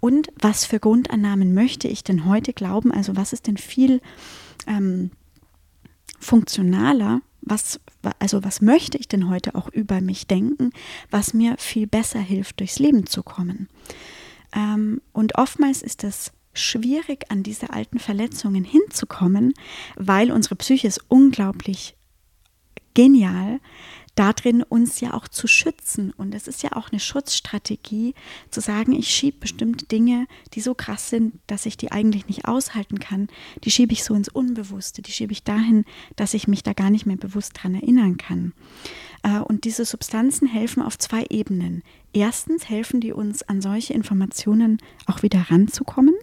Und 0.00 0.32
was 0.38 0.64
für 0.64 0.80
Grundannahmen 0.80 1.54
möchte 1.54 1.88
ich 1.88 2.04
denn 2.04 2.26
heute 2.26 2.52
glauben? 2.52 2.92
Also 2.92 3.16
was 3.16 3.32
ist 3.32 3.46
denn 3.46 3.56
viel 3.56 4.00
ähm, 4.66 5.10
funktionaler? 6.18 7.20
Was, 7.42 7.80
also 8.18 8.44
was 8.44 8.60
möchte 8.60 8.98
ich 8.98 9.08
denn 9.08 9.28
heute 9.28 9.54
auch 9.54 9.68
über 9.68 10.00
mich 10.00 10.26
denken, 10.26 10.72
was 11.10 11.32
mir 11.32 11.56
viel 11.58 11.86
besser 11.86 12.20
hilft, 12.20 12.60
durchs 12.60 12.78
Leben 12.78 13.06
zu 13.06 13.22
kommen? 13.22 13.68
Ähm, 14.54 15.00
und 15.12 15.36
oftmals 15.36 15.82
ist 15.82 16.02
das 16.02 16.32
schwierig, 16.52 17.30
an 17.30 17.42
diese 17.42 17.70
alten 17.70 17.98
Verletzungen 17.98 18.64
hinzukommen, 18.64 19.54
weil 19.96 20.32
unsere 20.32 20.56
Psyche 20.56 20.88
ist 20.88 21.00
unglaublich 21.08 21.96
genial, 22.94 23.60
darin 24.16 24.62
uns 24.62 25.00
ja 25.00 25.14
auch 25.14 25.28
zu 25.28 25.46
schützen. 25.46 26.12
Und 26.12 26.34
es 26.34 26.46
ist 26.48 26.62
ja 26.62 26.72
auch 26.72 26.90
eine 26.90 27.00
Schutzstrategie, 27.00 28.14
zu 28.50 28.60
sagen, 28.60 28.92
ich 28.92 29.08
schiebe 29.08 29.38
bestimmte 29.38 29.86
Dinge, 29.86 30.26
die 30.52 30.60
so 30.60 30.74
krass 30.74 31.08
sind, 31.08 31.38
dass 31.46 31.66
ich 31.66 31.76
die 31.76 31.92
eigentlich 31.92 32.26
nicht 32.26 32.46
aushalten 32.46 32.98
kann, 32.98 33.28
die 33.64 33.70
schiebe 33.70 33.92
ich 33.92 34.04
so 34.04 34.14
ins 34.14 34.28
Unbewusste, 34.28 35.02
die 35.02 35.12
schiebe 35.12 35.32
ich 35.32 35.44
dahin, 35.44 35.84
dass 36.16 36.34
ich 36.34 36.48
mich 36.48 36.62
da 36.62 36.72
gar 36.72 36.90
nicht 36.90 37.06
mehr 37.06 37.16
bewusst 37.16 37.52
dran 37.54 37.74
erinnern 37.74 38.16
kann. 38.16 38.52
Äh, 39.22 39.38
und 39.38 39.64
diese 39.64 39.84
Substanzen 39.84 40.48
helfen 40.48 40.82
auf 40.82 40.98
zwei 40.98 41.24
Ebenen. 41.30 41.82
Erstens 42.12 42.68
helfen 42.68 43.00
die 43.00 43.12
uns, 43.12 43.42
an 43.42 43.62
solche 43.62 43.94
Informationen 43.94 44.78
auch 45.06 45.22
wieder 45.22 45.46
ranzukommen. 45.50 46.14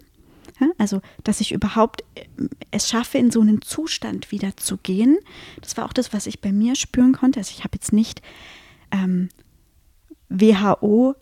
Also, 0.78 1.00
dass 1.24 1.40
ich 1.40 1.52
überhaupt 1.52 2.04
äh, 2.14 2.24
es 2.70 2.88
schaffe, 2.88 3.18
in 3.18 3.30
so 3.30 3.40
einen 3.40 3.62
Zustand 3.62 4.30
wieder 4.30 4.56
zu 4.56 4.76
gehen. 4.76 5.18
Das 5.60 5.76
war 5.76 5.84
auch 5.84 5.92
das, 5.92 6.12
was 6.12 6.26
ich 6.26 6.40
bei 6.40 6.52
mir 6.52 6.74
spüren 6.74 7.12
konnte. 7.12 7.40
Also, 7.40 7.52
ich 7.56 7.64
habe 7.64 7.74
jetzt 7.74 7.92
nicht 7.92 8.22
ähm, 8.90 9.28
WHO 10.28 11.14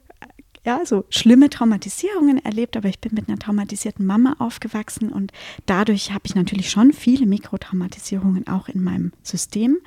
ja, 0.66 0.84
so 0.84 1.04
schlimme 1.10 1.48
Traumatisierungen 1.48 2.44
erlebt, 2.44 2.76
aber 2.76 2.88
ich 2.88 2.98
bin 2.98 3.14
mit 3.14 3.28
einer 3.28 3.38
traumatisierten 3.38 4.04
Mama 4.04 4.34
aufgewachsen 4.40 5.10
und 5.10 5.32
dadurch 5.64 6.10
habe 6.10 6.22
ich 6.24 6.34
natürlich 6.34 6.70
schon 6.70 6.92
viele 6.92 7.24
Mikrotraumatisierungen 7.24 8.48
auch 8.48 8.68
in 8.68 8.82
meinem 8.82 9.12
System. 9.22 9.78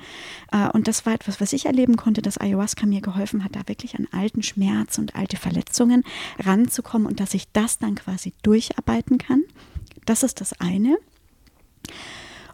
Äh, 0.50 0.70
und 0.70 0.88
das 0.88 1.04
war 1.04 1.12
etwas, 1.12 1.38
was 1.38 1.52
ich 1.52 1.66
erleben 1.66 1.96
konnte, 1.96 2.22
dass 2.22 2.40
Ayahuasca 2.40 2.86
mir 2.86 3.02
geholfen 3.02 3.44
hat, 3.44 3.56
da 3.56 3.60
wirklich 3.66 3.98
an 3.98 4.08
alten 4.10 4.42
Schmerz 4.42 4.96
und 4.96 5.14
alte 5.14 5.36
Verletzungen 5.36 6.02
ranzukommen 6.38 7.06
und 7.06 7.20
dass 7.20 7.34
ich 7.34 7.52
das 7.52 7.78
dann 7.78 7.96
quasi 7.96 8.32
durcharbeiten 8.42 9.18
kann. 9.18 9.42
Das 10.06 10.22
ist 10.22 10.40
das 10.40 10.58
eine. 10.60 10.96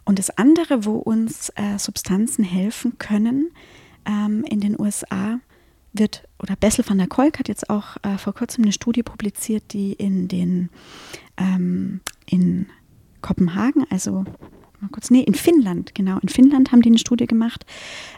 Und 0.03 0.19
das 0.19 0.37
andere, 0.37 0.83
wo 0.83 0.97
uns 0.97 1.49
äh, 1.55 1.79
Substanzen 1.79 2.43
helfen 2.43 2.97
können, 2.97 3.51
ähm, 4.05 4.43
in 4.43 4.59
den 4.59 4.79
USA, 4.79 5.39
wird, 5.99 6.23
oder 6.41 6.55
Bessel 6.55 6.83
van 6.87 6.97
der 6.97 7.07
Kolk 7.07 7.39
hat 7.39 7.47
jetzt 7.47 7.69
auch 7.69 7.97
äh, 8.03 8.17
vor 8.17 8.33
kurzem 8.33 8.63
eine 8.63 8.73
Studie 8.73 9.03
publiziert, 9.03 9.73
die 9.73 9.93
in 9.93 10.27
den, 10.27 10.69
ähm, 11.37 12.01
in 12.25 12.67
Kopenhagen, 13.21 13.85
also 13.89 14.25
mal 14.79 14.89
kurz, 14.91 15.09
nee, 15.09 15.21
in 15.21 15.33
Finnland, 15.33 15.95
genau, 15.95 16.19
in 16.19 16.29
Finnland 16.29 16.71
haben 16.71 16.81
die 16.81 16.89
eine 16.89 16.99
Studie 16.99 17.27
gemacht, 17.27 17.65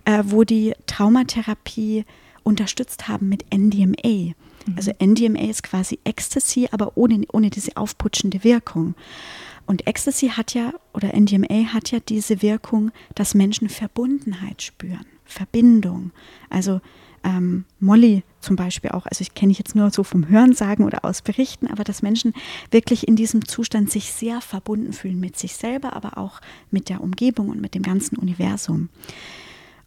äh, 0.06 0.24
wo 0.26 0.44
die 0.44 0.74
Traumatherapie 0.86 2.06
unterstützt 2.44 3.08
haben 3.08 3.30
mit 3.30 3.46
NDMA. 3.54 3.94
Mhm. 4.04 4.34
Also 4.76 4.92
NDMA 5.00 5.50
ist 5.50 5.64
quasi 5.64 6.00
Ecstasy, 6.04 6.68
aber 6.72 6.98
ohne, 6.98 7.22
ohne 7.32 7.50
diese 7.50 7.76
aufputschende 7.78 8.44
Wirkung. 8.44 8.96
Und 9.66 9.86
Ecstasy 9.86 10.30
hat 10.30 10.56
ja, 10.56 10.74
oder 10.94 11.14
NDMA 11.14 11.74
hat 11.74 11.92
ja 11.92 12.00
diese 12.00 12.42
Wirkung, 12.42 12.92
dass 13.14 13.36
Menschen 13.36 13.70
Verbundenheit 13.70 14.64
spüren, 14.64 15.06
Verbindung. 15.26 16.12
Also 16.50 16.82
ähm, 17.24 17.66
Molly 17.80 18.24
zum 18.42 18.56
Beispiel 18.56 18.92
auch, 18.92 19.06
also 19.06 19.22
ich 19.22 19.34
kenne 19.34 19.52
ich 19.52 19.58
jetzt 19.58 19.76
nur 19.76 19.90
so 19.92 20.04
vom 20.04 20.30
Hörensagen 20.30 20.86
oder 20.86 21.04
aus 21.04 21.22
Berichten, 21.22 21.68
aber 21.68 21.84
dass 21.84 22.02
Menschen 22.02 22.34
wirklich 22.72 23.08
in 23.08 23.16
diesem 23.16 23.48
Zustand 23.48 23.92
sich 23.92 24.12
sehr 24.12 24.42
verbunden 24.42 24.94
fühlen 24.94 25.20
mit 25.20 25.38
sich 25.38 25.56
selber, 25.56 25.94
aber 25.94 26.18
auch 26.18 26.40
mit 26.72 26.90
der 26.90 27.02
Umgebung 27.02 27.50
und 27.50 27.62
mit 27.62 27.76
dem 27.76 27.84
ganzen 27.84 28.18
Universum. 28.18 28.90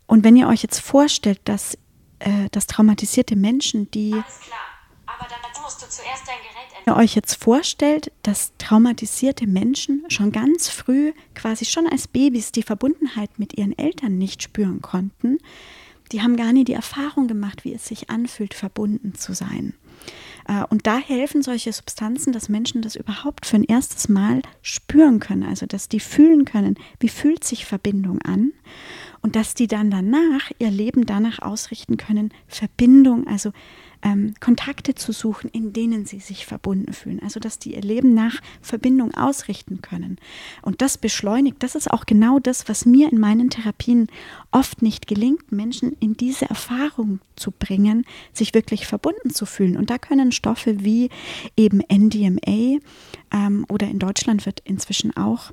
Und 0.07 0.25
wenn 0.25 0.37
ihr 0.37 0.49
euch 0.49 0.63
jetzt 0.63 0.81
vorstellt, 0.81 1.41
dass, 1.45 1.79
äh, 2.19 2.49
dass 2.51 2.67
traumatisierte 2.67 3.37
Menschen, 3.37 3.91
die 3.91 4.13
Alles 4.13 4.41
klar. 4.41 4.59
Aber 5.07 5.27
dann 5.29 5.43
musst 5.63 5.83
du 5.83 5.89
zuerst 5.89 6.27
dein 6.27 6.37
Gerät 6.39 6.85
Wenn 6.85 6.95
ihr 6.95 6.97
euch 6.99 7.15
jetzt 7.15 7.35
vorstellt, 7.35 8.13
dass 8.23 8.53
traumatisierte 8.59 9.47
Menschen 9.47 10.05
schon 10.09 10.33
ganz 10.33 10.69
früh, 10.69 11.13
quasi 11.35 11.65
schon 11.65 11.87
als 11.87 12.09
Babys, 12.09 12.53
die 12.53 12.63
Verbundenheit 12.63 13.39
mit 13.39 13.57
ihren 13.57 13.77
Eltern 13.79 14.19
nicht 14.19 14.43
spüren 14.43 14.83
konnten, 14.83 15.39
die 16.13 16.23
haben 16.23 16.37
gar 16.37 16.53
nie 16.53 16.65
die 16.65 16.73
Erfahrung 16.73 17.27
gemacht, 17.27 17.65
wie 17.65 17.75
es 17.75 17.87
sich 17.87 18.11
anfühlt, 18.11 18.55
verbunden 18.55 19.15
zu 19.15 19.35
sein. 19.35 19.75
Äh, 20.47 20.65
und 20.69 20.87
da 20.87 20.99
helfen 20.99 21.43
solche 21.43 21.73
Substanzen, 21.73 22.33
dass 22.33 22.49
Menschen 22.49 22.83
das 22.83 22.97
überhaupt 22.97 23.47
für 23.47 23.57
ein 23.57 23.65
erstes 23.65 24.09
Mal 24.09 24.43
spüren 24.63 25.21
können, 25.21 25.45
also 25.45 25.67
dass 25.67 25.89
die 25.89 26.01
fühlen 26.01 26.45
können, 26.45 26.77
wie 27.01 27.09
fühlt 27.09 27.45
sich 27.45 27.65
Verbindung 27.65 28.21
an 28.23 28.53
und 29.23 29.37
dass 29.37 29.55
die 29.55 29.69
dann 29.69 29.91
danach 29.91 30.51
ihr 30.59 30.71
Leben 30.71 31.07
danach 31.07 31.39
ausrichten 31.39 31.97
können, 31.97 32.33
Verbindung, 32.49 33.27
also 33.27 33.53
ähm, 34.03 34.35
Kontakte 34.41 34.95
zu 34.95 35.13
suchen, 35.13 35.49
in 35.51 35.73
denen 35.73 36.05
sie 36.05 36.19
sich 36.19 36.45
verbunden 36.45 36.93
fühlen. 36.93 37.21
Also 37.23 37.41
dass 37.41 37.59
die 37.59 37.75
ihr 37.75 37.81
Leben 37.83 38.15
nach 38.15 38.41
Verbindung 38.61 39.15
ausrichten 39.15 39.81
können. 39.81 40.19
Und 40.61 40.83
das 40.83 40.99
beschleunigt, 40.99 41.63
das 41.63 41.75
ist 41.75 41.91
auch 41.91 42.05
genau 42.05 42.39
das, 42.41 42.69
was 42.69 42.85
mir 42.85 43.11
in 43.11 43.21
meinen 43.21 43.49
Therapien 43.49 44.09
oft 44.51 44.83
nicht 44.83 45.07
gelingt, 45.07 45.53
Menschen 45.53 45.97
in 46.01 46.17
diese 46.17 46.49
Erfahrung 46.49 47.21
zu 47.37 47.53
bringen, 47.53 48.05
sich 48.33 48.55
wirklich 48.55 48.87
verbunden 48.87 49.31
zu 49.31 49.47
fühlen. 49.47 49.77
Und 49.77 49.91
da 49.91 49.99
können 49.99 50.33
Stoffe 50.33 50.85
wie 50.85 51.11
eben 51.57 51.81
NDMA 51.81 52.81
ähm, 53.33 53.67
oder 53.69 53.89
in 53.89 53.99
Deutschland 53.99 54.47
wird 54.47 54.61
inzwischen 54.65 55.17
auch 55.17 55.53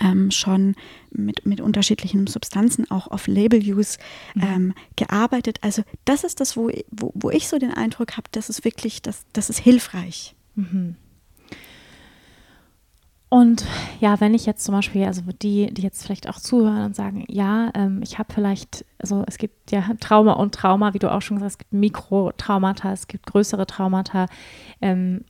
ähm, 0.00 0.30
schon 0.30 0.74
mit, 1.10 1.46
mit 1.46 1.60
unterschiedlichen 1.60 2.26
Substanzen 2.26 2.90
auch 2.90 3.08
auf 3.08 3.26
Label-Use 3.26 3.98
mhm. 4.34 4.42
ähm, 4.42 4.74
gearbeitet. 4.96 5.58
Also 5.62 5.82
das 6.04 6.24
ist 6.24 6.40
das, 6.40 6.56
wo, 6.56 6.70
wo, 6.90 7.12
wo 7.14 7.30
ich 7.30 7.48
so 7.48 7.58
den 7.58 7.72
Eindruck 7.72 8.16
habe, 8.16 8.28
das 8.32 8.48
ist 8.48 8.64
wirklich, 8.64 9.02
das, 9.02 9.24
das 9.32 9.50
ist 9.50 9.58
hilfreich. 9.58 10.34
Mhm. 10.54 10.96
Und 13.30 13.64
ja, 14.00 14.20
wenn 14.20 14.34
ich 14.34 14.44
jetzt 14.44 14.64
zum 14.64 14.74
Beispiel, 14.74 15.04
also 15.04 15.22
die, 15.40 15.72
die 15.72 15.82
jetzt 15.82 16.02
vielleicht 16.02 16.28
auch 16.28 16.40
zuhören 16.40 16.86
und 16.86 16.96
sagen, 16.96 17.24
ja, 17.28 17.70
ähm, 17.74 18.00
ich 18.02 18.18
habe 18.18 18.34
vielleicht, 18.34 18.84
also 18.98 19.22
es 19.28 19.38
gibt 19.38 19.70
ja 19.70 19.84
Trauma 20.00 20.32
und 20.32 20.52
Trauma, 20.52 20.94
wie 20.94 20.98
du 20.98 21.12
auch 21.12 21.22
schon 21.22 21.36
gesagt 21.36 21.52
hast, 21.52 21.54
es 21.54 21.58
gibt 21.58 21.72
Mikrotraumata, 21.72 22.92
es 22.92 23.06
gibt 23.06 23.26
größere 23.26 23.66
Traumata. 23.66 24.26
Ähm, 24.80 25.24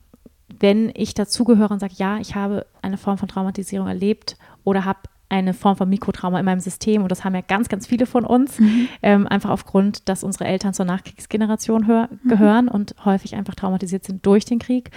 wenn 0.59 0.91
ich 0.95 1.15
dazugehöre 1.15 1.71
und 1.71 1.81
sage, 1.81 1.95
ja, 1.97 2.19
ich 2.19 2.35
habe 2.35 2.67
eine 2.83 2.97
Form 2.97 3.19
von 3.19 3.29
Traumatisierung 3.29 3.87
erlebt 3.87 4.37
oder 4.65 4.85
habe 4.85 5.01
eine 5.29 5.55
Form 5.55 5.77
von 5.77 5.89
Mikrotrauma 5.89 6.41
in 6.41 6.45
meinem 6.45 6.61
System 6.61 7.03
und 7.03 7.13
das 7.13 7.25
haben 7.25 7.35
ja 7.35 7.41
ganz, 7.41 7.69
ganz 7.69 7.87
viele 7.87 8.05
von 8.05 8.27
uns, 8.27 8.59
mhm. 8.59 8.89
ähm, 9.03 9.27
einfach 9.29 9.51
aufgrund, 9.51 10.09
dass 10.09 10.25
unsere 10.25 10.45
Eltern 10.45 10.75
zur 10.75 10.87
Nachkriegsgeneration 10.87 11.87
hör, 11.87 12.09
mhm. 12.11 12.29
gehören 12.29 12.69
und 12.69 12.97
häufig 13.05 13.37
einfach 13.37 13.55
traumatisiert 13.55 14.05
sind 14.05 14.27
durch 14.27 14.45
den 14.45 14.59
Krieg. 14.59 14.91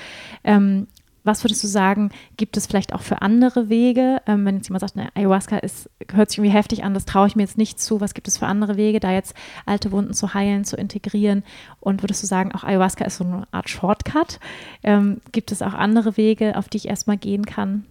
Ähm, 0.44 0.88
was 1.24 1.44
würdest 1.44 1.64
du 1.64 1.68
sagen, 1.68 2.12
gibt 2.38 2.58
es 2.58 2.68
vielleicht 2.68 2.94
auch 2.94 3.02
für 3.02 3.22
andere 3.22 3.70
Wege? 3.70 4.22
Ähm, 4.28 4.46
wenn 4.46 4.58
jetzt 4.58 4.68
jemand 4.68 4.82
sagt, 4.82 4.96
ne, 4.96 5.10
Ayahuasca 5.16 5.58
ist, 5.58 5.90
hört 6.12 6.30
sich 6.30 6.40
irgendwie 6.40 6.56
heftig 6.56 6.84
an, 6.84 6.94
das 6.94 7.06
traue 7.06 7.28
ich 7.28 7.36
mir 7.36 7.44
jetzt 7.44 7.58
nicht 7.58 7.80
zu. 7.80 8.02
Was 8.02 8.14
gibt 8.14 8.28
es 8.28 8.38
für 8.38 8.48
andere 8.48 8.78
Wege, 8.78 9.00
da 9.00 9.12
jetzt 9.12 9.34
alte 9.66 9.92
Wunden 9.92 10.14
zu 10.14 10.34
heilen, 10.34 10.66
zu 10.66 10.76
integrieren? 10.76 11.44
Und 11.80 12.04
würdest 12.04 12.24
du 12.24 12.28
sagen, 12.28 12.54
auch 12.54 12.64
Ayahuasca 12.64 13.06
ist 13.06 13.18
so 13.18 13.24
eine 13.24 13.48
Art 13.52 13.70
Shortcut? 13.70 14.40
Ähm, 14.84 15.22
gibt 15.32 15.52
es 15.52 15.62
auch 15.62 15.74
andere 15.74 16.18
Wege, 16.18 16.58
auf 16.58 16.70
die 16.70 16.78
ich 16.78 16.88
erstmal 16.88 17.18
gehen 17.18 17.46
kann? 17.46 17.86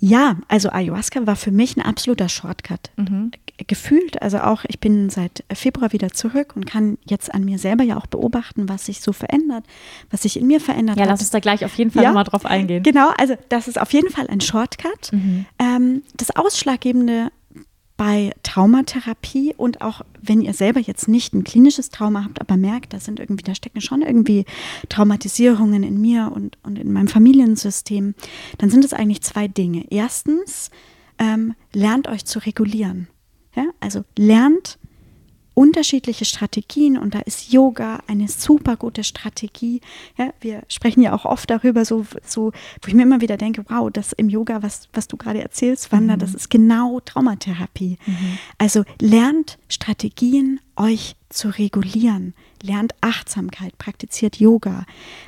Ja, 0.00 0.36
also 0.48 0.70
Ayahuasca 0.70 1.26
war 1.26 1.36
für 1.36 1.50
mich 1.50 1.76
ein 1.76 1.82
absoluter 1.82 2.28
Shortcut. 2.28 2.90
Mhm. 2.96 3.32
Gefühlt, 3.66 4.22
also 4.22 4.38
auch 4.38 4.64
ich 4.68 4.78
bin 4.78 5.10
seit 5.10 5.42
Februar 5.52 5.92
wieder 5.92 6.10
zurück 6.10 6.54
und 6.54 6.64
kann 6.64 6.96
jetzt 7.04 7.34
an 7.34 7.44
mir 7.44 7.58
selber 7.58 7.82
ja 7.82 7.96
auch 7.96 8.06
beobachten, 8.06 8.68
was 8.68 8.86
sich 8.86 9.00
so 9.00 9.12
verändert, 9.12 9.64
was 10.10 10.22
sich 10.22 10.38
in 10.38 10.46
mir 10.46 10.60
verändert 10.60 10.96
ja, 10.96 11.02
hat. 11.02 11.08
Ja, 11.08 11.12
lass 11.12 11.20
uns 11.20 11.30
da 11.30 11.40
gleich 11.40 11.64
auf 11.64 11.74
jeden 11.74 11.90
Fall 11.90 12.04
ja, 12.04 12.10
nochmal 12.10 12.24
drauf 12.24 12.46
eingehen. 12.46 12.84
Genau, 12.84 13.10
also 13.18 13.36
das 13.48 13.66
ist 13.66 13.80
auf 13.80 13.92
jeden 13.92 14.10
Fall 14.10 14.28
ein 14.28 14.40
Shortcut. 14.40 15.12
Mhm. 15.12 15.46
Ähm, 15.58 16.02
das 16.16 16.36
Ausschlaggebende 16.36 17.32
bei 17.98 18.32
Traumatherapie 18.44 19.54
und 19.56 19.82
auch 19.82 20.02
wenn 20.22 20.40
ihr 20.40 20.54
selber 20.54 20.80
jetzt 20.80 21.08
nicht 21.08 21.34
ein 21.34 21.44
klinisches 21.44 21.90
Trauma 21.90 22.24
habt, 22.24 22.40
aber 22.40 22.56
merkt, 22.56 22.94
da 22.94 23.00
sind 23.00 23.20
irgendwie, 23.20 23.42
da 23.42 23.54
stecken 23.54 23.80
schon 23.82 24.02
irgendwie 24.02 24.46
Traumatisierungen 24.88 25.82
in 25.82 26.00
mir 26.00 26.30
und, 26.32 26.56
und 26.62 26.78
in 26.78 26.92
meinem 26.92 27.08
Familiensystem, 27.08 28.14
dann 28.56 28.70
sind 28.70 28.84
es 28.84 28.94
eigentlich 28.94 29.22
zwei 29.22 29.48
Dinge. 29.48 29.84
Erstens, 29.90 30.70
ähm, 31.18 31.54
lernt 31.74 32.06
euch 32.06 32.24
zu 32.24 32.38
regulieren. 32.38 33.08
Ja? 33.56 33.64
Also 33.80 34.04
lernt 34.16 34.78
unterschiedliche 35.58 36.24
Strategien 36.24 36.96
und 36.96 37.16
da 37.16 37.18
ist 37.18 37.52
Yoga 37.52 37.98
eine 38.06 38.28
super 38.28 38.76
gute 38.76 39.02
Strategie. 39.02 39.80
Ja, 40.16 40.32
wir 40.40 40.62
sprechen 40.68 41.02
ja 41.02 41.12
auch 41.12 41.24
oft 41.24 41.50
darüber, 41.50 41.84
so, 41.84 42.06
so, 42.24 42.52
wo 42.80 42.86
ich 42.86 42.94
mir 42.94 43.02
immer 43.02 43.20
wieder 43.20 43.36
denke, 43.36 43.64
wow, 43.68 43.90
das 43.92 44.12
im 44.12 44.28
Yoga, 44.28 44.62
was, 44.62 44.88
was 44.92 45.08
du 45.08 45.16
gerade 45.16 45.42
erzählst, 45.42 45.90
Wanda, 45.90 46.14
mhm. 46.14 46.20
das 46.20 46.32
ist 46.32 46.48
genau 46.48 47.00
Traumatherapie. 47.00 47.98
Mhm. 48.06 48.38
Also 48.58 48.84
lernt 49.00 49.58
Strategien, 49.68 50.60
euch 50.76 51.16
zu 51.28 51.48
regulieren, 51.48 52.34
lernt 52.62 52.94
Achtsamkeit, 53.00 53.76
praktiziert 53.78 54.36
Yoga, 54.36 54.86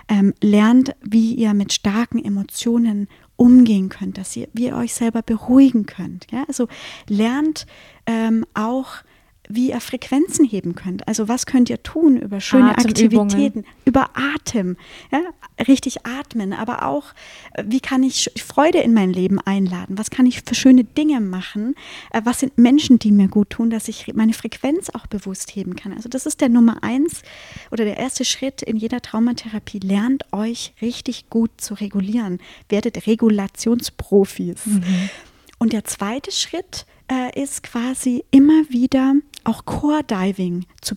ähm, 0.08 0.32
lernt, 0.40 0.94
wie 1.02 1.34
ihr 1.34 1.54
mit 1.54 1.72
starken 1.72 2.24
Emotionen 2.24 3.08
umgehen 3.34 3.88
könnt, 3.88 4.16
dass 4.16 4.36
ihr, 4.36 4.46
wie 4.52 4.66
ihr 4.66 4.76
euch 4.76 4.94
selber 4.94 5.22
beruhigen 5.22 5.86
könnt. 5.86 6.28
Ja? 6.30 6.44
Also 6.46 6.68
lernt 7.08 7.66
ähm, 8.06 8.46
auch 8.54 9.02
wie 9.50 9.70
ihr 9.70 9.80
Frequenzen 9.80 10.44
heben 10.44 10.74
könnt. 10.74 11.06
Also 11.08 11.28
was 11.28 11.46
könnt 11.46 11.68
ihr 11.70 11.82
tun 11.82 12.16
über 12.16 12.40
schöne 12.40 12.76
Aktivitäten? 12.76 13.64
über 13.84 14.10
Atem, 14.14 14.76
ja, 15.10 15.20
richtig 15.66 16.06
atmen, 16.06 16.52
aber 16.52 16.86
auch, 16.86 17.12
äh, 17.54 17.64
wie 17.66 17.80
kann 17.80 18.02
ich 18.02 18.30
Freude 18.36 18.78
in 18.78 18.94
mein 18.94 19.12
Leben 19.12 19.40
einladen? 19.40 19.98
Was 19.98 20.10
kann 20.10 20.26
ich 20.26 20.42
für 20.42 20.54
schöne 20.54 20.84
Dinge 20.84 21.20
machen? 21.20 21.74
Äh, 22.12 22.22
was 22.24 22.40
sind 22.40 22.56
Menschen, 22.56 22.98
die 22.98 23.10
mir 23.10 23.28
gut 23.28 23.50
tun, 23.50 23.70
dass 23.70 23.88
ich 23.88 24.12
meine 24.14 24.32
Frequenz 24.32 24.90
auch 24.90 25.06
bewusst 25.06 25.54
heben 25.56 25.74
kann? 25.74 25.92
Also 25.92 26.08
das 26.08 26.26
ist 26.26 26.40
der 26.40 26.48
Nummer 26.48 26.82
eins 26.82 27.22
oder 27.70 27.84
der 27.84 27.96
erste 27.96 28.24
Schritt 28.24 28.62
in 28.62 28.76
jeder 28.76 29.02
Traumatherapie. 29.02 29.80
Lernt 29.80 30.24
euch 30.32 30.72
richtig 30.80 31.28
gut 31.28 31.50
zu 31.60 31.74
regulieren. 31.74 32.38
Werdet 32.68 33.06
Regulationsprofis. 33.06 34.66
Mhm. 34.66 35.10
Und 35.58 35.72
der 35.72 35.84
zweite 35.84 36.30
Schritt 36.32 36.86
äh, 37.10 37.42
ist 37.42 37.62
quasi 37.62 38.24
immer 38.30 38.62
wieder 38.70 39.14
auch 39.44 39.64
Core-Diving 39.64 40.66
zu, 40.80 40.94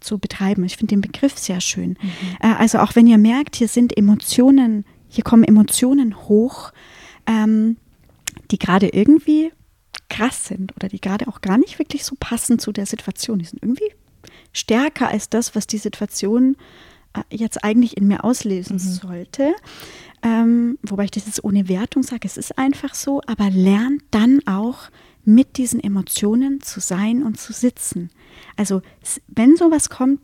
zu, 0.00 0.18
betreiben. 0.18 0.64
Ich 0.64 0.76
finde 0.76 0.94
den 0.94 1.00
Begriff 1.00 1.38
sehr 1.38 1.60
schön. 1.60 1.90
Mhm. 1.90 2.36
Äh, 2.40 2.54
also 2.54 2.78
auch 2.78 2.94
wenn 2.94 3.06
ihr 3.06 3.18
merkt, 3.18 3.56
hier 3.56 3.68
sind 3.68 3.96
Emotionen, 3.96 4.84
hier 5.08 5.24
kommen 5.24 5.44
Emotionen 5.44 6.16
hoch, 6.28 6.72
ähm, 7.26 7.76
die 8.50 8.58
gerade 8.58 8.88
irgendwie 8.88 9.52
krass 10.08 10.44
sind 10.44 10.74
oder 10.76 10.88
die 10.88 11.00
gerade 11.00 11.28
auch 11.28 11.40
gar 11.40 11.58
nicht 11.58 11.78
wirklich 11.78 12.04
so 12.04 12.14
passen 12.18 12.58
zu 12.58 12.72
der 12.72 12.86
Situation. 12.86 13.38
Die 13.38 13.44
sind 13.44 13.62
irgendwie 13.62 13.92
stärker 14.52 15.08
als 15.08 15.28
das, 15.28 15.54
was 15.54 15.66
die 15.66 15.78
Situation 15.78 16.56
äh, 17.14 17.20
jetzt 17.30 17.64
eigentlich 17.64 17.96
in 17.96 18.06
mir 18.06 18.24
auslösen 18.24 18.76
mhm. 18.76 18.78
sollte. 18.78 19.54
Ähm, 20.22 20.78
wobei 20.82 21.04
ich 21.04 21.10
das 21.10 21.26
jetzt 21.26 21.44
ohne 21.44 21.68
Wertung 21.68 22.02
sage, 22.02 22.26
es 22.26 22.36
ist 22.36 22.58
einfach 22.58 22.94
so, 22.94 23.20
aber 23.26 23.50
lernt 23.50 24.02
dann 24.10 24.40
auch 24.46 24.90
mit 25.26 25.58
diesen 25.58 25.82
Emotionen 25.82 26.62
zu 26.62 26.80
sein 26.80 27.22
und 27.22 27.38
zu 27.38 27.52
sitzen. 27.52 28.10
Also 28.56 28.80
wenn 29.26 29.56
sowas 29.56 29.90
kommt, 29.90 30.20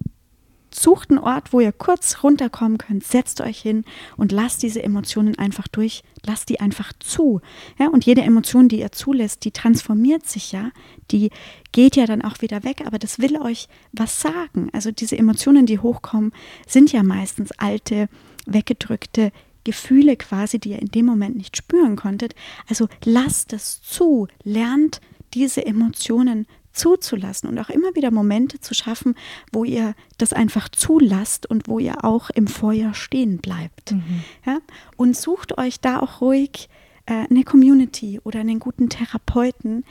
sucht 0.74 1.10
einen 1.10 1.18
Ort, 1.18 1.52
wo 1.52 1.60
ihr 1.60 1.72
kurz 1.72 2.22
runterkommen 2.22 2.78
könnt, 2.78 3.04
setzt 3.04 3.40
euch 3.40 3.58
hin 3.60 3.84
und 4.16 4.32
lasst 4.32 4.62
diese 4.62 4.82
Emotionen 4.82 5.36
einfach 5.38 5.68
durch, 5.68 6.02
lasst 6.24 6.48
die 6.48 6.60
einfach 6.60 6.92
zu. 6.98 7.40
Ja, 7.78 7.88
und 7.88 8.06
jede 8.06 8.22
Emotion, 8.22 8.68
die 8.68 8.80
ihr 8.80 8.92
zulässt, 8.92 9.44
die 9.44 9.50
transformiert 9.50 10.26
sich 10.26 10.52
ja, 10.52 10.70
die 11.10 11.30
geht 11.72 11.96
ja 11.96 12.06
dann 12.06 12.22
auch 12.22 12.40
wieder 12.40 12.64
weg, 12.64 12.82
aber 12.86 12.98
das 12.98 13.18
will 13.18 13.38
euch 13.38 13.68
was 13.92 14.20
sagen. 14.20 14.70
Also 14.72 14.92
diese 14.92 15.18
Emotionen, 15.18 15.66
die 15.66 15.78
hochkommen, 15.78 16.32
sind 16.66 16.92
ja 16.92 17.02
meistens 17.02 17.52
alte, 17.52 18.08
weggedrückte 18.46 19.32
Gefühle 19.64 20.16
quasi, 20.16 20.58
die 20.58 20.70
ihr 20.70 20.80
in 20.80 20.88
dem 20.88 21.06
Moment 21.06 21.36
nicht 21.36 21.56
spüren 21.56 21.96
konntet. 21.96 22.34
Also 22.68 22.88
lasst 23.04 23.52
es 23.52 23.80
zu, 23.82 24.28
lernt 24.44 25.00
diese 25.34 25.64
Emotionen 25.64 26.46
zuzulassen 26.72 27.48
und 27.48 27.58
auch 27.58 27.68
immer 27.68 27.94
wieder 27.94 28.10
Momente 28.10 28.60
zu 28.60 28.74
schaffen, 28.74 29.14
wo 29.52 29.64
ihr 29.64 29.94
das 30.18 30.32
einfach 30.32 30.68
zulasst 30.68 31.46
und 31.46 31.68
wo 31.68 31.78
ihr 31.78 32.04
auch 32.04 32.30
im 32.30 32.46
Feuer 32.46 32.94
stehen 32.94 33.38
bleibt. 33.38 33.92
Mhm. 33.92 34.24
Ja? 34.46 34.58
Und 34.96 35.16
sucht 35.16 35.58
euch 35.58 35.80
da 35.80 36.00
auch 36.00 36.20
ruhig 36.20 36.68
eine 37.06 37.44
Community 37.44 38.20
oder 38.22 38.40
einen 38.40 38.60
guten 38.60 38.88
Therapeuten, 38.88 39.84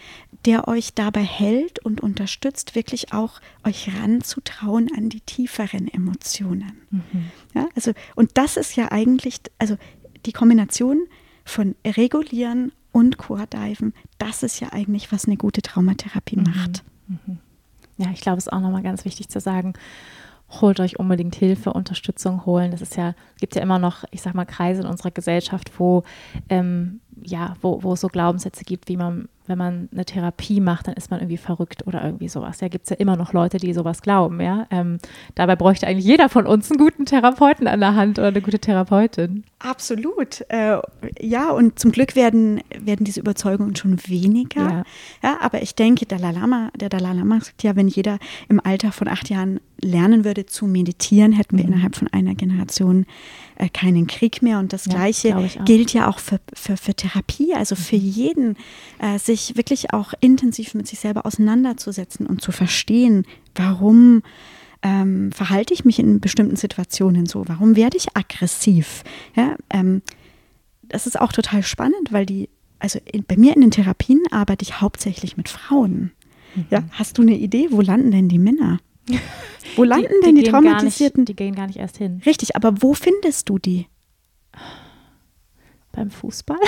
der 0.46 0.68
euch 0.68 0.94
dabei 0.94 1.24
hält 1.24 1.80
und 1.80 2.02
unterstützt, 2.02 2.74
wirklich 2.76 3.14
auch 3.14 3.42
euch 3.64 3.90
ranzutrauen 3.94 4.90
an 4.96 5.10
die 5.10 5.22
tieferen 5.22 5.88
Emotionen. 5.88 6.74
Mhm. 6.90 7.26
Ja, 7.54 7.68
also, 7.76 7.92
und 8.16 8.32
das 8.36 8.58
ist 8.58 8.76
ja 8.76 8.92
eigentlich, 8.92 9.42
also 9.60 9.78
die 10.26 10.32
Kombination 10.32 11.02
von 11.44 11.76
Regulieren 11.86 12.72
und 12.92 13.18
Core-Diven, 13.18 13.94
das 14.18 14.44
ist 14.44 14.60
ja 14.60 14.72
eigentlich, 14.72 15.12
was 15.12 15.26
eine 15.26 15.38
gute 15.38 15.62
Traumatherapie 15.62 16.38
mhm. 16.38 16.44
macht. 16.44 16.84
Mhm. 17.08 17.40
Ja, 17.98 18.10
ich 18.12 18.22
glaube, 18.22 18.38
es 18.40 18.48
ist 18.48 18.54
auch 18.54 18.62
nochmal 18.62 18.84
ganz 18.84 19.06
wichtig 19.06 19.30
zu 19.30 19.40
sagen, 19.40 19.74
holt 20.60 20.80
euch 20.80 21.00
unbedingt 21.00 21.36
Hilfe, 21.36 21.74
Unterstützung 21.74 22.46
holen. 22.46 22.72
Das 22.72 22.82
ist 22.82 22.98
ja, 22.98 23.14
gibt 23.40 23.56
ja 23.56 23.62
immer 23.62 23.80
noch, 23.80 24.04
ich 24.12 24.22
sag 24.22 24.34
mal, 24.34 24.46
Kreise 24.46 24.82
in 24.82 24.88
unserer 24.88 25.12
Gesellschaft, 25.12 25.72
wo 25.80 26.04
ähm, 26.50 27.00
ja, 27.24 27.56
wo, 27.62 27.84
wo 27.84 27.94
es 27.94 28.02
so 28.02 28.08
Glaubenssätze 28.08 28.64
gibt, 28.64 28.90
wie 28.90 28.98
man 28.98 29.28
wenn 29.52 29.58
man 29.58 29.90
eine 29.92 30.06
Therapie 30.06 30.62
macht, 30.62 30.88
dann 30.88 30.94
ist 30.94 31.12
man 31.12 31.20
irgendwie 31.20 31.38
verrückt 31.38 31.86
oder 31.86 32.04
irgendwie 32.04 32.30
sowas. 32.30 32.62
Ja, 32.62 32.70
gibt 32.70 32.86
es 32.86 32.90
ja 32.92 32.96
immer 32.96 33.18
noch 33.18 33.34
Leute, 33.34 33.58
die 33.58 33.74
sowas 33.74 34.02
glauben, 34.02 34.40
ja. 34.40 34.66
Ähm, 34.72 35.00
dabei 35.36 35.56
bräuchte 35.56 35.88
eigentlich 35.88 36.06
jeder 36.06 36.30
von 36.30 36.48
uns 36.48 36.72
einen 36.72 36.78
guten 36.78 37.06
Therapeuten 37.06 37.68
an 37.68 37.82
der 37.82 37.96
Hand 37.96 38.18
oder 38.18 38.30
eine 38.30 38.42
gute 38.42 38.60
Therapeutin. 38.60 39.44
Absolut. 39.60 40.46
Äh, 40.48 40.78
ja, 41.20 41.50
und 41.52 41.80
zum 41.80 41.92
Glück 41.92 42.16
werden, 42.16 42.62
werden 42.80 43.04
diese 43.04 43.20
Überzeugungen 43.20 43.76
schon 43.76 43.98
weniger. 44.08 44.62
Ja. 44.62 44.84
ja. 45.22 45.38
aber 45.42 45.62
ich 45.62 45.76
denke, 45.76 46.06
Dalai 46.06 46.32
Lama, 46.32 46.70
der 46.76 46.90
Dalai 46.90 47.14
Lama 47.14 47.42
sagt 47.42 47.64
ja, 47.64 47.76
wenn 47.76 47.90
jeder 47.90 48.20
im 48.48 48.62
Alter 48.64 48.92
von 48.92 49.10
acht 49.10 49.30
Jahren 49.30 49.60
lernen 49.84 50.26
würde 50.26 50.46
zu 50.46 50.68
meditieren, 50.68 51.32
hätten 51.32 51.58
wir 51.58 51.66
mhm. 51.66 51.74
innerhalb 51.74 51.96
von 51.96 52.08
einer 52.08 52.36
Generation 52.36 53.06
äh, 53.56 53.70
keinen 53.70 54.08
Krieg 54.08 54.42
mehr. 54.42 54.60
Und 54.60 54.74
das 54.74 54.86
ja, 54.86 54.94
Gleiche 54.94 55.50
gilt 55.66 55.94
ja 55.94 56.08
auch 56.10 56.20
für, 56.20 56.40
für, 56.54 56.78
für 56.78 56.94
Therapie, 56.94 57.54
also 57.54 57.76
für 57.76 57.98
mhm. 57.98 58.02
jeden, 58.02 58.58
äh, 59.00 59.18
sich 59.20 59.58
wirklich 59.58 59.94
auch 59.94 60.14
intensiv 60.20 60.74
mit 60.74 60.88
sich 60.88 61.00
selber 61.00 61.26
auseinanderzusetzen 61.26 62.26
und 62.26 62.42
zu 62.42 62.52
verstehen, 62.52 63.26
warum 63.56 64.24
ähm, 64.84 65.32
verhalte 65.32 65.74
ich 65.74 65.86
mich 65.86 66.00
in 66.00 66.20
bestimmten 66.20 66.56
Situationen 66.56 67.26
so, 67.26 67.44
warum 67.48 67.76
werde 67.76 67.98
ich 67.98 68.16
aggressiv. 68.16 69.04
Ja, 69.36 69.56
ähm, 69.70 70.02
das 70.84 71.08
ist 71.08 71.20
auch 71.20 71.32
total 71.32 71.64
spannend, 71.64 72.12
weil 72.12 72.26
die, 72.26 72.50
also 72.80 73.00
in, 73.12 73.24
bei 73.24 73.38
mir 73.38 73.56
in 73.56 73.62
den 73.62 73.72
Therapien 73.72 74.22
arbeite 74.32 74.64
ich 74.64 74.82
hauptsächlich 74.82 75.38
mit 75.38 75.50
Frauen. 75.50 76.12
Mhm. 76.56 76.66
Ja, 76.70 76.84
hast 76.92 77.18
du 77.18 77.22
eine 77.22 77.38
Idee, 77.38 77.68
wo 77.70 77.82
landen 77.82 78.12
denn 78.12 78.28
die 78.28 78.40
Männer? 78.40 78.80
Wo 79.76 79.84
landen 79.84 80.08
die, 80.22 80.26
denn 80.26 80.36
die, 80.36 80.44
die 80.44 80.50
Traumatisierten? 80.50 81.22
Nicht, 81.22 81.30
die 81.30 81.36
gehen 81.36 81.56
gar 81.56 81.68
nicht 81.68 81.80
erst 81.80 81.98
hin. 81.98 82.22
Richtig, 82.26 82.56
aber 82.56 82.82
wo 82.82 82.94
findest 82.94 83.50
du 83.50 83.58
die? 83.58 83.88
Beim 85.92 86.12
Fußball? 86.12 86.60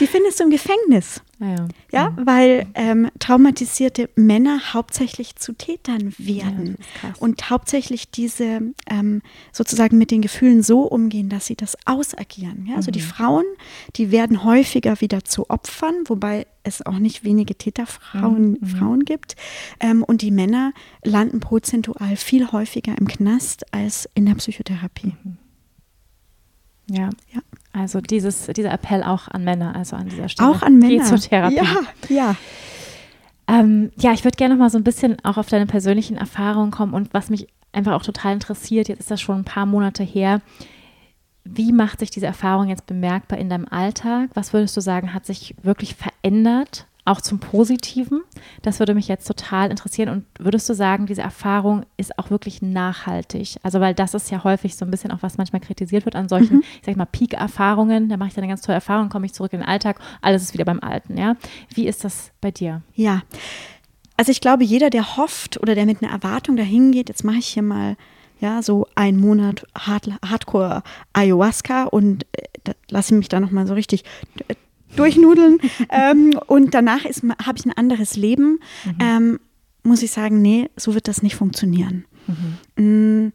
Die 0.00 0.06
findest 0.06 0.40
du 0.40 0.44
im 0.44 0.50
Gefängnis. 0.50 1.22
Ah 1.40 1.44
ja, 1.44 1.54
ja. 1.54 1.66
ja 1.92 2.16
weil 2.16 2.66
ähm, 2.74 3.10
traumatisierte 3.18 4.08
Männer 4.14 4.72
hauptsächlich 4.72 5.36
zu 5.36 5.52
Tätern 5.52 6.12
werden 6.18 6.76
ja, 7.02 7.12
und 7.18 7.50
hauptsächlich 7.50 8.10
diese 8.10 8.60
ähm, 8.86 9.22
sozusagen 9.52 9.98
mit 9.98 10.10
den 10.10 10.22
Gefühlen 10.22 10.62
so 10.62 10.82
umgehen, 10.82 11.28
dass 11.28 11.46
sie 11.46 11.56
das 11.56 11.76
ausagieren. 11.86 12.66
Ja? 12.66 12.76
Also 12.76 12.90
mhm. 12.90 12.92
die 12.92 13.00
Frauen, 13.00 13.44
die 13.96 14.10
werden 14.10 14.44
häufiger 14.44 15.00
wieder 15.00 15.24
zu 15.24 15.48
Opfern, 15.50 15.94
wobei 16.06 16.46
es 16.62 16.84
auch 16.84 16.98
nicht 16.98 17.24
wenige 17.24 17.54
Täterfrauen 17.54 18.58
mhm. 18.60 18.66
Frauen 18.66 19.04
gibt. 19.04 19.36
Ähm, 19.80 20.02
und 20.02 20.22
die 20.22 20.30
Männer 20.30 20.72
landen 21.04 21.40
prozentual 21.40 22.16
viel 22.16 22.52
häufiger 22.52 22.96
im 22.98 23.06
Knast 23.06 23.72
als 23.72 24.08
in 24.14 24.26
der 24.26 24.34
Psychotherapie. 24.34 25.14
Mhm. 25.24 25.36
Ja. 26.90 27.10
ja. 27.32 27.40
Also 27.72 28.00
dieses, 28.00 28.46
dieser 28.46 28.72
Appell 28.72 29.02
auch 29.02 29.28
an 29.28 29.44
Männer, 29.44 29.76
also 29.76 29.96
an 29.96 30.08
dieser 30.08 30.28
Stelle. 30.28 30.50
Auch 30.50 30.62
an 30.62 30.78
Männer. 30.78 30.98
Geh 30.98 31.02
zur 31.02 31.18
Therapie. 31.18 31.56
Ja, 31.56 31.66
ja. 32.08 32.36
Ähm, 33.46 33.90
ja, 33.96 34.12
ich 34.12 34.24
würde 34.24 34.36
gerne 34.36 34.54
noch 34.54 34.60
mal 34.60 34.70
so 34.70 34.78
ein 34.78 34.84
bisschen 34.84 35.16
auch 35.24 35.36
auf 35.36 35.48
deine 35.48 35.66
persönlichen 35.66 36.16
Erfahrungen 36.16 36.70
kommen 36.70 36.94
und 36.94 37.12
was 37.12 37.30
mich 37.30 37.48
einfach 37.72 37.92
auch 37.92 38.02
total 38.02 38.34
interessiert, 38.34 38.88
jetzt 38.88 39.00
ist 39.00 39.10
das 39.10 39.20
schon 39.20 39.38
ein 39.38 39.44
paar 39.44 39.66
Monate 39.66 40.02
her. 40.02 40.40
Wie 41.44 41.72
macht 41.72 42.00
sich 42.00 42.10
diese 42.10 42.26
Erfahrung 42.26 42.68
jetzt 42.68 42.86
bemerkbar 42.86 43.38
in 43.38 43.48
deinem 43.48 43.66
Alltag? 43.68 44.30
Was 44.34 44.52
würdest 44.52 44.76
du 44.76 44.80
sagen, 44.80 45.14
hat 45.14 45.26
sich 45.26 45.54
wirklich 45.62 45.94
verändert 45.94 46.86
auch 47.04 47.20
zum 47.20 47.38
Positiven. 47.38 48.22
Das 48.62 48.78
würde 48.78 48.94
mich 48.94 49.08
jetzt 49.08 49.26
total 49.26 49.70
interessieren. 49.70 50.08
Und 50.08 50.24
würdest 50.38 50.68
du 50.68 50.74
sagen, 50.74 51.06
diese 51.06 51.22
Erfahrung 51.22 51.84
ist 51.96 52.18
auch 52.18 52.30
wirklich 52.30 52.62
nachhaltig? 52.62 53.56
Also, 53.62 53.80
weil 53.80 53.94
das 53.94 54.14
ist 54.14 54.30
ja 54.30 54.44
häufig 54.44 54.76
so 54.76 54.84
ein 54.84 54.90
bisschen 54.90 55.10
auch, 55.10 55.22
was 55.22 55.38
manchmal 55.38 55.60
kritisiert 55.60 56.04
wird 56.04 56.16
an 56.16 56.28
solchen, 56.28 56.56
mhm. 56.56 56.62
ich 56.80 56.86
sag 56.86 56.96
mal, 56.96 57.06
Peak-Erfahrungen. 57.06 58.08
Da 58.08 58.16
mache 58.16 58.28
ich 58.28 58.34
dann 58.34 58.44
eine 58.44 58.52
ganz 58.52 58.62
tolle 58.62 58.76
Erfahrung, 58.76 59.08
komme 59.08 59.26
ich 59.26 59.32
zurück 59.32 59.52
in 59.52 59.60
den 59.60 59.68
Alltag, 59.68 60.00
alles 60.20 60.42
ist 60.42 60.54
wieder 60.54 60.64
beim 60.64 60.80
Alten. 60.80 61.16
Ja? 61.16 61.36
Wie 61.74 61.86
ist 61.86 62.04
das 62.04 62.30
bei 62.40 62.50
dir? 62.50 62.82
Ja. 62.94 63.22
Also 64.16 64.32
ich 64.32 64.40
glaube, 64.40 64.64
jeder, 64.64 64.90
der 64.90 65.16
hofft 65.16 65.58
oder 65.60 65.74
der 65.74 65.86
mit 65.86 66.02
einer 66.02 66.12
Erwartung 66.12 66.56
dahin 66.56 66.92
geht, 66.92 67.08
jetzt 67.08 67.24
mache 67.24 67.38
ich 67.38 67.46
hier 67.46 67.62
mal 67.62 67.96
ja, 68.40 68.62
so 68.62 68.86
ein 68.94 69.18
Monat 69.18 69.66
Hard 69.74 70.10
Hardcore 70.24 70.82
Ayahuasca 71.12 71.84
und 71.84 72.26
äh, 72.32 72.72
lasse 72.88 73.14
mich 73.14 73.28
da 73.28 73.38
nochmal 73.38 73.66
so 73.66 73.74
richtig 73.74 74.04
durchnudeln. 74.96 75.58
ähm, 75.90 76.38
und 76.46 76.74
danach 76.74 77.04
habe 77.04 77.58
ich 77.58 77.66
ein 77.66 77.72
anderes 77.72 78.16
Leben. 78.16 78.60
Mhm. 78.84 78.96
Ähm, 79.00 79.40
muss 79.82 80.02
ich 80.02 80.10
sagen, 80.10 80.42
nee, 80.42 80.68
so 80.76 80.94
wird 80.94 81.08
das 81.08 81.22
nicht 81.22 81.36
funktionieren. 81.36 82.04
Mhm. 82.76 83.24
Mm. 83.26 83.32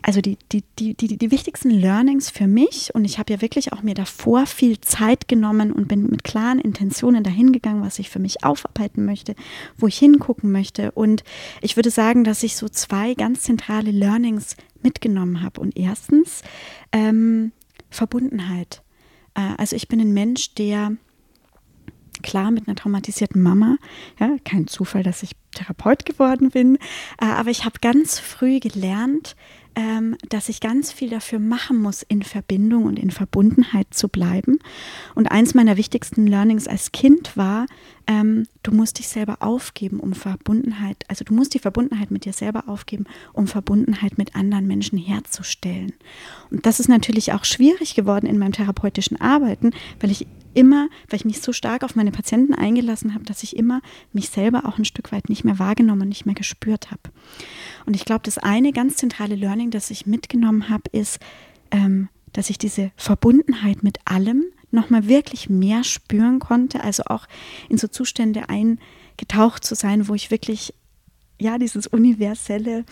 Also 0.00 0.20
die, 0.22 0.38
die, 0.52 0.62
die, 0.78 0.94
die, 0.94 1.18
die 1.18 1.30
wichtigsten 1.30 1.70
Learnings 1.70 2.30
für 2.30 2.46
mich, 2.46 2.94
und 2.94 3.04
ich 3.04 3.18
habe 3.18 3.32
ja 3.32 3.42
wirklich 3.42 3.72
auch 3.72 3.82
mir 3.82 3.94
davor 3.94 4.46
viel 4.46 4.80
Zeit 4.80 5.28
genommen 5.28 5.70
und 5.70 5.88
bin 5.88 6.08
mit 6.08 6.24
klaren 6.24 6.60
Intentionen 6.60 7.24
dahin 7.24 7.52
gegangen, 7.52 7.82
was 7.82 7.98
ich 7.98 8.08
für 8.08 8.20
mich 8.20 8.42
aufarbeiten 8.42 9.04
möchte, 9.04 9.34
wo 9.76 9.86
ich 9.86 9.98
hingucken 9.98 10.50
möchte. 10.50 10.92
Und 10.92 11.24
ich 11.60 11.76
würde 11.76 11.90
sagen, 11.90 12.24
dass 12.24 12.42
ich 12.42 12.56
so 12.56 12.68
zwei 12.68 13.14
ganz 13.14 13.42
zentrale 13.42 13.90
Learnings 13.90 14.56
mitgenommen 14.82 15.42
habe. 15.42 15.60
Und 15.60 15.76
erstens 15.76 16.42
ähm, 16.92 17.52
Verbundenheit. 17.90 18.82
Äh, 19.38 19.54
also 19.56 19.76
ich 19.76 19.88
bin 19.88 20.00
ein 20.00 20.12
Mensch, 20.12 20.54
der 20.54 20.92
Klar, 22.22 22.50
mit 22.50 22.66
einer 22.66 22.74
traumatisierten 22.74 23.40
Mama. 23.40 23.76
Ja, 24.18 24.36
kein 24.44 24.66
Zufall, 24.66 25.04
dass 25.04 25.22
ich 25.22 25.36
Therapeut 25.52 26.04
geworden 26.04 26.50
bin. 26.50 26.76
Äh, 27.20 27.26
aber 27.26 27.50
ich 27.50 27.64
habe 27.64 27.78
ganz 27.80 28.18
früh 28.18 28.58
gelernt, 28.58 29.36
ähm, 29.78 30.16
dass 30.28 30.48
ich 30.48 30.60
ganz 30.60 30.90
viel 30.90 31.08
dafür 31.08 31.38
machen 31.38 31.80
muss, 31.80 32.02
in 32.02 32.24
Verbindung 32.24 32.84
und 32.86 32.98
in 32.98 33.12
Verbundenheit 33.12 33.86
zu 33.92 34.08
bleiben. 34.08 34.58
Und 35.14 35.30
eins 35.30 35.54
meiner 35.54 35.76
wichtigsten 35.76 36.26
Learnings 36.26 36.66
als 36.66 36.90
Kind 36.90 37.36
war, 37.36 37.66
ähm, 38.08 38.48
du 38.64 38.72
musst 38.72 38.98
dich 38.98 39.06
selber 39.06 39.36
aufgeben, 39.38 40.00
um 40.00 40.14
Verbundenheit, 40.14 41.04
also 41.06 41.24
du 41.24 41.32
musst 41.32 41.54
die 41.54 41.60
Verbundenheit 41.60 42.10
mit 42.10 42.24
dir 42.24 42.32
selber 42.32 42.64
aufgeben, 42.66 43.04
um 43.32 43.46
Verbundenheit 43.46 44.18
mit 44.18 44.34
anderen 44.34 44.66
Menschen 44.66 44.98
herzustellen. 44.98 45.92
Und 46.50 46.66
das 46.66 46.80
ist 46.80 46.88
natürlich 46.88 47.32
auch 47.32 47.44
schwierig 47.44 47.94
geworden 47.94 48.26
in 48.26 48.36
meinem 48.36 48.52
therapeutischen 48.52 49.20
Arbeiten, 49.20 49.70
weil 50.00 50.10
ich 50.10 50.26
immer, 50.54 50.88
weil 51.08 51.18
ich 51.18 51.24
mich 51.24 51.40
so 51.40 51.52
stark 51.52 51.84
auf 51.84 51.94
meine 51.94 52.10
Patienten 52.10 52.54
eingelassen 52.54 53.14
habe, 53.14 53.24
dass 53.24 53.42
ich 53.42 53.56
immer 53.56 53.80
mich 54.12 54.30
selber 54.30 54.66
auch 54.66 54.78
ein 54.78 54.84
Stück 54.84 55.12
weit 55.12 55.28
nicht 55.28 55.44
mehr 55.44 55.58
wahrgenommen 55.58 56.02
und 56.02 56.08
nicht 56.08 56.26
mehr 56.26 56.34
gespürt 56.34 56.90
habe. 56.90 57.02
Und 57.86 57.94
ich 57.94 58.04
glaube, 58.04 58.22
das 58.24 58.38
eine 58.38 58.72
ganz 58.72 58.96
zentrale 58.96 59.34
Learning, 59.34 59.70
das 59.70 59.90
ich 59.90 60.06
mitgenommen 60.06 60.68
habe, 60.68 60.84
ist, 60.92 61.18
ähm, 61.70 62.08
dass 62.32 62.50
ich 62.50 62.58
diese 62.58 62.92
Verbundenheit 62.96 63.82
mit 63.82 63.98
allem 64.04 64.44
nochmal 64.70 65.08
wirklich 65.08 65.48
mehr 65.48 65.84
spüren 65.84 66.38
konnte, 66.38 66.82
also 66.82 67.04
auch 67.06 67.26
in 67.68 67.78
so 67.78 67.88
Zustände 67.88 68.48
eingetaucht 68.48 69.64
zu 69.64 69.74
sein, 69.74 70.08
wo 70.08 70.14
ich 70.14 70.30
wirklich 70.30 70.74
ja, 71.40 71.58
dieses 71.58 71.86
universelle 71.86 72.84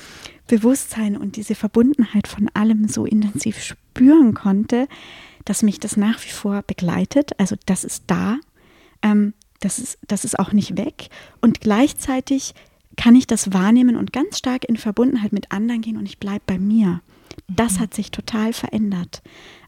Bewusstsein 0.47 1.17
und 1.17 1.37
diese 1.37 1.55
Verbundenheit 1.55 2.29
von 2.29 2.49
allem 2.55 2.87
so 2.89 3.05
intensiv 3.05 3.61
spüren 3.61 4.35
konnte, 4.35 4.87
dass 5.47 5.63
mich 5.63 5.81
das 5.81 5.97
nach 5.97 6.23
wie 6.25 6.31
vor 6.31 6.63
begleitet. 6.67 7.33
Also 7.39 7.57
das 7.65 7.85
ist 7.85 8.05
da, 8.09 8.37
ähm, 9.03 9.33
das, 9.61 9.79
ist, 9.79 9.99
das 10.07 10.25
ist 10.25 10.39
auch 10.39 10.53
nicht 10.53 10.77
weg. 10.77 11.09
Und 11.41 11.61
gleichzeitig 11.63 12.55
kann 12.97 13.15
ich 13.15 13.27
das 13.27 13.53
wahrnehmen 13.53 13.97
und 13.97 14.13
ganz 14.13 14.39
stark 14.39 14.65
in 14.69 14.77
Verbundenheit 14.77 15.33
mit 15.33 15.53
anderen 15.53 15.81
gehen 15.81 15.97
und 15.97 16.07
ich 16.07 16.19
bleibe 16.19 16.43
bei 16.47 16.59
mir. 16.59 17.01
Das 17.49 17.75
mhm. 17.75 17.81
hat 17.81 17.95
sich 17.95 18.11
total 18.11 18.53
verändert. 18.53 19.23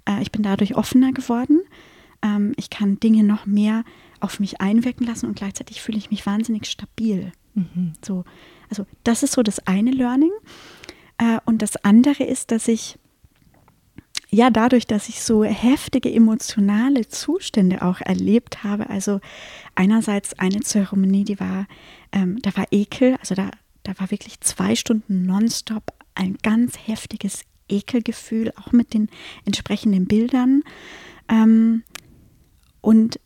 Äh, 0.06 0.20
ich 0.22 0.32
bin 0.32 0.42
dadurch 0.42 0.76
offener 0.76 1.12
geworden. 1.12 1.60
Ähm, 2.22 2.52
ich 2.56 2.70
kann 2.70 3.00
Dinge 3.00 3.22
noch 3.22 3.46
mehr 3.46 3.84
auf 4.20 4.40
mich 4.40 4.60
einwirken 4.60 5.06
lassen 5.06 5.26
und 5.26 5.36
gleichzeitig 5.36 5.80
fühle 5.80 5.98
ich 5.98 6.10
mich 6.10 6.26
wahnsinnig 6.26 6.66
stabil. 6.66 7.32
Mhm. 7.54 7.92
So, 8.04 8.24
also 8.68 8.84
das 9.04 9.22
ist 9.22 9.32
so 9.32 9.42
das 9.42 9.60
eine 9.66 9.92
Learning. 9.92 10.32
Äh, 11.18 11.38
und 11.44 11.62
das 11.62 11.76
andere 11.84 12.24
ist, 12.24 12.50
dass 12.50 12.66
ich 12.66 12.98
ja, 14.30 14.50
dadurch, 14.50 14.86
dass 14.86 15.08
ich 15.08 15.22
so 15.22 15.42
heftige 15.42 16.12
emotionale 16.12 17.08
Zustände 17.08 17.82
auch 17.82 18.00
erlebt 18.00 18.62
habe, 18.62 18.90
also 18.90 19.20
einerseits 19.74 20.38
eine 20.38 20.60
Zeremonie, 20.60 21.24
die 21.24 21.40
war, 21.40 21.66
ähm, 22.12 22.38
da 22.42 22.54
war 22.56 22.66
Ekel, 22.70 23.16
also 23.20 23.34
da, 23.34 23.50
da 23.84 23.98
war 23.98 24.10
wirklich 24.10 24.40
zwei 24.40 24.74
Stunden 24.74 25.24
nonstop 25.24 25.94
ein 26.14 26.36
ganz 26.42 26.76
heftiges 26.86 27.42
Ekelgefühl, 27.68 28.52
auch 28.56 28.72
mit 28.72 28.92
den 28.92 29.08
entsprechenden 29.46 30.06
Bildern. 30.06 30.62
Ähm, 31.28 31.84
und, 32.80 33.20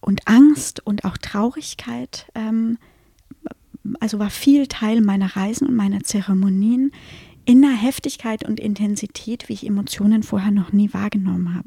und 0.00 0.26
Angst 0.26 0.84
und 0.84 1.04
auch 1.04 1.18
Traurigkeit. 1.18 2.26
Ähm, 2.34 2.78
also 4.00 4.18
war 4.18 4.30
viel 4.30 4.66
Teil 4.66 5.00
meiner 5.00 5.36
Reisen 5.36 5.66
und 5.66 5.74
meiner 5.74 6.00
Zeremonien 6.00 6.92
in 7.50 7.64
einer 7.64 7.76
Heftigkeit 7.76 8.46
und 8.46 8.60
Intensität, 8.60 9.48
wie 9.48 9.54
ich 9.54 9.66
Emotionen 9.66 10.22
vorher 10.22 10.52
noch 10.52 10.70
nie 10.70 10.94
wahrgenommen 10.94 11.56
habe. 11.56 11.66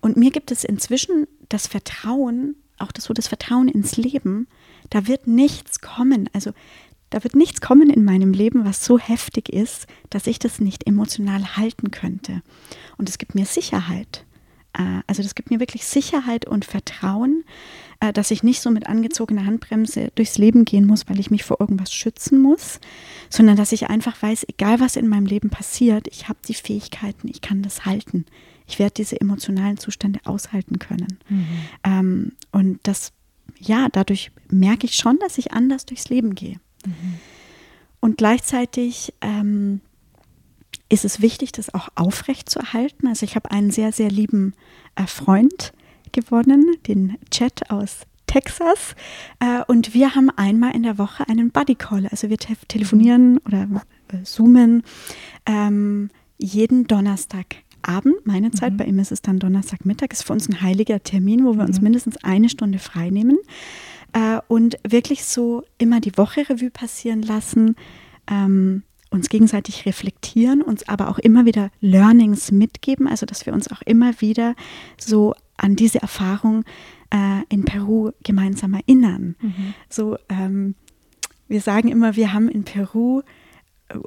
Und 0.00 0.16
mir 0.16 0.32
gibt 0.32 0.50
es 0.50 0.64
inzwischen 0.64 1.28
das 1.48 1.68
Vertrauen, 1.68 2.56
auch 2.76 2.90
das 2.90 3.04
so 3.04 3.14
das 3.14 3.28
Vertrauen 3.28 3.68
ins 3.68 3.96
Leben, 3.96 4.48
da 4.88 5.06
wird 5.06 5.28
nichts 5.28 5.80
kommen. 5.80 6.28
Also 6.32 6.50
da 7.08 7.22
wird 7.22 7.36
nichts 7.36 7.60
kommen 7.60 7.88
in 7.88 8.04
meinem 8.04 8.32
Leben, 8.32 8.64
was 8.64 8.84
so 8.84 8.98
heftig 8.98 9.48
ist, 9.48 9.86
dass 10.10 10.26
ich 10.26 10.40
das 10.40 10.58
nicht 10.58 10.88
emotional 10.88 11.56
halten 11.56 11.92
könnte. 11.92 12.42
Und 12.98 13.08
es 13.08 13.18
gibt 13.18 13.36
mir 13.36 13.46
Sicherheit. 13.46 14.24
Äh, 14.80 15.02
also 15.06 15.22
das 15.22 15.34
gibt 15.34 15.50
mir 15.50 15.60
wirklich 15.60 15.84
Sicherheit 15.84 16.46
und 16.46 16.64
Vertrauen, 16.64 17.44
äh, 18.00 18.12
dass 18.12 18.30
ich 18.30 18.42
nicht 18.42 18.60
so 18.60 18.70
mit 18.70 18.86
angezogener 18.86 19.44
Handbremse 19.44 20.10
durchs 20.14 20.38
Leben 20.38 20.64
gehen 20.64 20.86
muss, 20.86 21.08
weil 21.08 21.20
ich 21.20 21.30
mich 21.30 21.44
vor 21.44 21.60
irgendwas 21.60 21.92
schützen 21.92 22.40
muss, 22.40 22.80
sondern 23.28 23.56
dass 23.56 23.72
ich 23.72 23.88
einfach 23.88 24.20
weiß, 24.20 24.46
egal 24.48 24.80
was 24.80 24.96
in 24.96 25.08
meinem 25.08 25.26
Leben 25.26 25.50
passiert, 25.50 26.08
ich 26.08 26.28
habe 26.28 26.38
die 26.46 26.54
Fähigkeiten, 26.54 27.28
ich 27.28 27.40
kann 27.40 27.62
das 27.62 27.84
halten. 27.84 28.24
Ich 28.66 28.78
werde 28.78 28.94
diese 28.94 29.20
emotionalen 29.20 29.78
Zustände 29.78 30.20
aushalten 30.24 30.78
können. 30.78 31.18
Mhm. 31.28 31.46
Ähm, 31.84 32.32
und 32.52 32.78
das, 32.84 33.12
ja, 33.58 33.88
dadurch 33.90 34.30
merke 34.48 34.86
ich 34.86 34.94
schon, 34.94 35.18
dass 35.18 35.38
ich 35.38 35.52
anders 35.52 35.86
durchs 35.86 36.08
Leben 36.08 36.34
gehe. 36.34 36.56
Mhm. 36.86 37.18
Und 37.98 38.16
gleichzeitig 38.16 39.12
ähm, 39.20 39.80
ist 40.90 41.04
es 41.04 41.22
wichtig, 41.22 41.52
das 41.52 41.72
auch 41.72 41.88
aufrecht 41.94 42.50
zu 42.50 42.58
erhalten. 42.58 43.06
Also 43.06 43.24
ich 43.24 43.36
habe 43.36 43.50
einen 43.50 43.70
sehr, 43.70 43.92
sehr 43.92 44.10
lieben 44.10 44.54
äh, 44.96 45.06
Freund 45.06 45.72
gewonnen, 46.12 46.76
den 46.86 47.16
Chat 47.30 47.70
aus 47.70 48.00
Texas. 48.26 48.94
Äh, 49.38 49.62
und 49.66 49.94
wir 49.94 50.14
haben 50.14 50.30
einmal 50.30 50.74
in 50.74 50.82
der 50.82 50.98
Woche 50.98 51.28
einen 51.28 51.50
Buddy 51.50 51.76
Call. 51.76 52.06
Also 52.08 52.28
wir 52.28 52.38
te 52.38 52.54
telefonieren 52.68 53.38
oder 53.38 53.68
äh, 54.12 54.22
zoomen 54.24 54.82
ähm, 55.46 56.10
jeden 56.38 56.86
Donnerstagabend, 56.86 58.24
meine 58.24 58.50
Zeit, 58.50 58.72
mhm. 58.72 58.76
bei 58.78 58.84
ihm 58.84 58.98
ist 58.98 59.12
es 59.12 59.22
dann 59.22 59.38
Donnerstagmittag, 59.38 60.12
ist 60.12 60.24
für 60.24 60.32
uns 60.32 60.48
ein 60.48 60.60
heiliger 60.60 61.02
Termin, 61.02 61.44
wo 61.44 61.54
wir 61.54 61.64
uns 61.64 61.78
mhm. 61.78 61.84
mindestens 61.84 62.16
eine 62.24 62.48
Stunde 62.48 62.78
frei 62.78 63.10
nehmen 63.10 63.38
äh, 64.12 64.40
und 64.48 64.76
wirklich 64.86 65.24
so 65.24 65.64
immer 65.78 66.00
die 66.00 66.16
Woche 66.16 66.48
Revue 66.48 66.70
passieren 66.70 67.22
lassen. 67.22 67.76
Ähm, 68.28 68.82
uns 69.10 69.28
gegenseitig 69.28 69.86
reflektieren, 69.86 70.62
uns 70.62 70.88
aber 70.88 71.08
auch 71.08 71.18
immer 71.18 71.44
wieder 71.44 71.70
Learnings 71.80 72.52
mitgeben, 72.52 73.08
also 73.08 73.26
dass 73.26 73.44
wir 73.44 73.52
uns 73.52 73.70
auch 73.70 73.82
immer 73.82 74.20
wieder 74.20 74.54
so 74.98 75.34
an 75.56 75.76
diese 75.76 76.00
Erfahrung 76.00 76.64
äh, 77.10 77.42
in 77.48 77.64
Peru 77.64 78.12
gemeinsam 78.22 78.74
erinnern. 78.74 79.36
Mhm. 79.40 79.74
So, 79.88 80.16
ähm, 80.28 80.74
wir 81.48 81.60
sagen 81.60 81.88
immer, 81.88 82.16
wir 82.16 82.32
haben 82.32 82.48
in 82.48 82.64
Peru 82.64 83.22
äh, 83.88 83.98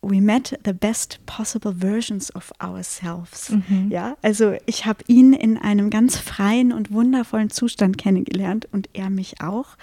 we 0.00 0.20
met 0.20 0.58
the 0.64 0.72
best 0.72 1.18
possible 1.26 1.72
versions 1.72 2.34
of 2.34 2.52
ourselves. 2.62 3.50
Mhm. 3.50 3.88
Ja, 3.90 4.16
also 4.22 4.56
ich 4.66 4.86
habe 4.86 5.02
ihn 5.08 5.32
in 5.32 5.56
einem 5.56 5.90
ganz 5.90 6.16
freien 6.16 6.72
und 6.72 6.92
wundervollen 6.92 7.50
Zustand 7.50 7.98
kennengelernt 7.98 8.68
und 8.70 8.88
er 8.92 9.10
mich 9.10 9.40
auch. 9.40 9.76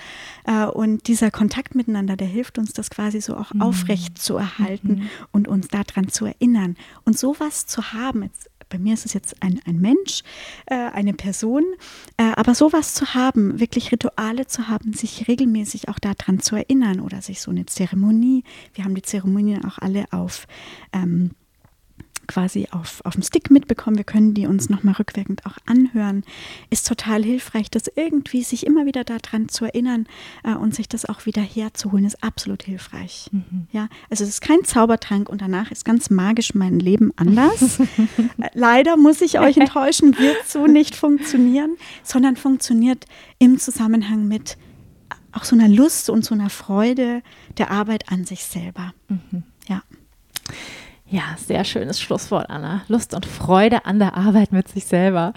Äh, 0.46 0.66
und 0.66 1.08
dieser 1.08 1.32
Kontakt 1.32 1.76
miteinander, 1.76 2.16
der 2.16 2.28
hilft 2.28 2.58
uns, 2.58 2.74
das 2.74 2.90
quasi 2.90 3.20
so 3.20 3.36
auch 3.36 3.54
mhm. 3.54 3.62
aufrecht 3.62 4.18
zu 4.18 4.38
erhalten 4.38 4.96
mhm. 4.96 5.10
und 5.32 5.48
uns 5.48 5.68
daran 5.68 6.08
zu 6.08 6.26
erinnern. 6.26 6.78
Und 7.04 7.18
sowas 7.18 7.66
zu 7.66 7.94
haben, 7.94 8.24
jetzt 8.24 8.50
bei 8.70 8.78
mir 8.78 8.94
ist 8.94 9.06
es 9.06 9.14
jetzt 9.14 9.42
ein, 9.42 9.60
ein 9.66 9.80
Mensch, 9.80 10.22
äh, 10.66 10.76
eine 10.76 11.14
Person, 11.14 11.64
äh, 12.18 12.32
aber 12.36 12.56
sowas 12.56 12.94
zu 12.94 13.14
haben, 13.14 13.60
wirklich 13.60 13.92
Rituale 13.92 14.48
zu 14.48 14.68
haben, 14.68 14.94
sich 14.94 15.28
regelmäßig 15.28 15.90
auch 15.90 16.00
daran 16.00 16.40
zu 16.40 16.56
erinnern 16.56 17.00
oder 17.00 17.22
sich 17.22 17.42
so 17.42 17.52
eine 17.52 17.66
Zeremonie, 17.66 18.44
wir 18.74 18.84
haben 18.84 18.96
die 18.96 19.02
Zeremonien 19.02 19.66
auch 19.66 19.80
alle 19.80 20.06
auf 20.12 20.48
ähm, 20.94 21.32
quasi 22.28 22.68
auf, 22.72 23.02
auf 23.06 23.14
dem 23.14 23.24
Stick 23.24 23.52
mitbekommen. 23.52 23.98
Wir 23.98 24.04
können 24.04 24.34
die 24.34 24.48
uns 24.48 24.70
nochmal 24.70 24.96
rückwirkend 24.96 25.46
auch 25.46 25.58
anhören. 25.66 26.24
Ist 26.70 26.88
total 26.88 27.24
hilfreich, 27.24 27.70
das 27.70 27.84
irgendwie 27.96 28.44
sich 28.44 28.66
immer 28.66 28.86
wieder 28.86 29.04
daran 29.04 29.50
zu 29.50 29.66
erinnern 29.66 30.08
äh, 30.44 30.54
und 30.54 30.76
sich 30.76 30.88
das 30.88 31.06
auch 31.06 31.26
wieder 31.26 31.42
herzuholen, 31.42 32.06
ist 32.06 32.24
absolut 32.24 32.64
hilfreich. 32.64 33.30
Mhm. 33.32 33.68
Ja, 33.72 33.88
also 34.10 34.24
es 34.24 34.30
ist 34.32 34.42
kein 34.42 34.64
Zaubertrank 34.64 35.30
und 35.30 35.42
danach 35.42 35.72
ist 35.72 35.86
ganz 35.86 36.10
magisch 36.10 36.54
mein 36.56 36.80
Leben 36.80 37.12
anders. 37.16 37.80
äh, 38.38 38.50
leider 38.54 38.98
muss 38.98 39.22
ich 39.22 39.40
euch 39.40 39.58
enttäuschen, 39.58 40.18
wird 40.18 40.48
so 40.48 40.68
nicht 40.68 40.96
funktionieren, 40.96 41.78
sondern 42.04 42.36
funktioniert 42.36 43.06
im 43.40 43.60
Zusammenhang 43.60 44.28
mit 44.28 44.58
auch 45.36 45.44
so 45.44 45.56
einer 45.56 45.68
Lust 45.68 46.10
und 46.10 46.24
so 46.24 46.34
einer 46.34 46.50
Freude 46.50 47.22
der 47.58 47.72
Arbeit 47.72 48.12
an 48.12 48.26
sich 48.26 48.46
selber. 48.46 48.94
Mhm. 49.10 49.44
Ja. 49.68 49.84
Ja, 51.08 51.36
sehr 51.38 51.64
schönes 51.64 52.02
Schlusswort, 52.02 52.50
Anna. 52.50 52.82
Lust 52.88 53.14
und 53.14 53.26
Freude 53.26 53.86
an 53.86 54.00
der 54.00 54.18
Arbeit 54.18 54.52
mit 54.52 54.68
sich 54.68 54.86
selber. 54.86 55.34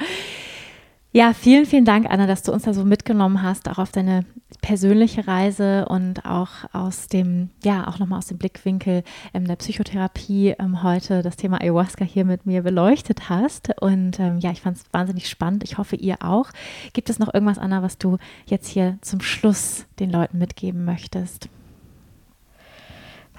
Ja, 1.11 1.33
vielen, 1.33 1.65
vielen 1.65 1.87
Dank, 1.87 2.07
Anna, 2.09 2.27
dass 2.27 2.43
du 2.43 2.53
uns 2.53 2.65
da 2.65 2.75
so 2.75 2.85
mitgenommen 2.85 3.43
hast, 3.43 3.69
auch 3.69 3.79
auf 3.79 3.91
deine 3.91 4.27
persönliche 4.61 5.27
Reise 5.27 5.87
und 5.87 6.27
auch 6.27 6.51
aus 6.73 7.09
dem, 7.09 7.49
ja, 7.65 7.89
auch 7.89 7.99
nochmal 7.99 8.19
aus 8.19 8.27
dem 8.27 8.37
Blickwinkel 8.37 9.03
ähm, 9.33 9.47
der 9.47 9.57
Psychotherapie 9.57 10.55
ähm, 10.59 10.83
heute 10.83 11.23
das 11.23 11.37
Thema 11.37 11.61
Ayahuasca 11.63 12.05
hier 12.05 12.27
mit 12.27 12.45
mir 12.45 12.63
beleuchtet 12.63 13.31
hast. 13.31 13.71
Und 13.81 14.21
ähm, 14.21 14.39
ja, 14.39 14.51
ich 14.51 14.61
fand 14.61 14.77
es 14.77 14.85
wahnsinnig 14.93 15.29
spannend. 15.29 15.65
Ich 15.65 15.79
hoffe, 15.79 15.97
ihr 15.97 16.17
auch. 16.23 16.51
Gibt 16.93 17.09
es 17.09 17.19
noch 17.19 17.33
irgendwas, 17.33 17.59
Anna, 17.59 17.83
was 17.83 17.97
du 17.97 18.19
jetzt 18.47 18.69
hier 18.69 18.99
zum 19.01 19.21
Schluss 19.21 19.87
den 19.99 20.11
Leuten 20.11 20.39
mitgeben 20.39 20.85
möchtest? 20.85 21.49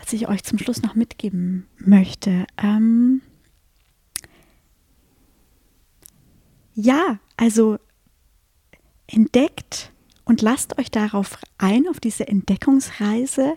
Was 0.09 0.13
ich 0.13 0.27
euch 0.27 0.43
zum 0.43 0.57
Schluss 0.57 0.81
noch 0.81 0.95
mitgeben 0.95 1.67
möchte. 1.77 2.47
Ähm 2.57 3.21
ja, 6.73 7.19
also 7.37 7.77
entdeckt 9.05 9.91
und 10.25 10.41
lasst 10.41 10.79
euch 10.79 10.89
darauf 10.89 11.37
ein, 11.59 11.87
auf 11.87 11.99
diese 11.99 12.27
Entdeckungsreise, 12.27 13.53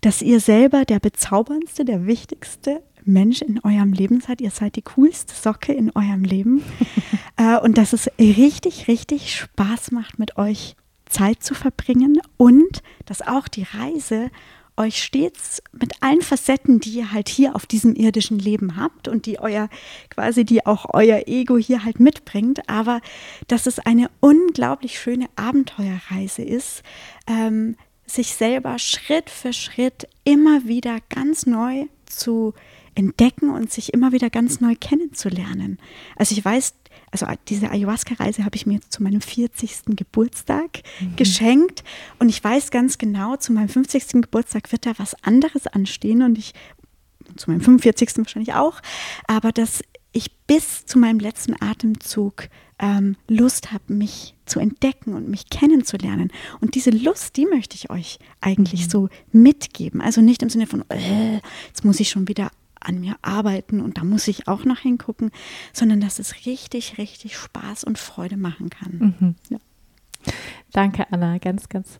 dass 0.00 0.22
ihr 0.22 0.38
selber 0.38 0.84
der 0.84 1.00
bezauberndste, 1.00 1.84
der 1.84 2.06
wichtigste 2.06 2.84
Mensch 3.04 3.42
in 3.42 3.58
eurem 3.64 3.92
Leben 3.92 4.20
seid. 4.20 4.40
Ihr 4.40 4.52
seid 4.52 4.76
die 4.76 4.82
coolste 4.82 5.34
Socke 5.34 5.72
in 5.72 5.90
eurem 5.90 6.22
Leben. 6.22 6.62
äh, 7.36 7.58
und 7.58 7.78
dass 7.78 7.92
es 7.92 8.08
richtig, 8.16 8.86
richtig 8.86 9.34
Spaß 9.34 9.90
macht, 9.90 10.20
mit 10.20 10.36
euch 10.36 10.76
Zeit 11.06 11.42
zu 11.42 11.54
verbringen 11.54 12.20
und 12.36 12.80
dass 13.06 13.22
auch 13.22 13.48
die 13.48 13.64
Reise 13.64 14.30
euch 14.78 15.02
stets 15.02 15.62
mit 15.72 16.02
allen 16.02 16.22
Facetten, 16.22 16.80
die 16.80 16.90
ihr 16.90 17.12
halt 17.12 17.28
hier 17.28 17.54
auf 17.54 17.66
diesem 17.66 17.94
irdischen 17.94 18.38
Leben 18.38 18.76
habt 18.76 19.08
und 19.08 19.26
die 19.26 19.38
euer 19.40 19.68
quasi, 20.10 20.44
die 20.44 20.64
auch 20.64 20.86
euer 20.94 21.22
Ego 21.26 21.58
hier 21.58 21.84
halt 21.84 22.00
mitbringt, 22.00 22.68
aber 22.68 23.00
dass 23.48 23.66
es 23.66 23.78
eine 23.78 24.10
unglaublich 24.20 24.98
schöne 24.98 25.26
Abenteuerreise 25.36 26.42
ist, 26.42 26.82
ähm, 27.26 27.76
sich 28.06 28.34
selber 28.34 28.78
Schritt 28.78 29.28
für 29.28 29.52
Schritt 29.52 30.08
immer 30.24 30.64
wieder 30.64 30.98
ganz 31.10 31.44
neu 31.44 31.86
zu 32.06 32.54
entdecken 32.94 33.50
und 33.50 33.70
sich 33.70 33.94
immer 33.94 34.12
wieder 34.12 34.28
ganz 34.28 34.60
neu 34.60 34.74
kennenzulernen. 34.78 35.78
Also 36.16 36.34
ich 36.34 36.44
weiß, 36.44 36.74
also 37.10 37.26
diese 37.48 37.70
Ayahuasca-Reise 37.70 38.44
habe 38.44 38.56
ich 38.56 38.66
mir 38.66 38.80
zu 38.88 39.02
meinem 39.02 39.20
40. 39.20 39.96
Geburtstag 39.96 40.82
mhm. 41.00 41.16
geschenkt 41.16 41.84
und 42.18 42.28
ich 42.28 42.42
weiß 42.42 42.70
ganz 42.70 42.98
genau, 42.98 43.36
zu 43.36 43.52
meinem 43.52 43.68
50. 43.68 44.22
Geburtstag 44.22 44.70
wird 44.72 44.86
da 44.86 44.92
was 44.98 45.14
anderes 45.24 45.66
anstehen 45.66 46.22
und 46.22 46.38
ich, 46.38 46.54
zu 47.36 47.50
meinem 47.50 47.60
45. 47.60 48.18
wahrscheinlich 48.18 48.54
auch, 48.54 48.80
aber 49.26 49.52
dass 49.52 49.82
ich 50.12 50.36
bis 50.46 50.86
zu 50.86 50.98
meinem 50.98 51.18
letzten 51.18 51.60
Atemzug 51.60 52.48
ähm, 52.78 53.16
Lust 53.26 53.72
habe, 53.72 53.92
mich 53.92 54.34
zu 54.46 54.60
entdecken 54.60 55.14
und 55.14 55.28
mich 55.28 55.50
kennenzulernen. 55.50 56.30
Und 56.60 56.74
diese 56.74 56.90
Lust, 56.90 57.36
die 57.36 57.46
möchte 57.46 57.76
ich 57.76 57.90
euch 57.90 58.18
eigentlich 58.40 58.86
mhm. 58.86 58.90
so 58.90 59.08
mitgeben. 59.32 60.00
Also 60.00 60.20
nicht 60.20 60.42
im 60.42 60.48
Sinne 60.48 60.66
von, 60.66 60.84
äh, 60.90 61.40
jetzt 61.66 61.84
muss 61.84 62.00
ich 62.00 62.08
schon 62.08 62.28
wieder 62.28 62.50
an 62.80 63.00
mir 63.00 63.16
arbeiten 63.22 63.80
und 63.80 63.98
da 63.98 64.04
muss 64.04 64.28
ich 64.28 64.48
auch 64.48 64.64
noch 64.64 64.78
hingucken, 64.78 65.30
sondern 65.72 66.00
dass 66.00 66.18
es 66.18 66.46
richtig, 66.46 66.98
richtig 66.98 67.36
Spaß 67.36 67.84
und 67.84 67.98
Freude 67.98 68.36
machen 68.36 68.70
kann. 68.70 69.16
Mhm. 69.18 69.34
Ja. 69.50 69.58
Danke, 70.72 71.06
Anna. 71.10 71.38
Ganz, 71.38 71.68
ganz 71.68 71.98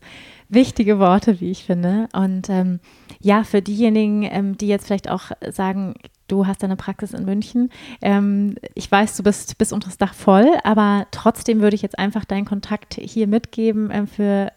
wichtige 0.49 0.99
Worte, 0.99 1.41
wie 1.41 1.51
ich 1.51 1.65
finde. 1.65 2.09
Und 2.13 2.51
ähm, 2.51 2.81
ja, 3.21 3.45
für 3.45 3.63
diejenigen, 3.63 4.23
ähm, 4.25 4.59
die 4.59 4.69
jetzt 4.69 4.87
vielleicht 4.87 5.09
auch 5.09 5.31
sagen, 5.51 5.95
du 6.27 6.47
hast 6.47 6.63
deine 6.63 6.77
Praxis 6.77 7.13
in 7.13 7.25
München. 7.25 7.71
Ähm, 8.03 8.57
ich 8.75 8.91
weiß, 8.91 9.17
du 9.17 9.23
bist 9.23 9.57
bis 9.59 9.73
unters 9.73 9.97
Dach 9.97 10.15
voll, 10.15 10.49
aber 10.65 11.07
trotzdem 11.11 11.61
würde 11.61 11.77
ich 11.77 11.83
jetzt 11.83 11.99
einfach 11.99 12.25
deinen 12.25 12.45
Kontakt 12.45 12.95
hier 12.95 13.27
mitgeben 13.27 13.91
ähm, 13.93 14.07
für 14.07 14.53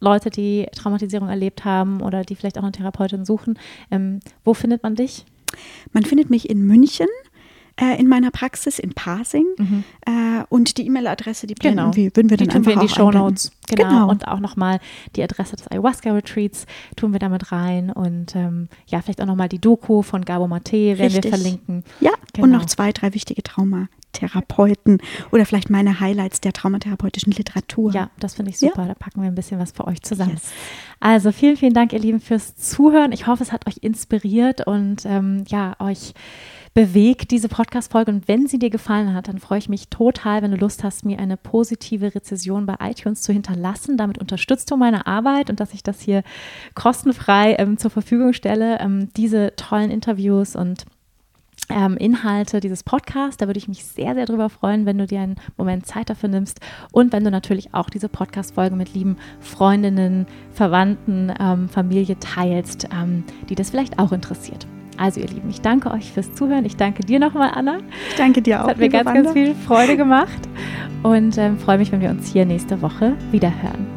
Leute, 0.00 0.30
die 0.30 0.66
Traumatisierung 0.74 1.28
erlebt 1.28 1.64
haben 1.64 2.02
oder 2.02 2.22
die 2.22 2.34
vielleicht 2.34 2.58
auch 2.58 2.62
eine 2.62 2.72
Therapeutin 2.72 3.24
suchen. 3.24 3.58
Ähm, 3.90 4.20
wo 4.44 4.52
findet 4.54 4.82
man 4.82 4.94
dich? 4.94 5.24
Man 5.92 6.04
findet 6.04 6.30
mich 6.30 6.48
in 6.50 6.66
München 6.66 7.08
äh, 7.78 8.00
in 8.00 8.08
meiner 8.08 8.30
Praxis 8.30 8.78
in 8.78 8.94
Pasing 8.94 9.46
mhm. 9.58 9.84
äh, 10.06 10.44
und 10.48 10.78
die 10.78 10.86
E-Mail-Adresse, 10.86 11.46
die 11.46 11.54
blenden 11.54 11.78
genau. 11.78 11.96
wir, 11.96 12.16
würden 12.16 12.30
wir 12.30 12.36
dann 12.36 12.48
die 12.48 12.54
tun 12.54 12.66
wir 12.66 12.72
in 12.72 12.80
die 12.80 12.88
Show 12.88 13.10
Notes. 13.10 13.52
Genau. 13.68 13.88
genau. 13.88 14.08
Und 14.08 14.28
auch 14.28 14.40
nochmal 14.40 14.80
die 15.14 15.22
Adresse 15.22 15.56
des 15.56 15.70
Ayahuasca-Retreats 15.70 16.66
tun 16.96 17.12
wir 17.12 17.18
damit 17.18 17.52
rein 17.52 17.90
und 17.90 18.34
ähm, 18.34 18.68
ja, 18.86 19.02
vielleicht 19.02 19.20
auch 19.20 19.26
nochmal 19.26 19.48
die 19.48 19.58
Doku 19.58 20.02
von 20.02 20.24
Gabo 20.24 20.46
Mate 20.48 20.98
werden 20.98 21.00
Richtig. 21.00 21.24
wir 21.24 21.30
verlinken. 21.30 21.84
Ja, 22.00 22.12
genau. 22.32 22.44
und 22.44 22.52
noch 22.52 22.64
zwei, 22.64 22.92
drei 22.92 23.12
wichtige 23.12 23.42
Traumatherapeuten 23.42 24.98
oder 25.30 25.44
vielleicht 25.44 25.68
meine 25.68 26.00
Highlights 26.00 26.40
der 26.40 26.54
traumatherapeutischen 26.54 27.32
Literatur. 27.32 27.92
Ja, 27.92 28.10
das 28.18 28.34
finde 28.34 28.52
ich 28.52 28.58
super. 28.58 28.82
Ja. 28.82 28.88
Da 28.88 28.94
packen 28.94 29.20
wir 29.20 29.28
ein 29.28 29.34
bisschen 29.34 29.58
was 29.58 29.72
für 29.72 29.86
euch 29.86 30.00
zusammen. 30.02 30.32
Yes. 30.32 30.50
Also 31.00 31.30
vielen, 31.30 31.58
vielen 31.58 31.74
Dank, 31.74 31.92
ihr 31.92 31.98
Lieben, 31.98 32.20
fürs 32.20 32.56
Zuhören. 32.56 33.12
Ich 33.12 33.26
hoffe, 33.26 33.42
es 33.42 33.52
hat 33.52 33.66
euch 33.66 33.78
inspiriert 33.82 34.66
und 34.66 35.04
ähm, 35.04 35.44
ja, 35.48 35.76
euch 35.78 36.14
bewegt, 36.76 37.30
diese 37.30 37.48
Podcast-Folge. 37.48 38.10
Und 38.10 38.28
wenn 38.28 38.46
sie 38.46 38.58
dir 38.58 38.68
gefallen 38.68 39.14
hat, 39.14 39.28
dann 39.28 39.38
freue 39.38 39.58
ich 39.58 39.70
mich 39.70 39.88
total, 39.88 40.42
wenn 40.42 40.50
du 40.50 40.58
Lust 40.58 40.84
hast, 40.84 41.06
mir 41.06 41.18
eine 41.18 41.38
positive 41.38 42.14
Rezession 42.14 42.66
bei 42.66 42.76
iTunes 42.80 43.22
zu 43.22 43.32
hinterlassen. 43.32 43.96
Damit 43.96 44.18
unterstützt 44.18 44.70
du 44.70 44.76
meine 44.76 45.06
Arbeit 45.06 45.48
und 45.48 45.58
dass 45.58 45.72
ich 45.72 45.82
das 45.82 46.02
hier 46.02 46.22
kostenfrei 46.74 47.56
ähm, 47.58 47.78
zur 47.78 47.90
Verfügung 47.90 48.34
stelle. 48.34 48.78
Ähm, 48.78 49.08
diese 49.16 49.56
tollen 49.56 49.90
Interviews 49.90 50.54
und 50.54 50.84
ähm, 51.70 51.96
Inhalte 51.96 52.60
dieses 52.60 52.82
Podcasts. 52.82 53.38
Da 53.38 53.46
würde 53.46 53.58
ich 53.58 53.68
mich 53.68 53.82
sehr, 53.86 54.14
sehr 54.14 54.26
drüber 54.26 54.50
freuen, 54.50 54.84
wenn 54.84 54.98
du 54.98 55.06
dir 55.06 55.20
einen 55.20 55.36
Moment 55.56 55.86
Zeit 55.86 56.10
dafür 56.10 56.28
nimmst 56.28 56.60
und 56.92 57.10
wenn 57.14 57.24
du 57.24 57.30
natürlich 57.30 57.72
auch 57.72 57.88
diese 57.88 58.10
Podcast-Folge 58.10 58.76
mit 58.76 58.92
lieben 58.92 59.16
Freundinnen, 59.40 60.26
Verwandten, 60.52 61.32
ähm, 61.40 61.70
Familie 61.70 62.18
teilst, 62.20 62.86
ähm, 62.92 63.24
die 63.48 63.54
das 63.54 63.70
vielleicht 63.70 63.98
auch 63.98 64.12
interessiert. 64.12 64.66
Also 64.96 65.20
ihr 65.20 65.28
Lieben, 65.28 65.50
ich 65.50 65.60
danke 65.60 65.90
euch 65.90 66.12
fürs 66.12 66.32
Zuhören. 66.34 66.64
Ich 66.64 66.76
danke 66.76 67.04
dir 67.04 67.18
nochmal, 67.18 67.50
Anna. 67.54 67.78
Ich 68.08 68.16
danke 68.16 68.42
dir 68.42 68.60
auch. 68.60 68.64
Es 68.64 68.70
hat 68.70 68.78
mir 68.78 68.88
ganz, 68.88 69.06
Wanda. 69.06 69.22
ganz 69.22 69.32
viel 69.32 69.54
Freude 69.54 69.96
gemacht 69.96 70.48
und 71.02 71.36
ähm, 71.38 71.58
freue 71.58 71.78
mich, 71.78 71.92
wenn 71.92 72.00
wir 72.00 72.10
uns 72.10 72.32
hier 72.32 72.46
nächste 72.46 72.80
Woche 72.82 73.14
wieder 73.30 73.52
hören. 73.62 73.95